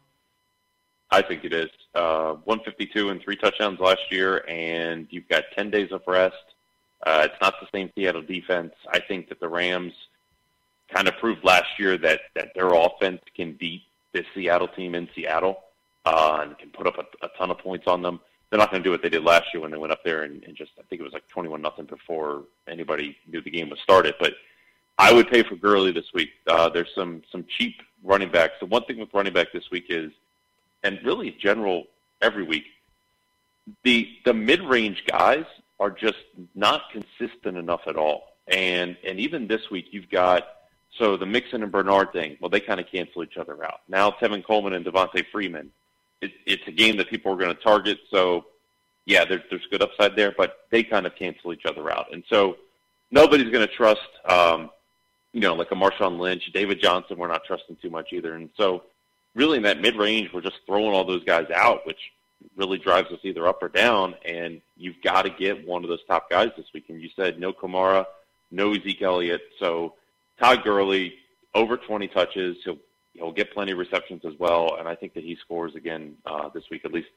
I 1.10 1.22
think 1.22 1.44
it 1.44 1.52
is. 1.52 1.70
Uh, 1.94 2.34
152 2.44 3.10
and 3.10 3.20
three 3.20 3.36
touchdowns 3.36 3.80
last 3.80 4.00
year, 4.10 4.44
and 4.48 5.06
you've 5.10 5.28
got 5.28 5.44
10 5.56 5.70
days 5.70 5.90
of 5.90 6.02
rest. 6.06 6.36
Uh, 7.04 7.22
it's 7.24 7.40
not 7.40 7.54
the 7.60 7.66
same 7.74 7.90
Seattle 7.94 8.22
defense. 8.22 8.72
I 8.92 9.00
think 9.00 9.28
that 9.28 9.40
the 9.40 9.48
Rams 9.48 9.92
kind 10.94 11.08
of 11.08 11.16
proved 11.18 11.42
last 11.44 11.78
year 11.78 11.96
that, 11.98 12.20
that 12.34 12.52
their 12.54 12.72
offense 12.74 13.20
can 13.34 13.56
beat 13.58 13.82
this 14.12 14.26
Seattle 14.34 14.68
team 14.68 14.94
in 14.94 15.08
Seattle 15.14 15.60
uh, 16.04 16.40
and 16.42 16.58
can 16.58 16.70
put 16.70 16.86
up 16.86 16.98
a, 16.98 17.26
a 17.26 17.28
ton 17.38 17.50
of 17.50 17.58
points 17.58 17.86
on 17.86 18.02
them. 18.02 18.20
They're 18.50 18.58
not 18.58 18.70
going 18.70 18.82
to 18.82 18.86
do 18.86 18.90
what 18.90 19.02
they 19.02 19.08
did 19.08 19.24
last 19.24 19.46
year 19.54 19.62
when 19.62 19.70
they 19.70 19.78
went 19.78 19.92
up 19.92 20.04
there 20.04 20.24
and, 20.24 20.42
and 20.44 20.56
just, 20.56 20.72
I 20.78 20.82
think 20.82 21.00
it 21.00 21.04
was 21.04 21.12
like 21.12 21.26
21 21.28 21.62
nothing 21.62 21.86
before 21.86 22.44
anybody 22.68 23.16
knew 23.26 23.40
the 23.40 23.50
game 23.50 23.70
was 23.70 23.78
started. 23.80 24.14
But 24.18 24.34
I 24.98 25.12
would 25.12 25.30
pay 25.30 25.42
for 25.42 25.54
Gurley 25.56 25.92
this 25.92 26.12
week. 26.12 26.30
Uh, 26.46 26.68
there's 26.68 26.90
some, 26.94 27.22
some 27.30 27.44
cheap 27.56 27.76
running 28.02 28.30
backs. 28.30 28.54
The 28.60 28.66
one 28.66 28.84
thing 28.84 28.98
with 28.98 29.14
running 29.14 29.32
back 29.32 29.48
this 29.52 29.70
week 29.70 29.86
is, 29.88 30.10
and 30.82 30.98
really 31.04 31.30
general 31.32 31.86
every 32.20 32.44
week, 32.44 32.64
the 33.84 34.08
the 34.24 34.34
mid 34.34 34.60
range 34.60 35.04
guys 35.06 35.44
are 35.78 35.90
just 35.90 36.18
not 36.54 36.82
consistent 36.92 37.56
enough 37.56 37.82
at 37.86 37.96
all. 37.96 38.34
And 38.48 38.96
and 39.04 39.18
even 39.18 39.46
this 39.46 39.70
week 39.70 39.86
you've 39.90 40.10
got 40.10 40.46
so 40.98 41.16
the 41.16 41.26
Mixon 41.26 41.62
and 41.62 41.72
Bernard 41.72 42.12
thing, 42.12 42.36
well 42.40 42.50
they 42.50 42.60
kind 42.60 42.80
of 42.80 42.86
cancel 42.86 43.22
each 43.22 43.36
other 43.36 43.64
out. 43.64 43.80
Now 43.88 44.10
Tevin 44.10 44.44
Coleman 44.44 44.74
and 44.74 44.84
Devonta 44.84 45.24
Freeman, 45.30 45.70
it, 46.20 46.32
it's 46.46 46.66
a 46.66 46.72
game 46.72 46.96
that 46.96 47.08
people 47.08 47.32
are 47.32 47.36
going 47.36 47.54
to 47.54 47.62
target. 47.62 47.98
So 48.10 48.46
yeah, 49.06 49.24
there, 49.24 49.42
there's 49.50 49.66
good 49.70 49.82
upside 49.82 50.16
there, 50.16 50.32
but 50.36 50.66
they 50.70 50.82
kind 50.82 51.06
of 51.06 51.16
cancel 51.16 51.52
each 51.52 51.66
other 51.66 51.90
out. 51.90 52.12
And 52.12 52.22
so 52.28 52.56
nobody's 53.10 53.50
going 53.50 53.66
to 53.66 53.72
trust, 53.72 54.08
um, 54.26 54.70
you 55.32 55.40
know, 55.40 55.54
like 55.54 55.72
a 55.72 55.74
Marshawn 55.74 56.18
Lynch, 56.18 56.50
David 56.52 56.80
Johnson. 56.80 57.18
We're 57.18 57.28
not 57.28 57.44
trusting 57.44 57.76
too 57.76 57.90
much 57.90 58.12
either. 58.12 58.34
And 58.34 58.50
so 58.56 58.84
really 59.34 59.56
in 59.56 59.62
that 59.64 59.80
mid 59.80 59.96
range, 59.96 60.32
we're 60.32 60.40
just 60.40 60.60
throwing 60.66 60.94
all 60.94 61.04
those 61.04 61.24
guys 61.24 61.48
out, 61.54 61.86
which 61.86 62.12
really 62.56 62.78
drives 62.78 63.10
us 63.10 63.18
either 63.22 63.46
up 63.46 63.62
or 63.62 63.68
down. 63.68 64.14
And 64.24 64.60
you've 64.76 65.00
got 65.02 65.22
to 65.22 65.30
get 65.30 65.66
one 65.66 65.84
of 65.84 65.90
those 65.90 66.04
top 66.06 66.30
guys 66.30 66.50
this 66.56 66.66
week. 66.72 66.84
And 66.88 67.00
you 67.00 67.10
said 67.14 67.38
no 67.38 67.52
Kamara, 67.52 68.06
no 68.50 68.74
Zeke 68.74 69.02
Elliott. 69.02 69.42
So 69.58 69.94
Todd 70.38 70.62
Gurley 70.64 71.14
over 71.54 71.76
20 71.76 72.08
touches. 72.08 72.56
He'll 72.64 72.78
He'll 73.14 73.32
get 73.32 73.52
plenty 73.52 73.72
of 73.72 73.78
receptions 73.78 74.24
as 74.24 74.34
well, 74.38 74.76
and 74.78 74.88
I 74.88 74.94
think 74.94 75.14
that 75.14 75.24
he 75.24 75.36
scores 75.36 75.74
again 75.74 76.16
uh, 76.24 76.48
this 76.50 76.70
week, 76.70 76.84
at 76.84 76.92
least 76.92 77.08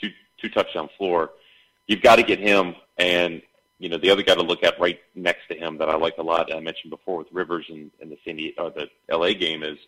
two 0.00 0.10
two 0.38 0.48
touchdown 0.48 0.88
floor. 0.96 1.30
You've 1.86 2.02
got 2.02 2.16
to 2.16 2.22
get 2.22 2.38
him, 2.38 2.74
and 2.96 3.42
you 3.78 3.88
know 3.88 3.98
the 3.98 4.10
other 4.10 4.22
guy 4.22 4.34
to 4.34 4.42
look 4.42 4.64
at 4.64 4.80
right 4.80 4.98
next 5.14 5.48
to 5.48 5.54
him 5.54 5.76
that 5.78 5.90
I 5.90 5.96
like 5.96 6.16
a 6.18 6.22
lot. 6.22 6.52
I 6.52 6.60
mentioned 6.60 6.90
before 6.90 7.18
with 7.18 7.28
Rivers 7.32 7.66
and, 7.68 7.90
and 8.00 8.10
the 8.10 8.18
San 8.24 8.36
Diego, 8.36 8.66
uh, 8.66 8.70
the 8.70 9.16
LA 9.16 9.34
game 9.34 9.62
is 9.62 9.78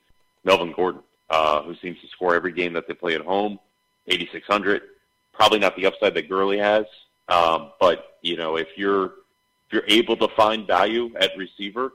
Melvin 0.45 0.73
Gordon, 0.73 1.03
uh, 1.35 1.63
who 1.63 1.75
seems 1.83 2.01
to 2.01 2.07
score 2.07 2.37
every 2.37 2.53
game 2.53 2.73
that 2.73 2.87
they 2.87 2.95
play 2.95 3.17
at 3.17 3.21
home, 3.21 3.59
8600. 4.07 4.83
Probably 5.33 5.59
not 5.59 5.75
the 5.75 5.85
upside 5.87 6.15
that 6.15 6.29
Gurley 6.29 6.59
has, 6.59 6.87
um, 7.29 7.73
but 7.81 8.19
you 8.23 8.37
know 8.37 8.57
if 8.57 8.69
you're 8.77 9.07
if 9.07 9.73
you're 9.73 9.85
able 9.89 10.17
to 10.19 10.29
find 10.37 10.65
value 10.65 11.13
at 11.19 11.37
receiver, 11.37 11.93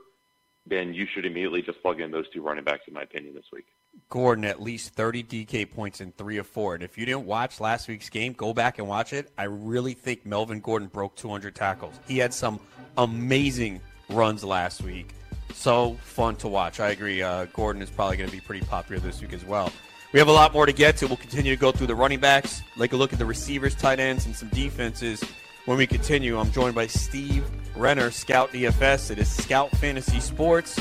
then 0.66 0.92
you 0.92 1.06
should 1.06 1.24
immediately 1.24 1.62
just 1.62 1.80
plug 1.80 2.02
in 2.02 2.10
those 2.10 2.28
two 2.28 2.42
running 2.42 2.64
backs, 2.64 2.82
in 2.86 2.92
my 2.92 3.02
opinion, 3.02 3.34
this 3.34 3.46
week. 3.50 3.64
Gordon 4.10 4.44
at 4.44 4.60
least 4.60 4.92
30 4.94 5.22
DK 5.22 5.70
points 5.70 6.00
in 6.00 6.12
three 6.12 6.38
or 6.38 6.44
four. 6.44 6.74
And 6.74 6.82
if 6.82 6.98
you 6.98 7.06
didn't 7.06 7.24
watch 7.24 7.60
last 7.60 7.88
week's 7.88 8.10
game, 8.10 8.34
go 8.34 8.52
back 8.52 8.78
and 8.78 8.86
watch 8.86 9.12
it. 9.12 9.32
I 9.38 9.44
really 9.44 9.94
think 9.94 10.26
Melvin 10.26 10.60
Gordon 10.60 10.88
broke 10.88 11.16
200 11.16 11.54
tackles. 11.54 11.98
He 12.06 12.18
had 12.18 12.34
some 12.34 12.60
amazing 12.98 13.80
runs 14.10 14.44
last 14.44 14.82
week. 14.82 15.14
So 15.54 15.96
fun 16.02 16.36
to 16.36 16.48
watch. 16.48 16.80
I 16.80 16.90
agree. 16.90 17.22
Uh, 17.22 17.46
Gordon 17.46 17.82
is 17.82 17.90
probably 17.90 18.16
going 18.16 18.30
to 18.30 18.34
be 18.34 18.40
pretty 18.40 18.64
popular 18.66 19.00
this 19.00 19.20
week 19.20 19.32
as 19.32 19.44
well. 19.44 19.72
We 20.12 20.18
have 20.18 20.28
a 20.28 20.32
lot 20.32 20.52
more 20.52 20.66
to 20.66 20.72
get 20.72 20.96
to. 20.98 21.06
We'll 21.06 21.16
continue 21.16 21.54
to 21.54 21.60
go 21.60 21.70
through 21.70 21.86
the 21.86 21.94
running 21.94 22.18
backs, 22.18 22.62
take 22.76 22.92
a 22.92 22.96
look 22.96 23.12
at 23.12 23.18
the 23.18 23.26
receivers, 23.26 23.74
tight 23.76 24.00
ends, 24.00 24.26
and 24.26 24.34
some 24.34 24.48
defenses. 24.48 25.22
When 25.66 25.78
we 25.78 25.86
continue, 25.86 26.38
I'm 26.38 26.50
joined 26.50 26.74
by 26.74 26.88
Steve 26.88 27.44
Renner, 27.76 28.10
Scout 28.10 28.50
DFS. 28.50 29.10
It 29.12 29.18
is 29.18 29.30
Scout 29.30 29.70
Fantasy 29.76 30.18
Sports 30.18 30.80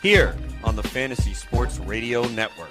here 0.00 0.36
on 0.62 0.76
the 0.76 0.82
Fantasy 0.82 1.34
Sports 1.34 1.78
Radio 1.80 2.22
Network. 2.28 2.70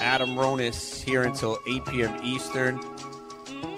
Adam 0.00 0.30
Ronis 0.30 1.02
here 1.02 1.22
until 1.22 1.58
8 1.68 1.84
p.m. 1.86 2.20
Eastern. 2.22 2.80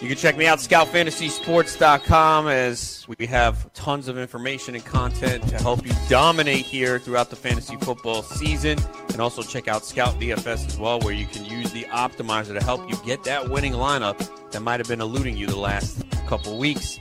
You 0.01 0.09
can 0.09 0.17
check 0.17 0.37
me 0.39 0.47
out, 0.47 0.59
scoutfantasysports.com, 0.59 2.49
as 2.49 3.07
we 3.07 3.27
have 3.27 3.71
tons 3.75 4.09
of 4.09 4.17
information 4.17 4.75
and 4.75 4.85
content 4.85 5.47
to 5.49 5.59
help 5.59 5.85
you 5.85 5.93
dominate 6.09 6.65
here 6.65 6.99
throughout 6.99 7.29
the 7.29 7.37
fantasy 7.37 7.77
football 7.77 8.23
season. 8.23 8.79
And 9.11 9.21
also 9.21 9.43
check 9.43 9.69
out 9.69 9.85
Scout 9.85 10.19
DFS 10.19 10.67
as 10.67 10.79
well, 10.79 11.01
where 11.01 11.13
you 11.13 11.27
can 11.27 11.45
use 11.45 11.71
the 11.73 11.85
optimizer 11.85 12.59
to 12.59 12.65
help 12.65 12.89
you 12.91 12.97
get 13.05 13.25
that 13.25 13.51
winning 13.51 13.75
lineup 13.75 14.51
that 14.53 14.61
might 14.61 14.81
have 14.81 14.89
been 14.89 15.03
eluding 15.03 15.37
you 15.37 15.47
the 15.47 15.59
last 15.59 16.03
couple 16.27 16.57
weeks. 16.59 16.99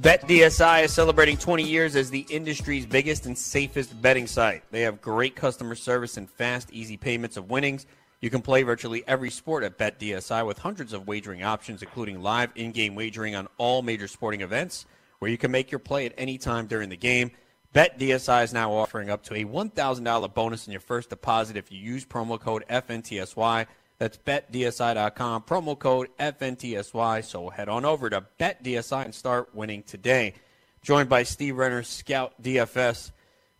BetDSI 0.00 0.84
is 0.84 0.92
celebrating 0.92 1.36
20 1.36 1.62
years 1.64 1.96
as 1.96 2.08
the 2.08 2.24
industry's 2.30 2.86
biggest 2.86 3.26
and 3.26 3.36
safest 3.36 4.00
betting 4.00 4.26
site. 4.26 4.62
They 4.70 4.80
have 4.80 5.02
great 5.02 5.36
customer 5.36 5.74
service 5.74 6.16
and 6.16 6.30
fast, 6.30 6.70
easy 6.72 6.96
payments 6.96 7.36
of 7.36 7.50
winnings. 7.50 7.86
You 8.22 8.30
can 8.30 8.40
play 8.40 8.62
virtually 8.62 9.02
every 9.08 9.30
sport 9.30 9.64
at 9.64 9.76
BetDSI 9.76 10.46
with 10.46 10.58
hundreds 10.58 10.92
of 10.92 11.08
wagering 11.08 11.42
options, 11.42 11.82
including 11.82 12.22
live 12.22 12.52
in 12.54 12.70
game 12.70 12.94
wagering 12.94 13.34
on 13.34 13.48
all 13.58 13.82
major 13.82 14.06
sporting 14.06 14.42
events, 14.42 14.86
where 15.18 15.28
you 15.28 15.36
can 15.36 15.50
make 15.50 15.72
your 15.72 15.80
play 15.80 16.06
at 16.06 16.14
any 16.16 16.38
time 16.38 16.68
during 16.68 16.88
the 16.88 16.96
game. 16.96 17.32
BetDSI 17.74 18.44
is 18.44 18.52
now 18.52 18.72
offering 18.72 19.10
up 19.10 19.24
to 19.24 19.34
a 19.34 19.44
$1,000 19.44 20.34
bonus 20.34 20.68
in 20.68 20.72
your 20.72 20.80
first 20.80 21.10
deposit 21.10 21.56
if 21.56 21.72
you 21.72 21.78
use 21.78 22.04
promo 22.04 22.38
code 22.38 22.64
FNTSY. 22.70 23.66
That's 23.98 24.18
betdsi.com, 24.18 25.42
promo 25.42 25.76
code 25.76 26.08
FNTSY. 26.20 27.24
So 27.24 27.48
head 27.48 27.68
on 27.68 27.84
over 27.84 28.08
to 28.08 28.24
BetDSI 28.38 29.04
and 29.04 29.14
start 29.14 29.52
winning 29.52 29.82
today. 29.82 30.34
Joined 30.80 31.08
by 31.08 31.24
Steve 31.24 31.56
Renner, 31.56 31.82
Scout 31.82 32.40
DFS. 32.40 33.10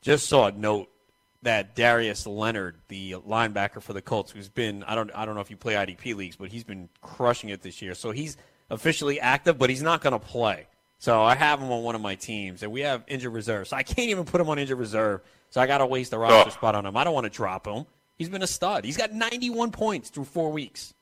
Just 0.02 0.28
saw 0.28 0.46
a 0.46 0.52
note 0.52 0.88
that 1.42 1.74
Darius 1.74 2.26
Leonard, 2.26 2.76
the 2.88 3.12
linebacker 3.12 3.82
for 3.82 3.92
the 3.92 4.02
Colts, 4.02 4.30
who's 4.30 4.48
been 4.48 4.82
I 4.84 4.94
don't 4.94 5.10
I 5.14 5.24
don't 5.24 5.34
know 5.34 5.40
if 5.40 5.50
you 5.50 5.56
play 5.56 5.74
IDP 5.74 6.14
leagues, 6.14 6.36
but 6.36 6.50
he's 6.50 6.64
been 6.64 6.88
crushing 7.00 7.50
it 7.50 7.62
this 7.62 7.82
year. 7.82 7.94
So 7.94 8.10
he's 8.10 8.36
officially 8.70 9.20
active, 9.20 9.58
but 9.58 9.70
he's 9.70 9.82
not 9.82 10.00
going 10.00 10.12
to 10.12 10.18
play. 10.18 10.66
So 10.98 11.22
I 11.22 11.34
have 11.34 11.60
him 11.60 11.70
on 11.72 11.82
one 11.82 11.96
of 11.96 12.00
my 12.00 12.14
teams, 12.14 12.62
and 12.62 12.70
we 12.70 12.82
have 12.82 13.02
injured 13.08 13.32
reserve. 13.32 13.66
So 13.66 13.76
I 13.76 13.82
can't 13.82 14.10
even 14.10 14.24
put 14.24 14.40
him 14.40 14.48
on 14.48 14.58
injured 14.58 14.78
reserve. 14.78 15.20
So 15.50 15.60
I 15.60 15.66
got 15.66 15.78
to 15.78 15.86
waste 15.86 16.12
a 16.12 16.18
roster 16.18 16.50
oh. 16.50 16.52
spot 16.52 16.74
on 16.76 16.86
him. 16.86 16.96
I 16.96 17.04
don't 17.04 17.12
want 17.12 17.24
to 17.24 17.30
drop 17.30 17.66
him. 17.66 17.86
He's 18.16 18.28
been 18.28 18.42
a 18.42 18.46
stud. 18.46 18.84
He's 18.84 18.96
got 18.96 19.12
91 19.12 19.72
points 19.72 20.10
through 20.10 20.26
four 20.26 20.52
weeks. 20.52 20.94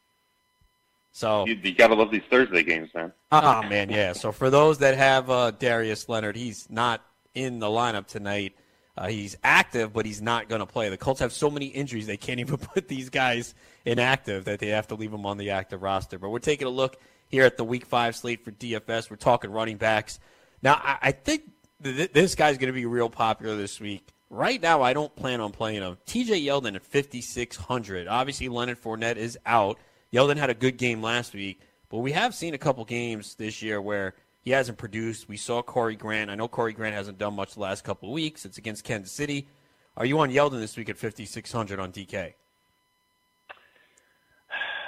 So 1.12 1.44
you, 1.46 1.54
you 1.62 1.74
got 1.74 1.88
to 1.88 1.94
love 1.94 2.10
these 2.10 2.22
Thursday 2.30 2.62
games, 2.62 2.88
man. 2.94 3.12
Oh 3.30 3.62
man, 3.68 3.90
yeah. 3.90 4.12
So 4.12 4.32
for 4.32 4.48
those 4.48 4.78
that 4.78 4.96
have 4.96 5.28
uh, 5.28 5.50
Darius 5.50 6.08
Leonard, 6.08 6.36
he's 6.36 6.68
not 6.70 7.04
in 7.34 7.58
the 7.58 7.66
lineup 7.66 8.06
tonight. 8.06 8.54
Uh, 9.00 9.08
he's 9.08 9.34
active, 9.42 9.94
but 9.94 10.04
he's 10.04 10.20
not 10.20 10.46
going 10.46 10.58
to 10.58 10.66
play. 10.66 10.90
The 10.90 10.98
Colts 10.98 11.20
have 11.20 11.32
so 11.32 11.50
many 11.50 11.64
injuries 11.64 12.06
they 12.06 12.18
can't 12.18 12.38
even 12.38 12.56
put 12.74 12.86
these 12.86 13.08
guys 13.08 13.54
inactive 13.86 14.44
that 14.44 14.58
they 14.58 14.68
have 14.68 14.88
to 14.88 14.94
leave 14.94 15.10
them 15.10 15.24
on 15.24 15.38
the 15.38 15.50
active 15.50 15.82
roster. 15.82 16.18
But 16.18 16.28
we're 16.28 16.38
taking 16.38 16.66
a 16.66 16.70
look 16.70 16.98
here 17.26 17.44
at 17.44 17.56
the 17.56 17.64
Week 17.64 17.86
Five 17.86 18.14
slate 18.14 18.44
for 18.44 18.52
DFS. 18.52 19.08
We're 19.08 19.16
talking 19.16 19.50
running 19.50 19.78
backs. 19.78 20.20
Now, 20.60 20.74
I, 20.74 20.98
I 21.00 21.12
think 21.12 21.44
th- 21.82 22.12
this 22.12 22.34
guy's 22.34 22.58
going 22.58 22.66
to 22.66 22.74
be 22.74 22.84
real 22.84 23.08
popular 23.08 23.56
this 23.56 23.80
week. 23.80 24.06
Right 24.28 24.60
now, 24.60 24.82
I 24.82 24.92
don't 24.92 25.16
plan 25.16 25.40
on 25.40 25.50
playing 25.50 25.80
him. 25.80 25.96
TJ 26.06 26.44
Yeldon 26.44 26.76
at 26.76 26.84
5,600. 26.84 28.06
Obviously, 28.06 28.50
Leonard 28.50 28.82
Fournette 28.82 29.16
is 29.16 29.38
out. 29.46 29.78
Yeldon 30.12 30.36
had 30.36 30.50
a 30.50 30.54
good 30.54 30.76
game 30.76 31.00
last 31.00 31.32
week, 31.32 31.62
but 31.88 31.98
we 31.98 32.12
have 32.12 32.34
seen 32.34 32.52
a 32.52 32.58
couple 32.58 32.84
games 32.84 33.34
this 33.36 33.62
year 33.62 33.80
where 33.80 34.14
he 34.42 34.50
hasn't 34.52 34.78
produced. 34.78 35.28
We 35.28 35.36
saw 35.36 35.62
Corey 35.62 35.96
Grant. 35.96 36.30
I 36.30 36.34
know 36.34 36.48
Corey 36.48 36.72
Grant 36.72 36.94
hasn't 36.94 37.18
done 37.18 37.34
much 37.34 37.54
the 37.54 37.60
last 37.60 37.84
couple 37.84 38.08
of 38.08 38.14
weeks. 38.14 38.44
It's 38.44 38.58
against 38.58 38.84
Kansas 38.84 39.12
City. 39.12 39.48
Are 39.96 40.06
you 40.06 40.18
on 40.20 40.30
Yeldon 40.30 40.60
this 40.60 40.76
week 40.76 40.88
at 40.88 40.96
5600 40.96 41.78
on 41.78 41.92
DK? 41.92 42.34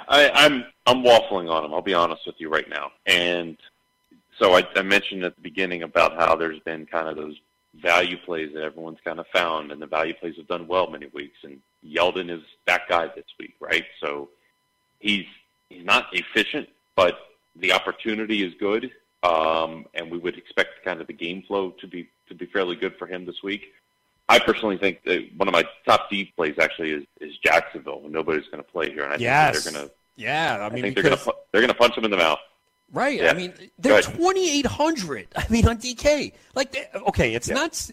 I, 0.07 0.29
I'm 0.31 0.65
I'm 0.85 1.03
waffling 1.03 1.49
on 1.49 1.63
him. 1.63 1.73
I'll 1.73 1.81
be 1.81 1.93
honest 1.93 2.25
with 2.25 2.35
you 2.39 2.49
right 2.49 2.67
now. 2.67 2.91
And 3.05 3.57
so 4.39 4.55
I, 4.55 4.67
I 4.75 4.81
mentioned 4.81 5.23
at 5.23 5.35
the 5.35 5.41
beginning 5.41 5.83
about 5.83 6.15
how 6.15 6.35
there's 6.35 6.59
been 6.59 6.85
kind 6.85 7.07
of 7.07 7.15
those 7.15 7.35
value 7.75 8.17
plays 8.25 8.53
that 8.53 8.63
everyone's 8.63 8.99
kind 9.03 9.19
of 9.19 9.27
found, 9.27 9.71
and 9.71 9.81
the 9.81 9.87
value 9.87 10.13
plays 10.13 10.35
have 10.37 10.47
done 10.47 10.67
well 10.67 10.89
many 10.89 11.07
weeks. 11.13 11.37
And 11.43 11.59
Yeldon 11.85 12.29
is 12.29 12.41
that 12.65 12.81
guy 12.89 13.07
this 13.15 13.25
week, 13.39 13.55
right? 13.59 13.85
So 14.01 14.29
he's 14.99 15.25
he's 15.69 15.85
not 15.85 16.07
efficient, 16.11 16.67
but 16.95 17.15
the 17.55 17.71
opportunity 17.71 18.43
is 18.43 18.53
good 18.59 18.91
um, 19.23 19.85
and 19.93 20.11
we 20.11 20.17
would 20.17 20.37
expect 20.37 20.83
kind 20.83 21.01
of 21.01 21.07
the 21.07 21.13
game 21.13 21.43
flow 21.43 21.71
to 21.79 21.87
be 21.87 22.09
to 22.27 22.35
be 22.35 22.45
fairly 22.45 22.75
good 22.75 22.95
for 22.97 23.07
him 23.07 23.25
this 23.25 23.41
week. 23.41 23.73
I 24.29 24.39
personally 24.39 24.77
think 24.77 25.03
that 25.03 25.29
one 25.35 25.47
of 25.47 25.53
my 25.53 25.65
top 25.85 26.09
D 26.09 26.31
plays 26.35 26.55
actually 26.59 26.91
is, 26.91 27.03
is 27.19 27.37
Jacksonville, 27.43 28.01
nobody's 28.07 28.45
going 28.45 28.63
to 28.63 28.69
play 28.69 28.89
here, 28.89 29.03
and 29.03 29.13
I 29.13 29.17
yes. 29.17 29.53
think 29.53 29.63
they're 29.63 29.73
going 29.73 29.89
to. 29.89 29.93
Yeah, 30.15 30.69
I 30.69 30.73
mean, 30.73 30.85
I 30.85 30.89
they're 30.91 31.03
going 31.03 31.17
to 31.17 31.35
they're 31.51 31.61
going 31.61 31.73
to 31.73 31.77
punch 31.77 31.97
him 31.97 32.05
in 32.05 32.11
the 32.11 32.17
mouth. 32.17 32.39
Right. 32.91 33.19
Yeah. 33.19 33.31
I 33.31 33.33
mean, 33.33 33.53
they're 33.79 34.01
twenty 34.01 34.59
eight 34.59 34.67
hundred. 34.67 35.27
I 35.35 35.45
mean, 35.49 35.67
on 35.67 35.77
DK, 35.77 36.33
like, 36.55 36.75
okay, 37.07 37.33
it's 37.33 37.47
yeah. 37.47 37.55
not. 37.55 37.89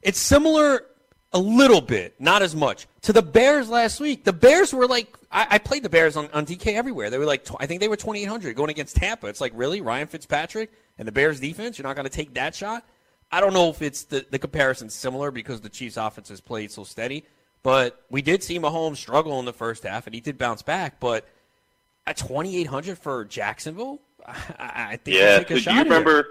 It's 0.00 0.18
similar 0.18 0.86
a 1.32 1.38
little 1.38 1.80
bit, 1.80 2.14
not 2.18 2.42
as 2.42 2.56
much, 2.56 2.86
to 3.02 3.12
the 3.12 3.22
Bears 3.22 3.68
last 3.68 4.00
week. 4.00 4.24
The 4.24 4.32
Bears 4.32 4.72
were 4.72 4.86
like, 4.86 5.14
I, 5.30 5.46
I 5.50 5.58
played 5.58 5.82
the 5.82 5.90
Bears 5.90 6.16
on, 6.16 6.28
on 6.32 6.46
DK 6.46 6.74
everywhere. 6.74 7.10
They 7.10 7.18
were 7.18 7.26
like, 7.26 7.46
I 7.60 7.66
think 7.66 7.80
they 7.80 7.88
were 7.88 7.96
2,800 7.96 8.56
going 8.56 8.70
against 8.70 8.96
Tampa. 8.96 9.26
It's 9.26 9.40
like, 9.40 9.52
really? 9.54 9.80
Ryan 9.80 10.06
Fitzpatrick 10.06 10.70
and 10.96 11.06
the 11.06 11.12
Bears 11.12 11.38
defense? 11.40 11.78
You're 11.78 11.86
not 11.86 11.96
going 11.96 12.08
to 12.08 12.12
take 12.12 12.34
that 12.34 12.54
shot? 12.54 12.84
I 13.30 13.40
don't 13.40 13.52
know 13.52 13.68
if 13.68 13.82
it's 13.82 14.04
the 14.04 14.24
the 14.30 14.38
comparison 14.38 14.88
similar 14.88 15.30
because 15.30 15.60
the 15.60 15.68
Chiefs' 15.68 15.96
offense 15.96 16.28
has 16.30 16.40
played 16.40 16.70
so 16.70 16.84
steady, 16.84 17.24
but 17.62 18.02
we 18.10 18.22
did 18.22 18.42
see 18.42 18.58
Mahomes 18.58 18.96
struggle 18.96 19.38
in 19.38 19.44
the 19.44 19.52
first 19.52 19.82
half, 19.82 20.06
and 20.06 20.14
he 20.14 20.20
did 20.20 20.38
bounce 20.38 20.62
back. 20.62 20.98
But 20.98 21.28
at 22.06 22.16
2,800 22.16 22.96
for 22.98 23.26
Jacksonville, 23.26 24.00
I, 24.26 24.92
I 24.92 24.96
think 24.96 25.18
yeah. 25.18 25.44
So 25.46 25.56
shot 25.56 25.70
do 25.70 25.70
you 25.70 25.76
here. 25.76 25.84
remember? 25.84 26.26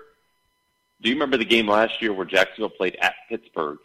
Do 1.02 1.10
you 1.10 1.16
remember 1.16 1.38
the 1.38 1.46
game 1.46 1.68
last 1.68 2.02
year 2.02 2.12
where 2.12 2.26
Jacksonville 2.26 2.72
played 2.72 2.96
at 3.00 3.14
Pittsburgh? 3.30 3.78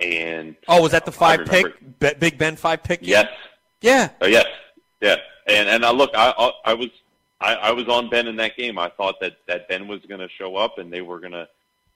And 0.00 0.56
Oh, 0.68 0.82
was 0.82 0.92
that 0.92 1.04
the 1.04 1.12
five 1.12 1.44
pick, 1.46 1.98
Be- 1.98 2.14
Big 2.18 2.38
Ben 2.38 2.56
five 2.56 2.82
pick? 2.82 3.00
Yes. 3.02 3.28
Yeah. 3.82 4.10
Oh 4.20 4.26
yes, 4.26 4.46
yeah, 5.00 5.16
and 5.46 5.68
and 5.68 5.84
I 5.84 5.90
look, 5.90 6.10
I 6.14 6.32
I, 6.36 6.52
I 6.72 6.74
was 6.74 6.88
I, 7.40 7.54
I 7.54 7.70
was 7.72 7.88
on 7.88 8.10
Ben 8.10 8.26
in 8.26 8.36
that 8.36 8.56
game. 8.56 8.78
I 8.78 8.90
thought 8.90 9.20
that 9.20 9.36
that 9.48 9.68
Ben 9.68 9.88
was 9.88 10.00
going 10.06 10.20
to 10.20 10.28
show 10.28 10.56
up 10.56 10.78
and 10.78 10.92
they 10.92 11.00
were 11.00 11.18
going 11.18 11.32
to 11.32 11.48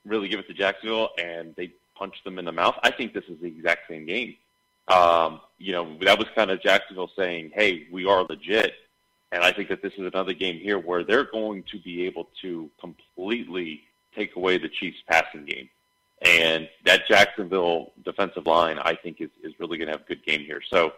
really 0.07 0.29
give 0.29 0.41
it 0.41 0.47
to 0.49 0.55
Jacksonville, 0.55 1.11
and 1.19 1.55
they 1.57 1.73
punched 1.95 2.25
them 2.25 2.39
in 2.39 2.45
the 2.47 2.53
mouth. 2.53 2.75
I 2.83 2.91
think 2.91 3.13
this 3.13 3.25
is 3.29 3.39
the 3.41 3.47
exact 3.49 3.89
same 3.89 4.07
game. 4.07 4.37
Um, 4.89 5.41
you 5.59 5.73
know, 5.73 5.97
that 6.01 6.19
was 6.19 6.27
kind 6.35 6.51
of 6.51 6.63
Jacksonville 6.63 7.11
saying, 7.17 7.53
"Hey, 7.55 7.87
we 7.93 8.07
are 8.07 8.23
legit," 8.25 8.73
and 9.33 9.43
I 9.45 9.53
think 9.53 9.69
that 9.69 9.83
this 9.83 9.93
is 9.95 10.07
another 10.07 10.33
game 10.33 10.59
here 10.59 10.79
where 10.79 11.05
they're 11.05 11.25
going 11.25 11.65
to 11.71 11.79
be 11.79 12.07
able 12.07 12.29
to 12.43 12.71
completely 12.81 13.83
take 14.17 14.37
away 14.37 14.57
the 14.59 14.69
Chiefs' 14.69 14.99
passing 15.09 15.45
game. 15.45 15.69
And 16.23 16.69
that 16.85 17.07
Jacksonville 17.07 17.93
defensive 18.05 18.47
line, 18.47 18.79
I 18.79 18.95
think, 18.95 19.21
is, 19.21 19.31
is 19.43 19.53
really 19.59 19.79
going 19.79 19.89
to 19.89 19.93
have 19.93 20.03
a 20.03 20.09
good 20.09 20.25
game 20.25 20.41
here. 20.41 20.63
So, 20.69 20.93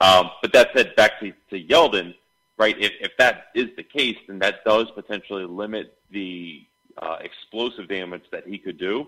um, 0.00 0.30
but 0.42 0.52
that 0.52 0.70
said, 0.74 0.96
back 0.96 1.20
to, 1.20 1.32
to 1.50 1.62
Yeldon, 1.62 2.14
right? 2.58 2.76
If, 2.78 2.92
if 3.00 3.16
that 3.18 3.46
is 3.54 3.68
the 3.76 3.82
case, 3.82 4.16
then 4.26 4.38
that 4.40 4.64
does 4.64 4.90
potentially 4.92 5.44
limit 5.44 5.96
the 6.10 6.66
uh, 6.98 7.18
explosive 7.20 7.88
damage 7.88 8.24
that 8.32 8.46
he 8.46 8.58
could 8.58 8.78
do. 8.78 9.06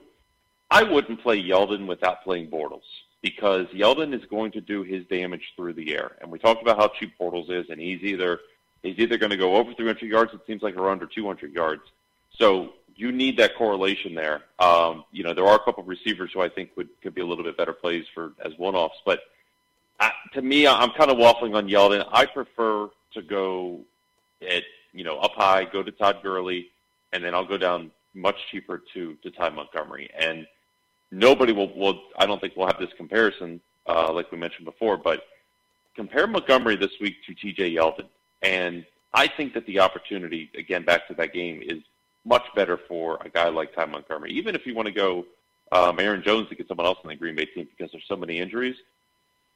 I 0.71 0.83
wouldn't 0.83 1.23
play 1.23 1.43
Yeldon 1.43 1.87
without 1.87 2.23
playing 2.23 2.51
Bortles 2.51 2.83
because 3.23 3.67
Yeldon 3.69 4.15
is 4.15 4.25
going 4.27 4.53
to 4.53 4.61
do 4.61 4.83
his 4.83 5.05
damage 5.07 5.53
through 5.57 5.73
the 5.73 5.95
air. 5.95 6.13
And 6.21 6.31
we 6.31 6.39
talked 6.39 6.63
about 6.63 6.79
how 6.79 6.89
cheap 6.89 7.13
Bortles 7.19 7.51
is, 7.51 7.71
and 7.71 7.81
he's 7.81 8.03
either 8.03 8.41
he's 8.83 8.99
either 8.99 9.19
going 9.19 9.31
to 9.31 9.37
go 9.37 9.57
over 9.57 9.73
300 9.73 10.03
yards, 10.09 10.33
it 10.35 10.41
seems 10.47 10.63
like, 10.63 10.77
or 10.77 10.91
under 10.91 11.07
200 11.07 11.53
yards. 11.53 11.83
So 12.31 12.75
you 12.99 13.13
need 13.13 13.37
that 13.39 13.55
correlation 13.55 14.13
there. 14.13 14.43
Um, 14.59 15.05
you 15.13 15.23
know, 15.23 15.33
there 15.33 15.47
are 15.47 15.55
a 15.55 15.61
couple 15.61 15.85
of 15.85 15.89
receivers 15.89 16.33
who 16.35 16.43
I 16.43 16.49
think 16.49 16.71
would 16.77 16.89
could 17.01 17.15
be 17.15 17.21
a 17.21 17.27
little 17.27 17.45
bit 17.45 17.57
better 17.57 17.73
plays 17.73 18.05
for 18.13 18.33
as 18.45 18.53
one-offs, 18.59 18.99
but 19.07 19.21
uh, 20.01 20.11
to 20.35 20.43
me, 20.43 20.67
I'm 20.67 20.91
kind 20.91 21.11
of 21.11 21.17
waffling 21.17 21.57
on 21.57 21.69
Yeldon. 21.69 22.07
I 22.13 22.27
prefer 22.27 22.89
to 23.15 23.23
go 23.23 23.81
at 24.43 24.65
you 24.93 25.05
know 25.05 25.19
up 25.19 25.33
high, 25.37 25.65
go 25.65 25.83
to 25.83 25.93
Todd 25.93 26.19
Gurley, 26.23 26.71
and 27.13 27.23
then 27.23 27.35
I'll 27.35 27.47
go 27.47 27.57
down 27.57 27.93
much 28.15 28.37
cheaper 28.51 28.83
to 28.95 29.15
to 29.23 29.31
Ty 29.31 29.51
Montgomery. 29.51 30.11
And 30.19 30.45
nobody 31.13 31.53
will 31.53 31.73
will 31.79 32.03
I 32.19 32.27
don't 32.27 32.41
think 32.41 32.55
we'll 32.57 32.67
have 32.67 32.81
this 32.81 32.93
comparison 32.97 33.61
uh, 33.87 34.13
like 34.13 34.33
we 34.33 34.39
mentioned 34.39 34.65
before, 34.65 34.97
but 34.97 35.23
compare 35.95 36.27
Montgomery 36.27 36.75
this 36.75 36.93
week 37.01 37.15
to 37.27 37.35
T.J. 37.35 37.75
Yeldon, 37.75 38.09
and 38.43 38.85
I 39.15 39.29
think 39.29 39.55
that 39.55 39.67
the 39.67 39.79
opportunity 39.79 40.51
again 40.59 40.85
back 40.85 41.07
to 41.09 41.15
that 41.15 41.33
game 41.33 41.63
is 41.63 41.79
much 42.29 42.45
better 42.55 42.77
for 42.77 43.19
a 43.25 43.29
guy 43.29 43.49
like 43.49 43.75
Ty 43.75 43.87
Montgomery. 43.87 44.33
Even 44.33 44.55
if 44.55 44.67
you 44.67 44.75
want 44.75 44.87
to 44.87 44.93
go 44.93 45.25
um, 45.73 45.99
Aaron 45.99 46.23
Jones 46.23 46.49
to 46.51 46.55
get 46.55 46.69
someone 46.69 46.87
else 46.87 46.99
on 47.03 47.09
the 47.09 47.17
Green 47.17 47.35
Bay 47.35 47.47
team 47.47 47.67
because 47.77 47.91
there's 47.91 48.05
so 48.07 48.17
many 48.17 48.39
injuries, 48.39 48.77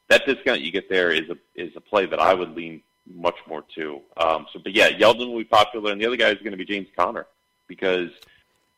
that 0.08 0.26
discount 0.26 0.60
you 0.60 0.72
get 0.72 0.88
there 0.88 1.10
is 1.10 1.28
a 1.30 1.36
is 1.54 1.74
a 1.76 1.80
play 1.80 2.06
that 2.06 2.18
I 2.18 2.34
would 2.34 2.54
lean 2.54 2.82
much 3.14 3.36
more 3.48 3.64
to. 3.74 4.00
Um, 4.16 4.46
so, 4.52 4.58
but 4.58 4.72
yeah, 4.72 4.90
Yeldon 4.90 5.30
will 5.30 5.38
be 5.38 5.44
popular, 5.44 5.92
and 5.92 6.00
the 6.00 6.06
other 6.06 6.16
guy 6.16 6.30
is 6.30 6.38
going 6.38 6.52
to 6.52 6.56
be 6.56 6.64
James 6.64 6.88
Conner 6.96 7.26
because, 7.66 8.10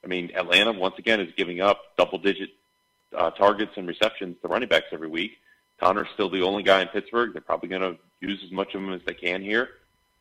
I 0.03 0.07
mean, 0.07 0.31
Atlanta 0.35 0.73
once 0.73 0.99
again 0.99 1.21
is 1.21 1.33
giving 1.37 1.61
up 1.61 1.97
double 1.97 2.19
digit 2.19 2.51
uh, 3.17 3.31
targets 3.31 3.73
and 3.77 3.87
receptions 3.87 4.37
to 4.43 4.49
running 4.49 4.69
backs 4.69 4.87
every 4.93 5.09
week. 5.09 5.39
Conner's 5.79 6.09
still 6.15 6.31
the 6.31 6.43
only 6.43 6.63
guy 6.63 6.83
in 6.83 6.89
Pittsburgh. 6.89 7.33
They're 7.33 7.43
probably 7.43 7.69
going 7.69 7.83
to 7.83 7.99
use 8.21 8.41
as 8.45 8.51
much 8.51 8.75
of 8.75 8.83
him 8.83 8.93
as 8.93 9.03
they 9.05 9.15
can 9.15 9.43
here. 9.43 9.71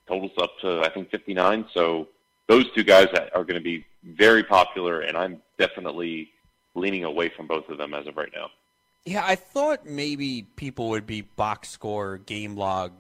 Totals 0.08 0.32
up 0.38 0.60
to 0.62 0.82
I 0.82 0.90
think 0.90 1.10
59. 1.10 1.68
So 1.74 2.10
those 2.54 2.72
two 2.74 2.84
guys 2.84 3.08
are 3.34 3.44
going 3.44 3.56
to 3.56 3.62
be 3.62 3.84
very 4.04 4.44
popular, 4.44 5.02
and 5.02 5.18
I'm 5.18 5.42
definitely 5.58 6.30
leaning 6.76 7.04
away 7.04 7.30
from 7.30 7.48
both 7.48 7.68
of 7.70 7.80
them 7.80 7.96
as 7.96 8.06
of 8.06 8.16
right 8.16 8.32
now. 8.36 8.52
Yeah, 9.06 9.24
I 9.26 9.34
thought 9.36 9.88
maybe 9.88 10.44
people 10.56 10.90
would 10.90 11.08
be 11.08 11.22
box 11.22 11.70
score, 11.70 12.20
game 12.20 12.56
log 12.56 12.92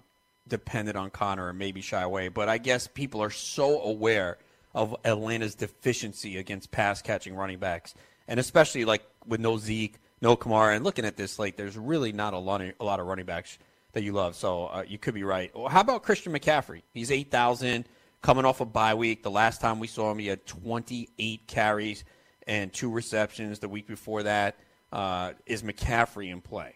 dependent 0.47 0.97
on 0.97 1.11
Conner 1.11 1.49
and 1.49 1.59
maybe 1.59 1.81
shy 1.81 2.01
away, 2.01 2.29
but 2.29 2.49
I 2.49 2.57
guess 2.57 2.87
people 2.87 3.21
are 3.21 3.29
so 3.29 3.79
aware 3.81 4.39
of 4.73 4.95
Atlanta's 5.05 5.53
deficiency 5.53 6.37
against 6.37 6.71
pass 6.71 7.03
catching 7.03 7.35
running 7.35 7.59
backs, 7.59 7.93
and 8.27 8.39
especially 8.39 8.85
like 8.85 9.03
with 9.27 9.39
no 9.39 9.57
Zeke, 9.57 9.99
no 10.19 10.35
Kamara, 10.35 10.75
and 10.75 10.83
looking 10.83 11.05
at 11.05 11.15
this, 11.15 11.37
like 11.37 11.57
there's 11.57 11.77
really 11.77 12.11
not 12.11 12.33
a 12.33 12.39
lot 12.39 12.61
of, 12.61 12.73
a 12.79 12.83
lot 12.83 12.99
of 12.99 13.05
running 13.05 13.25
backs 13.25 13.59
that 13.91 14.01
you 14.01 14.13
love. 14.13 14.35
So 14.35 14.65
uh, 14.65 14.83
you 14.87 14.97
could 14.97 15.13
be 15.13 15.23
right. 15.23 15.51
How 15.69 15.81
about 15.81 16.01
Christian 16.01 16.33
McCaffrey? 16.33 16.81
He's 16.91 17.11
eight 17.11 17.29
thousand, 17.29 17.85
coming 18.23 18.45
off 18.45 18.61
a 18.61 18.65
bye 18.65 18.95
week. 18.95 19.21
The 19.21 19.29
last 19.29 19.61
time 19.61 19.79
we 19.79 19.85
saw 19.85 20.09
him, 20.09 20.17
he 20.17 20.27
had 20.27 20.43
28 20.47 21.45
carries 21.45 22.03
and 22.47 22.73
two 22.73 22.89
receptions. 22.89 23.59
The 23.59 23.69
week 23.69 23.85
before 23.85 24.23
that, 24.23 24.55
uh, 24.91 25.33
is 25.45 25.61
McCaffrey 25.61 26.31
in 26.31 26.41
play? 26.41 26.75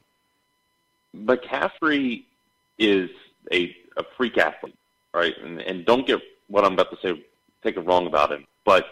McCaffrey 1.16 2.26
is 2.78 3.10
a, 3.52 3.76
a 3.96 4.04
freak 4.16 4.38
athlete, 4.38 4.78
right? 5.14 5.34
And, 5.42 5.60
and 5.62 5.86
don't 5.86 6.06
get 6.06 6.22
what 6.48 6.64
I'm 6.64 6.74
about 6.74 6.92
to 6.92 6.98
say, 7.02 7.24
take 7.64 7.78
it 7.78 7.82
wrong 7.82 8.06
about 8.06 8.32
him, 8.32 8.46
but 8.66 8.86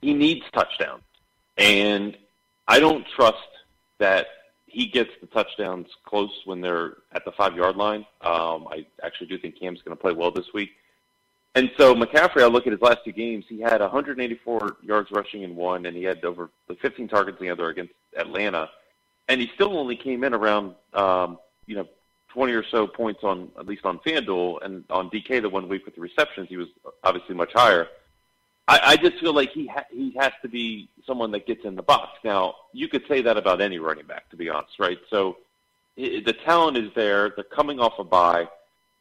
he 0.00 0.14
needs 0.14 0.42
touchdowns. 0.52 1.02
And 1.56 2.16
I 2.66 2.80
don't 2.80 3.06
trust 3.14 3.36
that 3.98 4.26
he 4.66 4.86
gets 4.86 5.10
the 5.20 5.26
touchdowns 5.26 5.88
close 6.06 6.30
when 6.46 6.60
they're 6.60 6.98
at 7.12 7.24
the 7.24 7.32
five 7.32 7.54
yard 7.54 7.76
line. 7.76 8.06
Um, 8.22 8.66
I 8.70 8.86
actually 9.02 9.26
do 9.26 9.36
think 9.36 9.58
Cam's 9.58 9.82
going 9.82 9.96
to 9.96 10.00
play 10.00 10.12
well 10.12 10.30
this 10.30 10.46
week. 10.54 10.70
And 11.54 11.70
so 11.76 11.94
McCaffrey, 11.94 12.42
I 12.42 12.46
look 12.46 12.66
at 12.66 12.72
his 12.72 12.80
last 12.80 12.98
two 13.04 13.12
games. 13.12 13.44
He 13.48 13.60
had 13.60 13.80
184 13.80 14.76
yards 14.82 15.10
rushing 15.10 15.42
in 15.42 15.56
one, 15.56 15.86
and 15.86 15.96
he 15.96 16.04
had 16.04 16.24
over 16.24 16.50
15 16.80 17.08
targets 17.08 17.38
in 17.40 17.46
the 17.46 17.52
other 17.52 17.68
against 17.70 17.92
Atlanta. 18.16 18.70
And 19.28 19.40
he 19.40 19.50
still 19.54 19.76
only 19.76 19.96
came 19.96 20.22
in 20.22 20.32
around, 20.32 20.74
um, 20.94 21.38
you 21.66 21.76
know, 21.76 21.88
20 22.28 22.52
or 22.52 22.64
so 22.64 22.86
points 22.86 23.24
on 23.24 23.50
at 23.58 23.66
least 23.66 23.84
on 23.84 23.98
FanDuel, 24.00 24.64
and 24.64 24.84
on 24.90 25.10
DK 25.10 25.42
the 25.42 25.48
one 25.48 25.68
week 25.68 25.84
with 25.84 25.96
the 25.96 26.00
receptions, 26.00 26.48
he 26.48 26.56
was 26.56 26.68
obviously 27.02 27.34
much 27.34 27.52
higher. 27.52 27.88
I, 28.68 28.80
I 28.84 28.96
just 28.96 29.18
feel 29.18 29.34
like 29.34 29.50
he 29.50 29.66
ha- 29.66 29.86
he 29.90 30.12
has 30.18 30.32
to 30.42 30.48
be 30.48 30.88
someone 31.04 31.32
that 31.32 31.46
gets 31.46 31.64
in 31.64 31.74
the 31.74 31.82
box. 31.82 32.18
Now, 32.22 32.54
you 32.72 32.86
could 32.86 33.02
say 33.08 33.20
that 33.22 33.36
about 33.36 33.60
any 33.60 33.80
running 33.80 34.06
back, 34.06 34.30
to 34.30 34.36
be 34.36 34.48
honest, 34.48 34.78
right? 34.78 34.98
So 35.10 35.38
i 35.98 36.22
the 36.24 36.34
talent 36.44 36.76
is 36.76 36.90
there. 36.94 37.30
They're 37.30 37.44
coming 37.44 37.80
off 37.80 37.98
a 37.98 38.04
bye. 38.04 38.48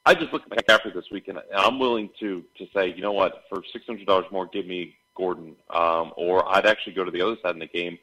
I 0.10 0.16
just 0.16 0.34
look 0.34 0.42
at 0.42 0.50
McCaffrey 0.50 0.92
this 0.92 1.12
week, 1.12 1.28
and 1.28 1.40
I'm 1.56 1.78
willing 1.78 2.10
to 2.20 2.44
to 2.58 2.68
say, 2.74 2.92
you 2.92 3.04
know 3.04 3.12
what, 3.12 3.44
for 3.48 3.62
six 3.72 3.86
hundred 3.86 4.08
dollars 4.08 4.26
more, 4.32 4.48
give 4.48 4.66
me 4.66 4.96
Gordon, 5.14 5.56
um, 5.70 6.14
or 6.18 6.50
I'd 6.50 6.66
actually 6.66 6.94
go 6.94 7.04
to 7.04 7.12
the 7.12 7.22
other 7.22 7.36
side 7.44 7.54
in 7.54 7.60
the 7.60 7.68
game. 7.68 8.00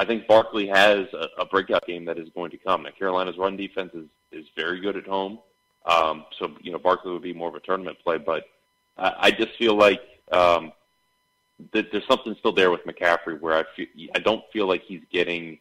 I 0.00 0.06
think 0.06 0.26
Barkley 0.26 0.66
has 0.66 1.06
a, 1.12 1.28
a 1.42 1.46
breakout 1.46 1.86
game 1.86 2.04
that 2.06 2.18
is 2.18 2.28
going 2.30 2.50
to 2.50 2.56
come. 2.56 2.82
Now, 2.82 2.90
Carolina's 2.98 3.38
run 3.38 3.56
defense 3.56 3.92
is 3.94 4.06
is 4.32 4.44
very 4.56 4.80
good 4.80 4.96
at 4.96 5.06
home, 5.06 5.38
um, 5.84 6.24
so 6.36 6.50
you 6.62 6.72
know 6.72 6.80
Barkley 6.80 7.12
would 7.12 7.22
be 7.22 7.32
more 7.32 7.48
of 7.48 7.54
a 7.54 7.60
tournament 7.60 7.96
play. 8.02 8.18
But 8.18 8.48
I, 8.98 9.14
I 9.16 9.30
just 9.30 9.52
feel 9.56 9.76
like 9.76 10.02
um, 10.32 10.72
that 11.72 11.92
there's 11.92 12.08
something 12.08 12.34
still 12.40 12.54
there 12.54 12.72
with 12.72 12.84
McCaffrey 12.84 13.40
where 13.40 13.56
I 13.56 13.62
feel 13.76 13.86
I 14.16 14.18
don't 14.18 14.42
feel 14.52 14.66
like 14.66 14.82
he's 14.82 15.02
getting 15.12 15.60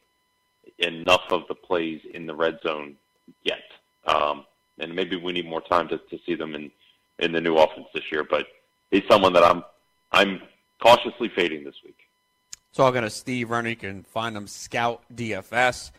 enough 0.80 1.26
of 1.30 1.44
the 1.48 1.54
plays 1.54 2.02
in 2.12 2.26
the 2.26 2.34
red 2.34 2.58
zone 2.64 2.96
yet. 3.44 3.62
Um, 4.08 4.46
and 4.80 4.94
maybe 4.94 5.16
we 5.16 5.32
need 5.32 5.48
more 5.48 5.62
time 5.62 5.88
to, 5.90 5.98
to 5.98 6.20
see 6.26 6.36
them 6.36 6.56
in, 6.56 6.72
in 7.20 7.32
the 7.32 7.42
new 7.42 7.56
offense 7.56 7.88
this 7.94 8.12
year. 8.12 8.24
But 8.24 8.48
he's 8.92 9.04
someone 9.10 9.34
that 9.34 9.44
I'm 9.44 9.64
I'm 10.12 10.42
cautiously 10.82 11.30
fading 11.30 11.64
this 11.64 11.76
week. 11.84 11.98
Going 12.76 13.04
to 13.04 13.10
Steve 13.10 13.50
Renner. 13.52 13.70
You 13.70 13.76
can 13.76 14.04
find 14.04 14.36
him 14.36 14.48
Scout 14.48 15.04
DFS. 15.14 15.92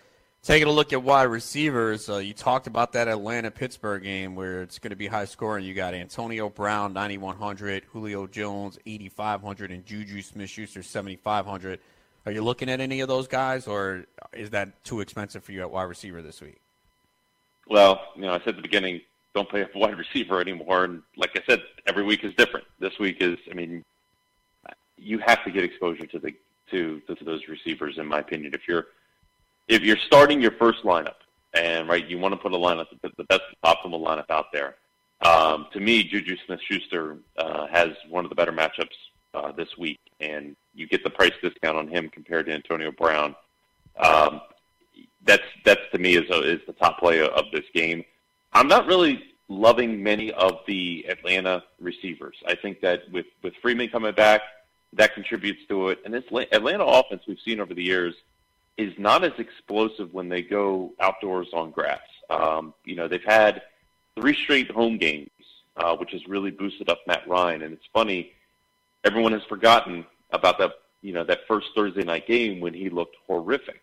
Taking 0.42 0.68
a 0.68 0.72
look 0.72 0.92
at 0.92 1.02
wide 1.02 1.24
receivers, 1.24 2.08
uh, 2.08 2.18
you 2.18 2.32
talked 2.32 2.68
about 2.68 2.92
that 2.92 3.08
Atlanta 3.08 3.50
Pittsburgh 3.50 4.04
game 4.04 4.36
where 4.36 4.62
it's 4.62 4.78
going 4.78 4.90
to 4.90 4.96
be 4.96 5.08
high 5.08 5.24
scoring. 5.24 5.64
You 5.64 5.74
got 5.74 5.92
Antonio 5.92 6.48
Brown 6.48 6.92
9100, 6.92 7.84
Julio 7.92 8.28
Jones 8.28 8.78
8500, 8.86 9.72
and 9.72 9.84
Juju 9.84 10.22
Smith-Schuster 10.22 10.84
7500. 10.84 11.80
Are 12.26 12.32
you 12.32 12.44
looking 12.44 12.68
at 12.68 12.80
any 12.80 13.00
of 13.00 13.08
those 13.08 13.26
guys, 13.26 13.66
or 13.66 14.04
is 14.32 14.50
that 14.50 14.84
too 14.84 15.00
expensive 15.00 15.42
for 15.42 15.50
you 15.50 15.62
at 15.62 15.70
wide 15.70 15.84
receiver 15.84 16.22
this 16.22 16.40
week? 16.40 16.60
Well, 17.68 18.00
you 18.14 18.22
know, 18.22 18.32
I 18.32 18.38
said 18.38 18.48
at 18.48 18.56
the 18.56 18.62
beginning, 18.62 19.00
don't 19.34 19.48
play 19.48 19.62
a 19.62 19.68
wide 19.78 19.98
receiver 19.98 20.40
anymore. 20.40 20.84
And 20.84 21.02
like 21.16 21.30
I 21.34 21.42
said, 21.48 21.62
every 21.86 22.04
week 22.04 22.24
is 22.24 22.34
different. 22.34 22.66
This 22.78 22.98
week 22.98 23.18
is, 23.20 23.38
I 23.50 23.54
mean, 23.54 23.84
you 24.96 25.18
have 25.18 25.44
to 25.44 25.50
get 25.50 25.64
exposure 25.64 26.06
to 26.06 26.18
the 26.18 26.34
to, 26.70 27.00
to 27.02 27.24
those 27.24 27.46
receivers, 27.46 27.96
in 27.96 28.06
my 28.06 28.18
opinion. 28.18 28.52
If 28.52 28.66
you're 28.66 28.86
if 29.68 29.82
you're 29.82 29.98
starting 29.98 30.40
your 30.40 30.52
first 30.52 30.82
lineup, 30.82 31.16
and 31.54 31.88
right, 31.88 32.06
you 32.08 32.18
want 32.18 32.32
to 32.32 32.38
put 32.38 32.52
a 32.52 32.56
lineup, 32.56 32.86
the 33.02 33.24
best 33.24 33.42
optimal 33.64 34.00
lineup 34.00 34.30
out 34.30 34.46
there. 34.52 34.76
Um, 35.22 35.66
to 35.72 35.80
me, 35.80 36.04
Juju 36.04 36.36
Smith-Schuster 36.44 37.16
uh, 37.38 37.66
has 37.68 37.90
one 38.08 38.24
of 38.24 38.28
the 38.28 38.34
better 38.34 38.52
matchups 38.52 38.90
uh, 39.34 39.52
this 39.52 39.76
week, 39.78 39.98
and 40.20 40.54
you 40.74 40.86
get 40.86 41.02
the 41.02 41.10
price 41.10 41.32
discount 41.42 41.76
on 41.78 41.88
him 41.88 42.08
compared 42.10 42.46
to 42.46 42.52
Antonio 42.52 42.92
Brown. 42.92 43.34
Um, 43.98 44.40
that's 45.26 45.42
that's 45.64 45.80
to 45.92 45.98
me 45.98 46.16
is 46.16 46.24
is 46.30 46.60
the 46.66 46.72
top 46.72 46.98
play 46.98 47.20
of 47.20 47.44
this 47.52 47.64
game. 47.74 48.04
I'm 48.52 48.68
not 48.68 48.86
really 48.86 49.22
loving 49.48 50.02
many 50.02 50.32
of 50.32 50.60
the 50.66 51.06
Atlanta 51.08 51.62
receivers. 51.80 52.36
I 52.46 52.54
think 52.54 52.80
that 52.80 53.10
with 53.12 53.26
with 53.42 53.54
Freeman 53.62 53.88
coming 53.88 54.14
back, 54.14 54.42
that 54.92 55.14
contributes 55.14 55.60
to 55.68 55.88
it. 55.90 56.00
And 56.04 56.14
this 56.14 56.24
Atlanta 56.52 56.84
offense 56.84 57.22
we've 57.26 57.40
seen 57.44 57.60
over 57.60 57.74
the 57.74 57.82
years 57.82 58.14
is 58.76 58.92
not 58.98 59.24
as 59.24 59.32
explosive 59.38 60.12
when 60.12 60.28
they 60.28 60.42
go 60.42 60.92
outdoors 61.00 61.48
on 61.52 61.70
grass. 61.70 62.00
Um, 62.28 62.74
you 62.84 62.94
know, 62.94 63.08
they've 63.08 63.22
had 63.24 63.62
three 64.18 64.34
straight 64.34 64.70
home 64.70 64.98
games, 64.98 65.30
uh, 65.76 65.96
which 65.96 66.12
has 66.12 66.26
really 66.26 66.50
boosted 66.50 66.88
up 66.88 66.98
Matt 67.06 67.26
Ryan. 67.26 67.62
And 67.62 67.72
it's 67.72 67.86
funny, 67.92 68.32
everyone 69.04 69.32
has 69.32 69.44
forgotten 69.44 70.04
about 70.30 70.58
that. 70.58 70.72
You 71.02 71.12
know, 71.12 71.24
that 71.24 71.40
first 71.46 71.68
Thursday 71.74 72.02
night 72.02 72.26
game 72.26 72.58
when 72.58 72.74
he 72.74 72.90
looked 72.90 73.16
horrific. 73.28 73.80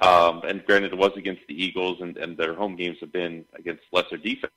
Um, 0.00 0.42
and 0.46 0.64
granted, 0.64 0.92
it 0.92 0.98
was 0.98 1.12
against 1.16 1.42
the 1.48 1.54
Eagles, 1.54 2.00
and, 2.00 2.16
and 2.16 2.36
their 2.36 2.54
home 2.54 2.76
games 2.76 2.98
have 3.00 3.12
been 3.12 3.44
against 3.54 3.82
lesser 3.92 4.16
defense. 4.16 4.52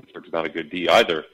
Pittsburgh's 0.00 0.32
not 0.32 0.44
a 0.44 0.48
good 0.48 0.70
D 0.70 0.88
either. 0.88 1.24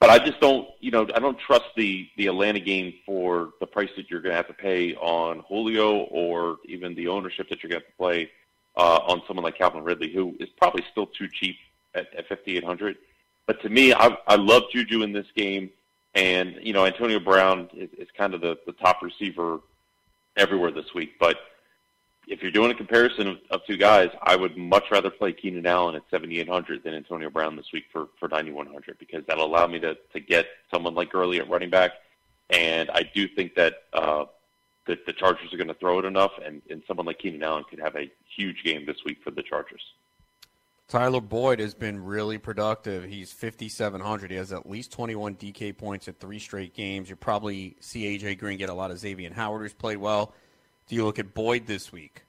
But 0.00 0.08
I 0.08 0.18
just 0.18 0.40
don't, 0.40 0.66
you 0.80 0.90
know, 0.90 1.06
I 1.14 1.18
don't 1.18 1.38
trust 1.38 1.66
the 1.76 2.08
the 2.16 2.26
Atlanta 2.26 2.58
game 2.58 2.94
for 3.04 3.50
the 3.60 3.66
price 3.66 3.90
that 3.96 4.10
you're 4.10 4.22
going 4.22 4.32
to 4.32 4.36
have 4.36 4.48
to 4.48 4.54
pay 4.54 4.94
on 4.94 5.44
Julio 5.46 6.04
or 6.04 6.56
even 6.64 6.94
the 6.94 7.08
ownership 7.08 7.50
that 7.50 7.62
you're 7.62 7.68
going 7.68 7.82
to 7.82 7.86
have 7.86 7.92
to 7.92 7.98
play 7.98 8.30
uh, 8.76 9.00
on 9.06 9.22
someone 9.26 9.44
like 9.44 9.58
Calvin 9.58 9.84
Ridley, 9.84 10.10
who 10.10 10.34
is 10.40 10.48
probably 10.56 10.82
still 10.90 11.06
too 11.06 11.28
cheap 11.28 11.56
at, 11.94 12.12
at 12.14 12.26
5,800. 12.28 12.96
But 13.46 13.60
to 13.62 13.68
me, 13.68 13.92
I, 13.92 14.16
I 14.26 14.36
love 14.36 14.62
Juju 14.72 15.02
in 15.02 15.12
this 15.12 15.26
game, 15.36 15.70
and 16.14 16.56
you 16.62 16.72
know, 16.72 16.86
Antonio 16.86 17.20
Brown 17.20 17.68
is, 17.74 17.90
is 17.98 18.08
kind 18.16 18.32
of 18.32 18.40
the, 18.40 18.56
the 18.64 18.72
top 18.72 19.02
receiver 19.02 19.60
everywhere 20.36 20.70
this 20.70 20.94
week. 20.94 21.18
But 21.20 21.36
if 22.26 22.42
you're 22.42 22.50
doing 22.50 22.70
a 22.70 22.74
comparison 22.74 23.26
of, 23.26 23.38
of 23.50 23.60
two 23.66 23.76
guys, 23.76 24.08
I 24.22 24.36
would 24.36 24.56
much 24.56 24.84
rather 24.90 25.10
play 25.10 25.32
Keenan 25.32 25.66
Allen 25.66 25.96
at 25.96 26.02
7,800 26.10 26.84
than 26.84 26.94
Antonio 26.94 27.30
Brown 27.30 27.56
this 27.56 27.72
week 27.72 27.84
for, 27.92 28.08
for 28.18 28.28
9,100 28.28 28.98
because 28.98 29.24
that'll 29.26 29.46
allow 29.46 29.66
me 29.66 29.80
to, 29.80 29.96
to 30.12 30.20
get 30.20 30.46
someone 30.72 30.94
like 30.94 31.10
Gurley 31.10 31.38
at 31.38 31.48
running 31.48 31.70
back. 31.70 31.92
And 32.50 32.90
I 32.90 33.02
do 33.02 33.28
think 33.28 33.54
that 33.54 33.74
uh, 33.92 34.24
the, 34.86 34.98
the 35.06 35.12
Chargers 35.12 35.52
are 35.52 35.56
going 35.56 35.68
to 35.68 35.74
throw 35.74 35.98
it 35.98 36.04
enough, 36.04 36.32
and, 36.44 36.62
and 36.70 36.82
someone 36.86 37.06
like 37.06 37.18
Keenan 37.18 37.42
Allen 37.42 37.64
could 37.68 37.80
have 37.80 37.96
a 37.96 38.10
huge 38.36 38.64
game 38.64 38.86
this 38.86 38.98
week 39.04 39.18
for 39.22 39.30
the 39.30 39.42
Chargers. 39.42 39.82
Tyler 40.88 41.20
Boyd 41.20 41.60
has 41.60 41.72
been 41.72 42.04
really 42.04 42.36
productive. 42.36 43.04
He's 43.04 43.32
5,700. 43.32 44.32
He 44.32 44.36
has 44.36 44.52
at 44.52 44.68
least 44.68 44.90
21 44.90 45.36
DK 45.36 45.76
points 45.78 46.08
in 46.08 46.14
three 46.14 46.40
straight 46.40 46.74
games. 46.74 47.08
You 47.08 47.14
probably 47.14 47.76
see 47.78 48.06
A.J. 48.06 48.34
Green 48.34 48.58
get 48.58 48.70
a 48.70 48.74
lot 48.74 48.90
of 48.90 48.96
Xavien 48.96 49.32
Howard, 49.32 49.62
who's 49.62 49.72
played 49.72 49.98
well. 49.98 50.34
Do 50.90 50.96
you 50.96 51.04
look 51.04 51.20
at 51.20 51.34
Boyd 51.34 51.68
this 51.68 51.92
week? 51.92 52.22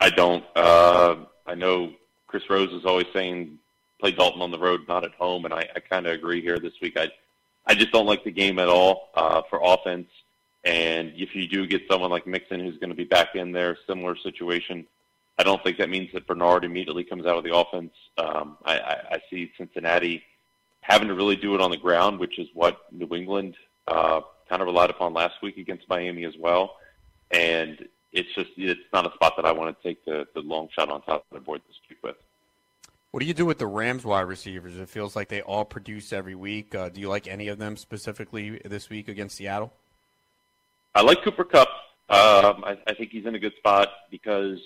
I 0.00 0.10
don't. 0.10 0.42
Uh, 0.56 1.14
I 1.46 1.54
know 1.54 1.92
Chris 2.26 2.42
Rose 2.50 2.72
is 2.72 2.84
always 2.84 3.06
saying 3.12 3.60
play 4.00 4.10
Dalton 4.10 4.42
on 4.42 4.50
the 4.50 4.58
road, 4.58 4.80
not 4.88 5.04
at 5.04 5.12
home, 5.12 5.44
and 5.44 5.54
I, 5.54 5.68
I 5.76 5.78
kind 5.78 6.08
of 6.08 6.12
agree 6.12 6.42
here 6.42 6.58
this 6.58 6.72
week. 6.82 6.98
I 6.98 7.08
I 7.64 7.76
just 7.76 7.92
don't 7.92 8.04
like 8.04 8.24
the 8.24 8.32
game 8.32 8.58
at 8.58 8.68
all 8.68 9.10
uh, 9.14 9.42
for 9.48 9.60
offense. 9.62 10.08
And 10.64 11.12
if 11.14 11.36
you 11.36 11.46
do 11.46 11.68
get 11.68 11.82
someone 11.88 12.10
like 12.10 12.26
Mixon 12.26 12.58
who's 12.58 12.78
going 12.78 12.90
to 12.90 12.96
be 12.96 13.04
back 13.04 13.36
in 13.36 13.52
there, 13.52 13.78
similar 13.86 14.16
situation, 14.16 14.84
I 15.38 15.44
don't 15.44 15.62
think 15.62 15.78
that 15.78 15.88
means 15.88 16.10
that 16.14 16.26
Bernard 16.26 16.64
immediately 16.64 17.04
comes 17.04 17.26
out 17.26 17.38
of 17.38 17.44
the 17.44 17.56
offense. 17.56 17.92
Um, 18.18 18.56
I, 18.64 18.80
I, 18.80 18.92
I 19.12 19.18
see 19.30 19.52
Cincinnati 19.56 20.24
having 20.80 21.06
to 21.06 21.14
really 21.14 21.36
do 21.36 21.54
it 21.54 21.60
on 21.60 21.70
the 21.70 21.76
ground, 21.76 22.18
which 22.18 22.40
is 22.40 22.48
what 22.54 22.80
New 22.90 23.14
England 23.14 23.54
uh, 23.86 24.22
kind 24.48 24.62
of 24.62 24.66
relied 24.66 24.90
upon 24.90 25.14
last 25.14 25.40
week 25.42 25.58
against 25.58 25.88
Miami 25.88 26.24
as 26.24 26.34
well 26.36 26.74
and 27.30 27.86
it's 28.12 28.34
just 28.34 28.50
it's 28.56 28.80
not 28.92 29.06
a 29.06 29.14
spot 29.14 29.34
that 29.36 29.44
I 29.44 29.52
want 29.52 29.76
to 29.76 29.88
take 29.88 30.04
the, 30.04 30.26
the 30.34 30.40
long 30.40 30.68
shot 30.72 30.88
on 30.90 31.02
top 31.02 31.24
of 31.30 31.38
the 31.38 31.40
board 31.40 31.60
this 31.66 31.76
week 31.88 31.98
with. 32.02 32.16
What 33.10 33.20
do 33.20 33.26
you 33.26 33.34
do 33.34 33.46
with 33.46 33.58
the 33.58 33.66
Rams 33.66 34.04
wide 34.04 34.22
receivers? 34.22 34.76
It 34.76 34.88
feels 34.88 35.16
like 35.16 35.28
they 35.28 35.40
all 35.40 35.64
produce 35.64 36.12
every 36.12 36.34
week. 36.34 36.74
Uh, 36.74 36.88
do 36.88 37.00
you 37.00 37.08
like 37.08 37.26
any 37.26 37.48
of 37.48 37.58
them 37.58 37.76
specifically 37.76 38.60
this 38.64 38.90
week 38.90 39.08
against 39.08 39.36
Seattle? 39.36 39.72
I 40.94 41.02
like 41.02 41.22
Cooper 41.22 41.44
Kupp. 41.44 41.68
Um, 42.08 42.64
I, 42.64 42.78
I 42.86 42.94
think 42.94 43.10
he's 43.10 43.26
in 43.26 43.34
a 43.34 43.38
good 43.38 43.54
spot 43.56 43.88
because 44.10 44.60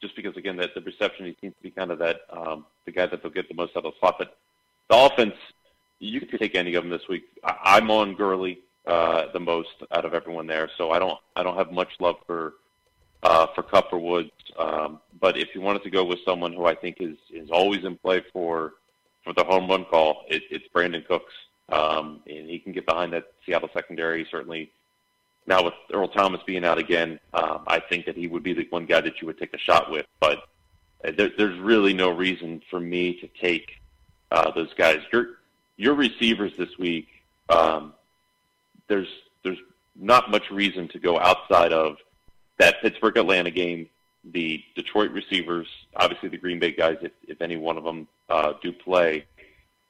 just 0.00 0.16
because 0.16 0.36
again 0.36 0.56
that 0.56 0.74
the 0.74 0.80
reception 0.80 1.26
he 1.26 1.36
seems 1.40 1.54
to 1.56 1.62
be 1.62 1.70
kind 1.70 1.90
of 1.90 1.98
that 1.98 2.22
um, 2.30 2.66
the 2.84 2.92
guy 2.92 3.06
that 3.06 3.22
they'll 3.22 3.32
get 3.32 3.48
the 3.48 3.54
most 3.54 3.76
out 3.76 3.84
of 3.84 3.92
the 3.92 3.98
slot. 4.00 4.16
But 4.18 4.36
the 4.90 4.96
offense, 4.96 5.36
you 5.98 6.20
can 6.20 6.38
take 6.38 6.54
any 6.54 6.74
of 6.74 6.84
them 6.84 6.90
this 6.90 7.08
week. 7.08 7.24
I, 7.44 7.56
I'm 7.76 7.90
on 7.90 8.14
Gurley 8.14 8.58
uh, 8.86 9.26
the 9.32 9.40
most 9.40 9.70
out 9.92 10.04
of 10.04 10.14
everyone 10.14 10.46
there. 10.46 10.68
So 10.76 10.90
I 10.90 10.98
don't 10.98 11.18
I 11.36 11.42
don't 11.42 11.56
have 11.56 11.72
much 11.72 11.90
love 12.00 12.16
for 12.26 12.54
uh, 13.22 13.46
for 13.54 13.62
Kupp 13.62 13.92
or 13.92 13.98
Woods. 13.98 14.30
Um, 14.58 15.00
but 15.20 15.36
if 15.36 15.54
you 15.54 15.60
wanted 15.60 15.82
to 15.84 15.90
go 15.90 16.04
with 16.04 16.18
someone 16.24 16.52
who 16.52 16.66
I 16.66 16.74
think 16.74 16.96
is 17.00 17.16
is 17.30 17.50
always 17.50 17.84
in 17.84 17.96
play 17.96 18.22
for 18.32 18.74
for 19.24 19.32
the 19.32 19.44
home 19.44 19.68
run 19.68 19.84
call, 19.84 20.24
it, 20.28 20.42
it's 20.50 20.66
Brandin 20.74 21.06
Cooks, 21.06 21.32
um, 21.68 22.20
and 22.26 22.48
he 22.48 22.58
can 22.58 22.72
get 22.72 22.86
behind 22.86 23.12
that 23.12 23.32
Seattle 23.46 23.70
secondary 23.72 24.26
certainly. 24.30 24.70
Now 25.46 25.64
with 25.64 25.74
Earl 25.92 26.08
Thomas 26.08 26.40
being 26.46 26.64
out 26.64 26.78
again, 26.78 27.18
um, 27.34 27.64
I 27.66 27.80
think 27.80 28.06
that 28.06 28.16
he 28.16 28.28
would 28.28 28.44
be 28.44 28.52
the 28.52 28.66
one 28.70 28.86
guy 28.86 29.00
that 29.00 29.20
you 29.20 29.26
would 29.26 29.38
take 29.38 29.54
a 29.54 29.58
shot 29.58 29.90
with. 29.90 30.06
But 30.20 30.44
there, 31.02 31.30
there's 31.36 31.58
really 31.58 31.92
no 31.92 32.10
reason 32.10 32.62
for 32.70 32.78
me 32.78 33.14
to 33.14 33.28
take 33.40 33.80
uh, 34.30 34.52
those 34.52 34.72
guys. 34.74 35.00
Your 35.12 35.38
your 35.76 35.94
receivers 35.94 36.52
this 36.56 36.78
week. 36.78 37.08
Um, 37.48 37.94
there's 38.92 39.08
there's 39.42 39.58
not 39.96 40.30
much 40.30 40.50
reason 40.50 40.86
to 40.88 40.98
go 40.98 41.18
outside 41.18 41.72
of 41.72 41.96
that 42.58 42.82
Pittsburgh 42.82 43.16
Atlanta 43.16 43.50
game, 43.50 43.88
the 44.22 44.62
Detroit 44.76 45.10
receivers, 45.12 45.66
obviously 45.96 46.28
the 46.28 46.36
Green 46.36 46.58
Bay 46.58 46.72
guys, 46.72 46.98
if, 47.00 47.12
if 47.26 47.40
any 47.40 47.56
one 47.56 47.78
of 47.78 47.84
them 47.84 48.06
uh, 48.28 48.52
do 48.62 48.70
play, 48.70 49.24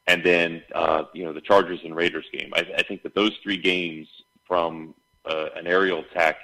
and 0.06 0.24
then 0.24 0.62
uh, 0.72 1.04
you 1.12 1.24
know 1.24 1.32
the 1.32 1.40
Chargers 1.40 1.80
and 1.82 1.96
Raiders 1.96 2.26
game. 2.32 2.52
I, 2.54 2.60
I 2.78 2.82
think 2.84 3.02
that 3.02 3.14
those 3.16 3.32
three 3.42 3.56
games 3.56 4.06
from 4.46 4.94
uh, 5.24 5.46
an 5.56 5.66
aerial 5.66 6.00
attack 6.00 6.36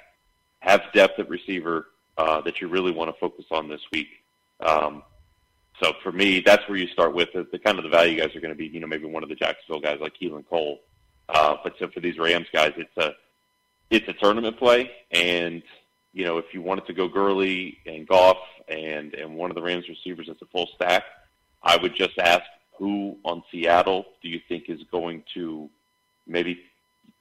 have 0.59 0.81
depth 0.93 1.17
at 1.17 1.29
receiver 1.29 1.87
uh, 2.17 2.41
that 2.41 2.59
you 2.59 2.67
really 2.67 2.91
want 2.91 3.09
to 3.09 3.17
focus 3.21 3.45
on 3.51 3.69
this 3.69 3.81
week. 3.93 4.09
Um, 4.59 5.03
so 5.81 5.93
for 6.03 6.11
me, 6.11 6.41
that's 6.41 6.67
where 6.67 6.77
you 6.77 6.87
start 6.87 7.13
with 7.13 7.29
the, 7.33 7.47
the 7.53 7.59
kind 7.59 7.77
of 7.77 7.85
the 7.85 7.89
value 7.89 8.19
guys 8.19 8.35
are 8.35 8.41
going 8.41 8.53
to 8.53 8.57
be. 8.57 8.67
You 8.67 8.81
know, 8.81 8.87
maybe 8.87 9.05
one 9.05 9.23
of 9.23 9.29
the 9.29 9.35
Jacksonville 9.35 9.79
guys 9.79 9.99
like 10.01 10.13
Keelan 10.21 10.45
Cole 10.49 10.81
uh, 11.29 11.57
but 11.63 11.73
so 11.79 11.87
for 11.87 11.99
these 11.99 12.17
Rams 12.17 12.47
guys, 12.51 12.73
it's 12.77 12.97
a 12.97 13.13
it's 13.89 14.07
a 14.07 14.13
tournament 14.13 14.57
play, 14.57 14.91
and 15.11 15.61
you 16.13 16.25
know 16.25 16.37
if 16.37 16.45
you 16.53 16.61
wanted 16.61 16.87
to 16.87 16.93
go 16.93 17.07
Gurley 17.07 17.77
and 17.85 18.07
Goff 18.07 18.37
and 18.67 19.13
and 19.13 19.35
one 19.35 19.51
of 19.51 19.55
the 19.55 19.61
Rams 19.61 19.87
receivers 19.87 20.27
as 20.29 20.37
a 20.41 20.45
full 20.45 20.67
stack, 20.75 21.03
I 21.63 21.77
would 21.77 21.95
just 21.95 22.17
ask 22.17 22.43
who 22.77 23.17
on 23.23 23.43
Seattle 23.51 24.05
do 24.21 24.29
you 24.29 24.39
think 24.47 24.69
is 24.69 24.81
going 24.91 25.23
to 25.35 25.69
maybe 26.25 26.61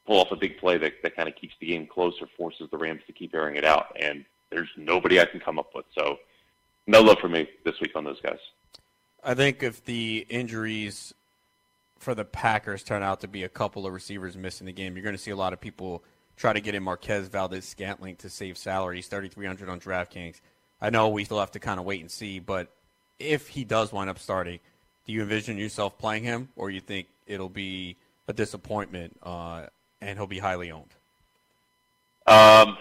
pull 0.06 0.20
off 0.20 0.32
a 0.32 0.36
big 0.36 0.58
play 0.58 0.78
that 0.78 0.94
that 1.02 1.14
kind 1.14 1.28
of 1.28 1.36
keeps 1.36 1.54
the 1.60 1.66
game 1.66 1.86
close 1.86 2.14
or 2.20 2.28
forces 2.36 2.68
the 2.70 2.78
Rams 2.78 3.02
to 3.06 3.12
keep 3.12 3.34
airing 3.34 3.56
it 3.56 3.64
out, 3.64 3.94
and 4.00 4.24
there's 4.50 4.70
nobody 4.76 5.20
I 5.20 5.26
can 5.26 5.40
come 5.40 5.58
up 5.58 5.74
with. 5.74 5.84
So 5.94 6.18
no 6.86 7.02
love 7.02 7.18
for 7.18 7.28
me 7.28 7.48
this 7.64 7.78
week 7.80 7.94
on 7.94 8.04
those 8.04 8.20
guys. 8.22 8.38
I 9.22 9.34
think 9.34 9.62
if 9.62 9.84
the 9.84 10.24
injuries 10.30 11.12
for 11.98 12.14
the 12.14 12.24
Packers 12.24 12.82
turn 12.82 13.02
out 13.02 13.20
to 13.20 13.28
be 13.28 13.42
a 13.42 13.48
couple 13.48 13.86
of 13.86 13.92
receivers 13.92 14.36
missing 14.36 14.66
the 14.66 14.72
game, 14.72 14.96
you're 14.96 15.02
going 15.02 15.16
to 15.16 15.22
see 15.22 15.30
a 15.30 15.36
lot 15.36 15.52
of 15.52 15.60
people 15.60 16.02
try 16.36 16.52
to 16.52 16.60
get 16.60 16.74
in 16.74 16.82
Marquez 16.82 17.28
Valdes-Scantling 17.28 18.16
to 18.16 18.30
save 18.30 18.56
salary. 18.56 18.96
He's 18.96 19.08
3,300 19.08 19.68
on 19.68 19.80
DraftKings. 19.80 20.40
I 20.80 20.90
know 20.90 21.08
we 21.08 21.24
still 21.24 21.40
have 21.40 21.50
to 21.52 21.58
kind 21.58 21.80
of 21.80 21.84
wait 21.84 22.00
and 22.00 22.10
see, 22.10 22.38
but 22.38 22.68
if 23.18 23.48
he 23.48 23.64
does 23.64 23.92
wind 23.92 24.08
up 24.08 24.18
starting, 24.18 24.60
do 25.06 25.12
you 25.12 25.22
envision 25.22 25.58
yourself 25.58 25.98
playing 25.98 26.22
him, 26.22 26.48
or 26.54 26.70
you 26.70 26.80
think 26.80 27.08
it'll 27.26 27.48
be 27.48 27.96
a 28.28 28.32
disappointment 28.32 29.18
uh, 29.22 29.66
and 30.00 30.18
he'll 30.18 30.28
be 30.28 30.38
highly 30.38 30.70
owned? 30.70 30.94
Um, 32.26 32.76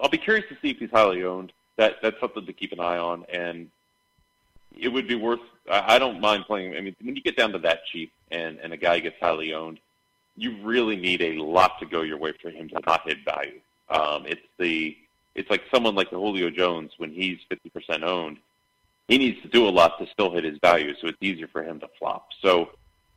I'll 0.00 0.10
be 0.10 0.18
curious 0.18 0.46
to 0.50 0.56
see 0.62 0.70
if 0.70 0.78
he's 0.78 0.90
highly 0.90 1.24
owned. 1.24 1.52
That 1.76 1.96
that's 2.02 2.18
something 2.20 2.46
to 2.46 2.52
keep 2.52 2.72
an 2.72 2.80
eye 2.80 2.98
on, 2.98 3.24
and 3.32 3.70
it 4.76 4.88
would 4.88 5.08
be 5.08 5.14
worth. 5.14 5.40
I 5.70 5.96
I 5.96 5.98
don't 5.98 6.20
mind 6.20 6.44
playing. 6.46 6.76
I 6.76 6.80
mean, 6.80 6.96
when 7.02 7.16
you 7.16 7.22
get 7.22 7.36
down 7.36 7.52
to 7.52 7.58
that 7.60 7.80
cheap 7.86 8.12
and 8.30 8.58
and 8.58 8.72
a 8.72 8.76
guy 8.76 8.98
gets 9.00 9.16
highly 9.20 9.54
owned, 9.54 9.80
you 10.36 10.56
really 10.62 10.96
need 10.96 11.22
a 11.22 11.42
lot 11.42 11.78
to 11.80 11.86
go 11.86 12.02
your 12.02 12.18
way 12.18 12.32
for 12.40 12.50
him 12.50 12.68
to 12.68 12.80
not 12.86 13.02
hit 13.06 13.18
value. 13.24 13.60
Um, 13.88 14.26
it's 14.26 14.46
the 14.58 14.96
it's 15.34 15.50
like 15.50 15.62
someone 15.72 15.94
like 15.94 16.10
the 16.10 16.16
Julio 16.16 16.50
Jones 16.50 16.92
when 16.96 17.12
he's 17.12 17.38
50% 17.50 18.02
owned. 18.02 18.38
He 19.06 19.18
needs 19.18 19.40
to 19.42 19.48
do 19.48 19.68
a 19.68 19.70
lot 19.70 19.98
to 19.98 20.06
still 20.06 20.32
hit 20.32 20.44
his 20.44 20.58
value, 20.58 20.94
so 21.00 21.06
it's 21.08 21.18
easier 21.20 21.46
for 21.46 21.62
him 21.62 21.78
to 21.80 21.88
flop. 21.98 22.28
So 22.42 22.70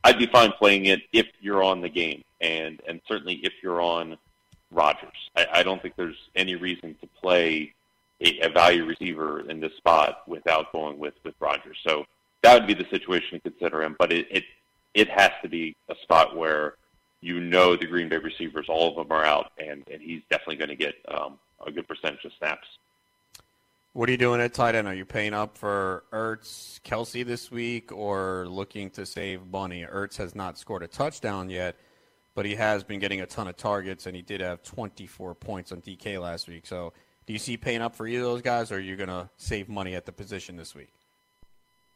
I'd 0.04 0.18
be 0.18 0.26
fine 0.26 0.52
playing 0.52 0.84
it 0.84 1.00
if 1.12 1.26
you're 1.40 1.62
on 1.62 1.80
the 1.80 1.88
game, 1.88 2.22
and 2.40 2.80
and 2.88 3.00
certainly 3.08 3.34
if 3.42 3.52
you're 3.62 3.80
on 3.80 4.16
Rodgers. 4.70 5.30
I, 5.36 5.46
I 5.54 5.62
don't 5.62 5.82
think 5.82 5.96
there's 5.96 6.28
any 6.36 6.54
reason 6.54 6.94
to 7.00 7.08
play 7.20 7.72
a, 8.20 8.40
a 8.40 8.48
value 8.50 8.84
receiver 8.84 9.48
in 9.48 9.60
this 9.60 9.76
spot 9.76 10.22
without 10.26 10.72
going 10.72 10.98
with 10.98 11.14
with 11.24 11.34
Rodgers. 11.40 11.78
So 11.86 12.04
that 12.42 12.54
would 12.54 12.66
be 12.66 12.74
the 12.74 12.88
situation 12.90 13.40
to 13.40 13.50
consider 13.50 13.82
him. 13.82 13.96
But 13.98 14.12
it 14.12 14.26
it, 14.30 14.44
it 14.94 15.08
has 15.08 15.30
to 15.42 15.48
be 15.48 15.76
a 15.88 15.94
spot 16.02 16.36
where 16.36 16.74
you 17.20 17.40
know 17.40 17.76
the 17.76 17.86
Green 17.86 18.08
Bay 18.08 18.16
receivers, 18.16 18.66
all 18.68 18.88
of 18.88 18.96
them 18.96 19.16
are 19.16 19.24
out, 19.24 19.52
and, 19.58 19.84
and 19.92 20.00
he's 20.00 20.22
definitely 20.30 20.56
going 20.56 20.70
to 20.70 20.76
get 20.76 20.94
um, 21.08 21.38
a 21.66 21.70
good 21.70 21.86
percentage 21.86 22.24
of 22.24 22.32
snaps. 22.38 22.66
What 23.92 24.08
are 24.08 24.12
you 24.12 24.18
doing 24.18 24.40
at 24.40 24.54
tight 24.54 24.76
end? 24.76 24.86
Are 24.86 24.94
you 24.94 25.04
paying 25.04 25.34
up 25.34 25.58
for 25.58 26.04
Ertz, 26.12 26.80
Kelce 26.82 27.26
this 27.26 27.50
week, 27.50 27.90
or 27.90 28.46
looking 28.48 28.88
to 28.90 29.04
save 29.04 29.46
money? 29.48 29.84
Ertz 29.84 30.16
has 30.16 30.34
not 30.34 30.56
scored 30.56 30.84
a 30.84 30.86
touchdown 30.86 31.50
yet, 31.50 31.76
but 32.34 32.46
he 32.46 32.54
has 32.54 32.84
been 32.84 33.00
getting 33.00 33.20
a 33.20 33.26
ton 33.26 33.48
of 33.48 33.56
targets, 33.56 34.06
and 34.06 34.14
he 34.14 34.22
did 34.22 34.40
have 34.40 34.62
24 34.62 35.34
points 35.34 35.72
on 35.72 35.82
DK 35.82 36.20
last 36.20 36.48
week. 36.48 36.66
So, 36.66 36.92
do 37.26 37.32
you 37.32 37.38
see 37.38 37.56
paying 37.56 37.82
up 37.82 37.94
for 37.94 38.06
either 38.06 38.24
of 38.24 38.30
those 38.30 38.42
guys, 38.42 38.72
or 38.72 38.76
are 38.76 38.80
you 38.80 38.96
going 38.96 39.08
to 39.08 39.28
save 39.36 39.68
money 39.68 39.94
at 39.94 40.06
the 40.06 40.12
position 40.12 40.56
this 40.56 40.74
week? 40.74 40.92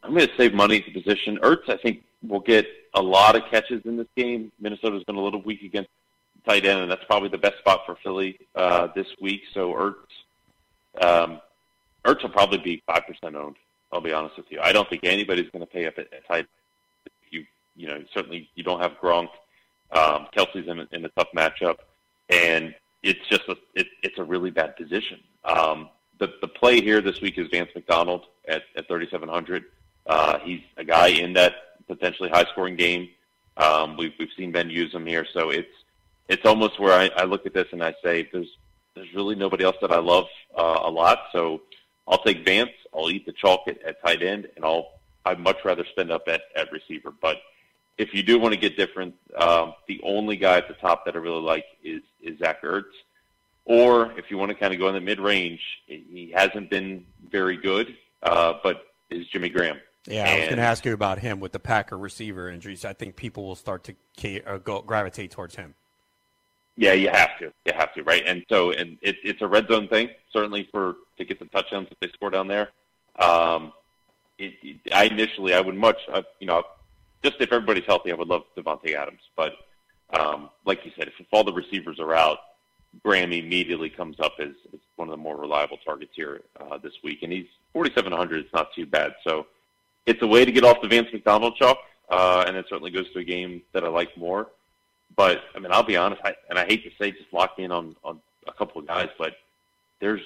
I'm 0.02 0.14
going 0.14 0.26
to 0.26 0.36
save 0.36 0.54
money 0.54 0.78
at 0.78 0.84
the 0.84 1.00
position. 1.00 1.38
Ertz, 1.38 1.68
I 1.68 1.76
think, 1.78 2.04
will 2.26 2.40
get 2.40 2.66
a 2.94 3.02
lot 3.02 3.36
of 3.36 3.42
catches 3.50 3.84
in 3.84 3.96
this 3.96 4.06
game. 4.16 4.52
Minnesota's 4.60 5.02
been 5.04 5.16
a 5.16 5.22
little 5.22 5.42
weak 5.42 5.62
against 5.62 5.90
tight 6.46 6.66
end, 6.66 6.80
and 6.80 6.90
that's 6.90 7.04
probably 7.04 7.28
the 7.28 7.38
best 7.38 7.58
spot 7.58 7.80
for 7.86 7.96
Philly 8.02 8.38
uh, 8.54 8.88
this 8.94 9.06
week. 9.20 9.42
So 9.52 9.72
Ertz, 9.72 11.04
um, 11.04 11.40
Ertz 12.04 12.22
will 12.22 12.30
probably 12.30 12.58
be 12.58 12.82
five 12.86 13.02
percent 13.06 13.34
owned. 13.34 13.56
I'll 13.92 14.00
be 14.00 14.12
honest 14.12 14.36
with 14.36 14.46
you. 14.50 14.60
I 14.60 14.72
don't 14.72 14.88
think 14.88 15.04
anybody's 15.04 15.50
going 15.50 15.64
to 15.64 15.70
pay 15.70 15.86
up 15.86 15.94
at, 15.98 16.12
at 16.12 16.26
tight. 16.26 16.46
You 17.30 17.44
you 17.74 17.88
know 17.88 18.02
certainly 18.12 18.48
you 18.54 18.62
don't 18.62 18.80
have 18.80 18.92
Gronk. 19.02 19.28
Um, 19.92 20.26
Kelce's 20.36 20.68
in, 20.68 20.86
in 20.92 21.04
a 21.04 21.08
tough 21.10 21.28
matchup, 21.34 21.76
and 22.28 22.74
it's 23.04 23.26
just 23.28 23.42
a 23.48 23.56
it, 23.74 23.86
it's 24.02 24.18
a 24.18 24.24
really 24.24 24.50
bad 24.50 24.76
position. 24.76 25.20
Um, 25.44 25.90
the 26.18 26.32
the 26.40 26.48
play 26.48 26.80
here 26.80 27.00
this 27.00 27.20
week 27.20 27.38
is 27.38 27.48
Vance 27.48 27.70
McDonald 27.74 28.26
at 28.48 28.62
at 28.76 28.88
3,700. 28.88 29.64
Uh, 30.06 30.38
he's 30.40 30.60
a 30.76 30.84
guy 30.84 31.08
in 31.08 31.32
that 31.34 31.54
potentially 31.86 32.30
high 32.30 32.44
scoring 32.52 32.76
game. 32.76 33.08
Um, 33.56 33.96
we've 33.96 34.12
we've 34.18 34.32
seen 34.36 34.50
Ben 34.50 34.70
use 34.70 34.92
him 34.92 35.06
here, 35.06 35.26
so 35.32 35.50
it's 35.50 35.68
it's 36.28 36.44
almost 36.46 36.80
where 36.80 36.98
I, 36.98 37.10
I 37.16 37.24
look 37.24 37.46
at 37.46 37.54
this 37.54 37.68
and 37.72 37.84
I 37.84 37.94
say 38.02 38.28
there's 38.32 38.56
there's 38.94 39.12
really 39.14 39.34
nobody 39.34 39.64
else 39.64 39.76
that 39.82 39.92
I 39.92 39.98
love 39.98 40.26
uh, 40.56 40.80
a 40.82 40.90
lot. 40.90 41.24
So 41.32 41.62
I'll 42.08 42.22
take 42.22 42.44
Vance. 42.44 42.70
I'll 42.94 43.10
eat 43.10 43.26
the 43.26 43.32
chalk 43.32 43.68
at, 43.68 43.82
at 43.82 44.02
tight 44.04 44.22
end, 44.22 44.48
and 44.56 44.64
I'll 44.64 44.88
I'd 45.26 45.40
much 45.40 45.58
rather 45.64 45.84
spend 45.90 46.10
up 46.10 46.24
at, 46.28 46.42
at 46.56 46.72
receiver. 46.72 47.12
But 47.20 47.38
if 47.98 48.14
you 48.14 48.22
do 48.22 48.38
want 48.38 48.54
to 48.54 48.60
get 48.60 48.76
different, 48.76 49.14
um, 49.36 49.74
the 49.86 50.00
only 50.02 50.36
guy 50.36 50.56
at 50.56 50.68
the 50.68 50.74
top 50.74 51.04
that 51.04 51.14
I 51.14 51.18
really 51.18 51.42
like 51.42 51.66
is 51.82 52.02
is 52.22 52.38
Zach 52.38 52.62
Ertz. 52.62 52.84
Or 53.66 54.12
if 54.18 54.30
you 54.30 54.36
want 54.36 54.50
to 54.50 54.54
kind 54.54 54.74
of 54.74 54.80
go 54.80 54.88
in 54.88 54.94
the 54.94 55.00
mid 55.00 55.20
range, 55.20 55.60
he 55.86 56.32
hasn't 56.34 56.68
been 56.68 57.06
very 57.30 57.56
good, 57.56 57.96
uh, 58.22 58.54
but 58.62 58.86
is 59.10 59.26
Jimmy 59.28 59.48
Graham. 59.48 59.78
Yeah, 60.06 60.28
I 60.28 60.38
was 60.40 60.44
going 60.46 60.56
to 60.58 60.64
ask 60.64 60.84
you 60.84 60.92
about 60.92 61.18
him 61.18 61.40
with 61.40 61.52
the 61.52 61.58
Packer 61.58 61.96
receiver 61.96 62.50
injuries. 62.50 62.84
I 62.84 62.92
think 62.92 63.16
people 63.16 63.46
will 63.46 63.54
start 63.54 63.90
to 64.18 64.44
uh, 64.44 64.58
go 64.58 64.82
gravitate 64.82 65.30
towards 65.30 65.54
him. 65.54 65.74
Yeah, 66.76 66.92
you 66.92 67.08
have 67.08 67.38
to. 67.38 67.52
You 67.64 67.72
have 67.74 67.94
to, 67.94 68.02
right? 68.02 68.22
And 68.26 68.44
so, 68.50 68.72
and 68.72 68.98
it, 69.00 69.16
it's 69.24 69.40
a 69.40 69.46
red 69.46 69.66
zone 69.68 69.88
thing, 69.88 70.10
certainly 70.30 70.68
for 70.70 70.96
to 71.16 71.24
get 71.24 71.38
the 71.38 71.46
touchdowns 71.46 71.88
that 71.88 72.00
they 72.00 72.08
score 72.08 72.30
down 72.30 72.48
there. 72.48 72.70
Um, 73.18 73.72
it, 74.38 74.54
it, 74.62 74.92
I 74.92 75.04
initially, 75.04 75.54
I 75.54 75.60
would 75.60 75.76
much, 75.76 75.98
uh, 76.12 76.22
you 76.40 76.48
know, 76.48 76.64
just 77.24 77.40
if 77.40 77.52
everybody's 77.52 77.86
healthy, 77.86 78.12
I 78.12 78.14
would 78.14 78.28
love 78.28 78.42
Davante 78.56 78.94
Adams. 78.94 79.20
But 79.34 79.54
um, 80.12 80.50
like 80.64 80.84
you 80.84 80.92
said, 80.96 81.08
if, 81.08 81.14
if 81.18 81.26
all 81.32 81.42
the 81.42 81.52
receivers 81.52 81.98
are 81.98 82.14
out, 82.14 82.38
Graham 83.02 83.32
immediately 83.32 83.90
comes 83.90 84.20
up 84.20 84.34
as, 84.38 84.50
as 84.72 84.80
one 84.96 85.08
of 85.08 85.12
the 85.12 85.16
more 85.16 85.36
reliable 85.36 85.78
targets 85.84 86.12
here 86.14 86.42
uh, 86.60 86.78
this 86.78 86.92
week, 87.02 87.22
and 87.22 87.32
he's 87.32 87.46
4,700. 87.72 88.44
It's 88.44 88.52
not 88.52 88.72
too 88.74 88.86
bad. 88.86 89.14
So 89.26 89.46
it's 90.06 90.22
a 90.22 90.26
way 90.26 90.44
to 90.44 90.52
get 90.52 90.64
off 90.64 90.80
the 90.80 90.88
Vance 90.88 91.08
McDonald 91.12 91.56
chalk, 91.56 91.78
uh, 92.10 92.44
and 92.46 92.56
it 92.56 92.66
certainly 92.68 92.90
goes 92.90 93.10
to 93.12 93.18
a 93.18 93.24
game 93.24 93.62
that 93.72 93.84
I 93.84 93.88
like 93.88 94.16
more. 94.16 94.48
But 95.16 95.42
I 95.54 95.58
mean, 95.58 95.72
I'll 95.72 95.82
be 95.82 95.96
honest, 95.96 96.20
I, 96.24 96.34
and 96.50 96.58
I 96.58 96.66
hate 96.66 96.84
to 96.84 96.90
say 96.98 97.10
just 97.10 97.32
lock 97.32 97.58
in 97.58 97.70
on 97.70 97.96
on 98.04 98.20
a 98.46 98.52
couple 98.52 98.80
of 98.80 98.86
guys, 98.86 99.08
but 99.18 99.36
there's 100.00 100.22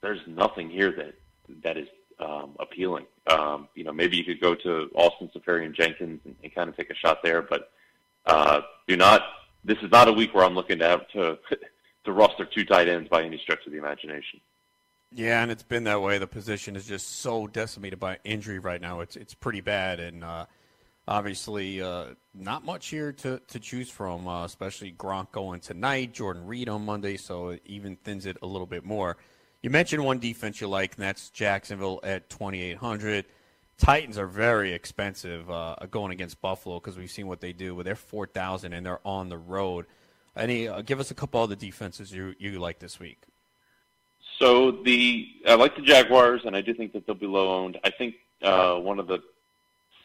there's 0.00 0.20
nothing 0.26 0.70
here 0.70 0.92
that 0.92 1.14
that 1.62 1.76
is 1.76 1.88
um, 2.18 2.56
appealing. 2.60 3.06
Um, 3.26 3.68
you 3.74 3.84
know, 3.84 3.92
maybe 3.92 4.16
you 4.16 4.24
could 4.24 4.40
go 4.40 4.54
to 4.54 4.90
Austin 4.94 5.30
Seferian-Jenkins 5.34 6.20
and, 6.24 6.34
and 6.42 6.54
kind 6.54 6.68
of 6.68 6.76
take 6.76 6.90
a 6.90 6.94
shot 6.94 7.22
there, 7.22 7.42
but 7.42 7.70
uh, 8.26 8.62
do 8.86 8.96
not. 8.96 9.22
This 9.64 9.78
is 9.78 9.90
not 9.90 10.08
a 10.08 10.12
week 10.12 10.34
where 10.34 10.44
I'm 10.44 10.54
looking 10.54 10.78
to 10.78 10.88
have 10.88 11.08
to 11.08 11.38
to 12.04 12.12
roster 12.12 12.44
two 12.44 12.64
tight 12.64 12.88
ends 12.88 13.08
by 13.08 13.22
any 13.22 13.38
stretch 13.38 13.64
of 13.66 13.72
the 13.72 13.78
imagination. 13.78 14.40
Yeah, 15.12 15.42
and 15.42 15.50
it's 15.50 15.62
been 15.62 15.84
that 15.84 16.02
way. 16.02 16.18
The 16.18 16.26
position 16.26 16.76
is 16.76 16.86
just 16.86 17.20
so 17.20 17.46
decimated 17.46 18.00
by 18.00 18.18
injury 18.24 18.58
right 18.58 18.80
now. 18.80 19.00
It's 19.00 19.16
it's 19.16 19.32
pretty 19.32 19.60
bad, 19.60 20.00
and 20.00 20.24
uh, 20.24 20.46
obviously 21.06 21.80
uh, 21.80 22.06
not 22.34 22.64
much 22.64 22.88
here 22.88 23.12
to, 23.12 23.40
to 23.48 23.60
choose 23.60 23.90
from. 23.90 24.26
Uh, 24.26 24.44
especially 24.44 24.92
Gronk 24.92 25.32
going 25.32 25.60
tonight, 25.60 26.12
Jordan 26.12 26.46
Reed 26.46 26.68
on 26.68 26.84
Monday, 26.84 27.16
so 27.16 27.50
it 27.50 27.62
even 27.64 27.96
thins 27.96 28.26
it 28.26 28.36
a 28.42 28.46
little 28.46 28.66
bit 28.66 28.84
more. 28.84 29.16
You 29.64 29.70
mentioned 29.70 30.04
one 30.04 30.18
defense 30.18 30.60
you 30.60 30.68
like, 30.68 30.94
and 30.96 31.02
that's 31.02 31.30
Jacksonville 31.30 31.98
at 32.02 32.28
twenty 32.28 32.60
eight 32.60 32.76
hundred. 32.76 33.24
Titans 33.78 34.18
are 34.18 34.26
very 34.26 34.74
expensive 34.74 35.50
uh, 35.50 35.76
going 35.90 36.12
against 36.12 36.38
Buffalo 36.42 36.78
because 36.78 36.98
we've 36.98 37.10
seen 37.10 37.28
what 37.28 37.40
they 37.40 37.54
do 37.54 37.74
with 37.74 37.86
their 37.86 37.96
four 37.96 38.26
thousand 38.26 38.74
and 38.74 38.84
they're 38.84 39.00
on 39.06 39.30
the 39.30 39.38
road. 39.38 39.86
Any 40.36 40.68
uh, 40.68 40.82
give 40.82 41.00
us 41.00 41.10
a 41.10 41.14
couple 41.14 41.40
other 41.40 41.54
defenses 41.54 42.12
you 42.12 42.34
you 42.38 42.58
like 42.58 42.78
this 42.78 43.00
week. 43.00 43.22
So 44.38 44.70
the 44.70 45.28
I 45.48 45.54
like 45.54 45.76
the 45.76 45.82
Jaguars, 45.82 46.42
and 46.44 46.54
I 46.54 46.60
do 46.60 46.74
think 46.74 46.92
that 46.92 47.06
they'll 47.06 47.14
be 47.14 47.26
low 47.26 47.50
owned. 47.64 47.80
I 47.84 47.88
think 47.88 48.16
uh, 48.42 48.74
one 48.74 48.98
of 48.98 49.06
the 49.06 49.22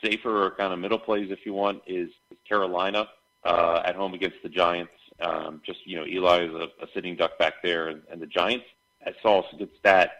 safer 0.01 0.45
or 0.45 0.51
kind 0.51 0.72
of 0.72 0.80
middle 0.80 0.99
plays, 0.99 1.32
if 1.32 1.45
you 1.45 1.53
want, 1.53 1.82
is, 1.86 2.12
is 2.32 2.38
Carolina 2.47 3.10
uh, 3.43 3.82
at 3.84 3.97
home 3.97 4.14
against 4.14 4.38
the 4.41 4.47
Giants. 4.47 4.93
Um, 5.20 5.62
just 5.66 5.86
you 5.86 5.97
know, 5.97 6.05
Eli 6.05 6.45
is 6.45 6.53
a, 6.53 6.70
a 6.82 6.88
sitting 6.93 7.18
duck 7.18 7.38
back 7.38 7.55
there, 7.62 7.89
and, 7.89 8.03
and 8.10 8.22
the 8.22 8.28
Giants. 8.28 8.64
I 9.06 9.14
saw 9.22 9.43
a 9.52 9.56
good 9.56 9.70
stat. 9.80 10.12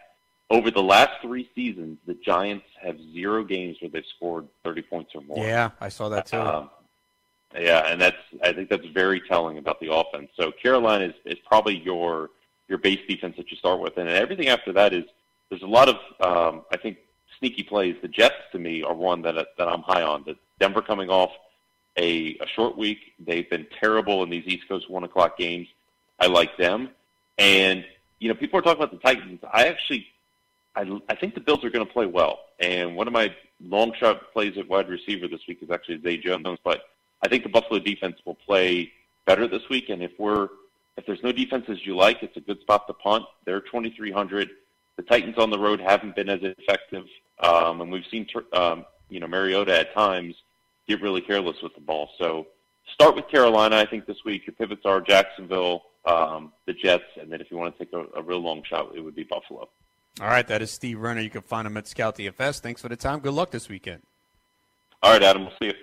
Over 0.50 0.70
the 0.70 0.82
last 0.82 1.20
three 1.22 1.48
seasons, 1.54 1.98
the 2.06 2.14
Giants 2.14 2.66
have 2.82 2.98
zero 3.12 3.44
games 3.44 3.76
where 3.80 3.90
they've 3.90 4.04
scored 4.16 4.48
30 4.64 4.82
points 4.82 5.12
or 5.14 5.22
more. 5.22 5.44
Yeah, 5.44 5.70
I 5.80 5.88
saw 5.88 6.08
that 6.08 6.26
too. 6.26 6.38
Um, 6.38 6.70
yeah, 7.56 7.86
and 7.86 8.00
that's 8.00 8.16
I 8.42 8.52
think 8.52 8.68
that's 8.68 8.86
very 8.86 9.20
telling 9.20 9.58
about 9.58 9.80
the 9.80 9.92
offense. 9.92 10.30
So 10.38 10.52
Carolina 10.52 11.06
is, 11.06 11.14
is 11.24 11.38
probably 11.46 11.76
your 11.78 12.30
your 12.68 12.78
base 12.78 13.00
defense 13.08 13.36
that 13.36 13.50
you 13.50 13.56
start 13.56 13.80
with, 13.80 13.96
and 13.96 14.08
everything 14.08 14.48
after 14.48 14.72
that 14.72 14.92
is 14.92 15.04
there's 15.48 15.62
a 15.62 15.66
lot 15.66 15.88
of 15.88 15.96
um, 16.20 16.62
I 16.72 16.76
think 16.76 16.98
sneaky 17.38 17.64
plays. 17.64 17.96
The 18.02 18.08
Jets 18.08 18.36
to 18.52 18.58
me 18.58 18.82
are 18.82 18.94
one 18.94 19.22
that 19.22 19.34
that 19.58 19.68
I'm 19.68 19.82
high 19.82 20.02
on. 20.02 20.22
The 20.24 20.36
Denver 20.60 20.82
coming 20.82 21.10
off 21.10 21.30
a, 21.96 22.36
a 22.40 22.46
short 22.54 22.76
week, 22.76 22.98
they've 23.18 23.48
been 23.50 23.66
terrible 23.80 24.22
in 24.22 24.30
these 24.30 24.46
East 24.46 24.68
Coast 24.68 24.88
one 24.88 25.04
o'clock 25.04 25.36
games. 25.36 25.66
I 26.20 26.26
like 26.26 26.56
them, 26.56 26.90
and 27.38 27.84
you 28.20 28.28
know 28.28 28.34
people 28.34 28.58
are 28.58 28.62
talking 28.62 28.82
about 28.82 28.92
the 28.92 28.98
Titans. 28.98 29.40
I 29.52 29.66
actually 29.66 30.06
I, 30.76 31.00
I 31.08 31.16
think 31.16 31.34
the 31.34 31.40
Bills 31.40 31.64
are 31.64 31.70
going 31.70 31.84
to 31.84 31.92
play 31.92 32.06
well, 32.06 32.40
and 32.60 32.94
one 32.94 33.08
of 33.08 33.12
my 33.12 33.34
long 33.66 33.92
shot 33.94 34.32
plays 34.32 34.56
at 34.56 34.68
wide 34.68 34.88
receiver 34.88 35.26
this 35.26 35.40
week 35.48 35.62
is 35.62 35.70
actually 35.70 36.00
Zay 36.02 36.16
Jones, 36.16 36.58
but 36.62 36.82
I 37.22 37.28
think 37.28 37.42
the 37.42 37.48
Buffalo 37.48 37.80
defense 37.80 38.16
will 38.24 38.36
play 38.36 38.92
better 39.26 39.48
this 39.48 39.68
week, 39.68 39.88
and 39.88 40.02
if 40.02 40.12
we're 40.18 40.48
if 40.96 41.06
there's 41.06 41.22
no 41.22 41.32
defenses 41.32 41.78
you 41.84 41.96
like, 41.96 42.22
it's 42.22 42.36
a 42.36 42.40
good 42.40 42.60
spot 42.60 42.86
to 42.86 42.92
punt. 42.92 43.24
They're 43.46 43.60
2,300. 43.60 44.50
The 44.96 45.02
Titans 45.02 45.38
on 45.38 45.50
the 45.50 45.58
road 45.58 45.80
haven't 45.80 46.14
been 46.14 46.28
as 46.28 46.40
effective, 46.42 47.06
um, 47.40 47.80
and 47.80 47.90
we've 47.90 48.06
seen 48.10 48.26
um, 48.52 48.84
you 49.08 49.18
know 49.18 49.26
Mariota 49.26 49.78
at 49.78 49.94
times 49.94 50.34
get 50.86 51.00
really 51.00 51.20
careless 51.20 51.56
with 51.62 51.74
the 51.74 51.80
ball. 51.80 52.10
So 52.18 52.46
start 52.92 53.14
with 53.16 53.28
Carolina. 53.28 53.76
I 53.76 53.86
think 53.86 54.06
this 54.06 54.24
week 54.24 54.46
your 54.46 54.54
pivots 54.54 54.84
are 54.84 55.00
Jacksonville, 55.00 55.84
um, 56.04 56.52
the 56.66 56.72
Jets, 56.72 57.04
and 57.20 57.30
then 57.30 57.40
if 57.40 57.50
you 57.50 57.56
want 57.56 57.76
to 57.76 57.84
take 57.84 57.92
a, 57.92 58.18
a 58.18 58.22
real 58.22 58.40
long 58.40 58.62
shot, 58.62 58.92
it 58.94 59.00
would 59.00 59.14
be 59.14 59.24
Buffalo. 59.24 59.68
All 60.20 60.26
right, 60.26 60.46
that 60.48 60.60
is 60.62 60.70
Steve 60.70 61.00
Renner. 61.00 61.20
You 61.20 61.30
can 61.30 61.42
find 61.42 61.66
him 61.66 61.76
at 61.76 61.86
Scout 61.86 62.16
DFS. 62.16 62.60
Thanks 62.60 62.82
for 62.82 62.88
the 62.88 62.96
time. 62.96 63.20
Good 63.20 63.32
luck 63.32 63.50
this 63.50 63.68
weekend. 63.68 64.02
All 65.02 65.12
right, 65.12 65.22
Adam. 65.22 65.42
We'll 65.42 65.54
see 65.58 65.66
you. 65.66 65.74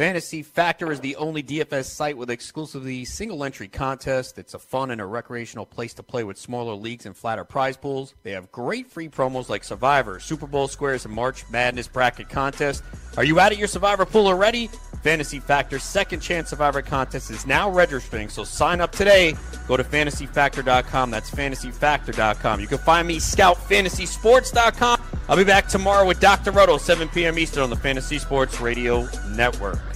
Fantasy 0.00 0.42
Factor 0.42 0.90
is 0.90 1.00
the 1.00 1.14
only 1.16 1.42
DFS 1.42 1.84
site 1.84 2.16
with 2.16 2.30
exclusively 2.30 3.04
single 3.04 3.44
entry 3.44 3.68
contests. 3.68 4.38
It's 4.38 4.54
a 4.54 4.58
fun 4.58 4.92
and 4.92 4.98
a 4.98 5.04
recreational 5.04 5.66
place 5.66 5.92
to 5.92 6.02
play 6.02 6.24
with 6.24 6.38
smaller 6.38 6.72
leagues 6.72 7.04
and 7.04 7.14
flatter 7.14 7.44
prize 7.44 7.76
pools. 7.76 8.14
They 8.22 8.30
have 8.30 8.50
great 8.50 8.90
free 8.90 9.10
promos 9.10 9.50
like 9.50 9.62
Survivor, 9.62 10.18
Super 10.18 10.46
Bowl 10.46 10.68
squares, 10.68 11.04
and 11.04 11.12
March 11.12 11.44
Madness 11.50 11.86
bracket 11.86 12.30
contest. 12.30 12.82
Are 13.18 13.24
you 13.24 13.38
out 13.40 13.52
of 13.52 13.58
your 13.58 13.68
Survivor 13.68 14.06
pool 14.06 14.26
already? 14.26 14.70
Fantasy 15.02 15.38
Factor's 15.38 15.82
second 15.82 16.20
chance 16.20 16.48
Survivor 16.48 16.80
contest 16.80 17.30
is 17.30 17.46
now 17.46 17.68
registering, 17.68 18.30
so 18.30 18.42
sign 18.42 18.80
up 18.80 18.92
today. 18.92 19.34
Go 19.68 19.76
to 19.76 19.84
fantasyfactor.com. 19.84 21.10
That's 21.10 21.30
fantasyfactor.com. 21.30 22.58
You 22.58 22.66
can 22.68 22.78
find 22.78 23.06
me 23.06 23.18
scoutfantasysports.com. 23.18 25.02
I'll 25.28 25.36
be 25.36 25.44
back 25.44 25.68
tomorrow 25.68 26.06
with 26.06 26.20
Dr. 26.20 26.52
Roto, 26.52 26.78
7 26.78 27.06
p.m. 27.08 27.38
Eastern 27.38 27.64
on 27.64 27.70
the 27.70 27.76
Fantasy 27.76 28.18
Sports 28.18 28.62
Radio 28.62 29.06
Network. 29.28 29.89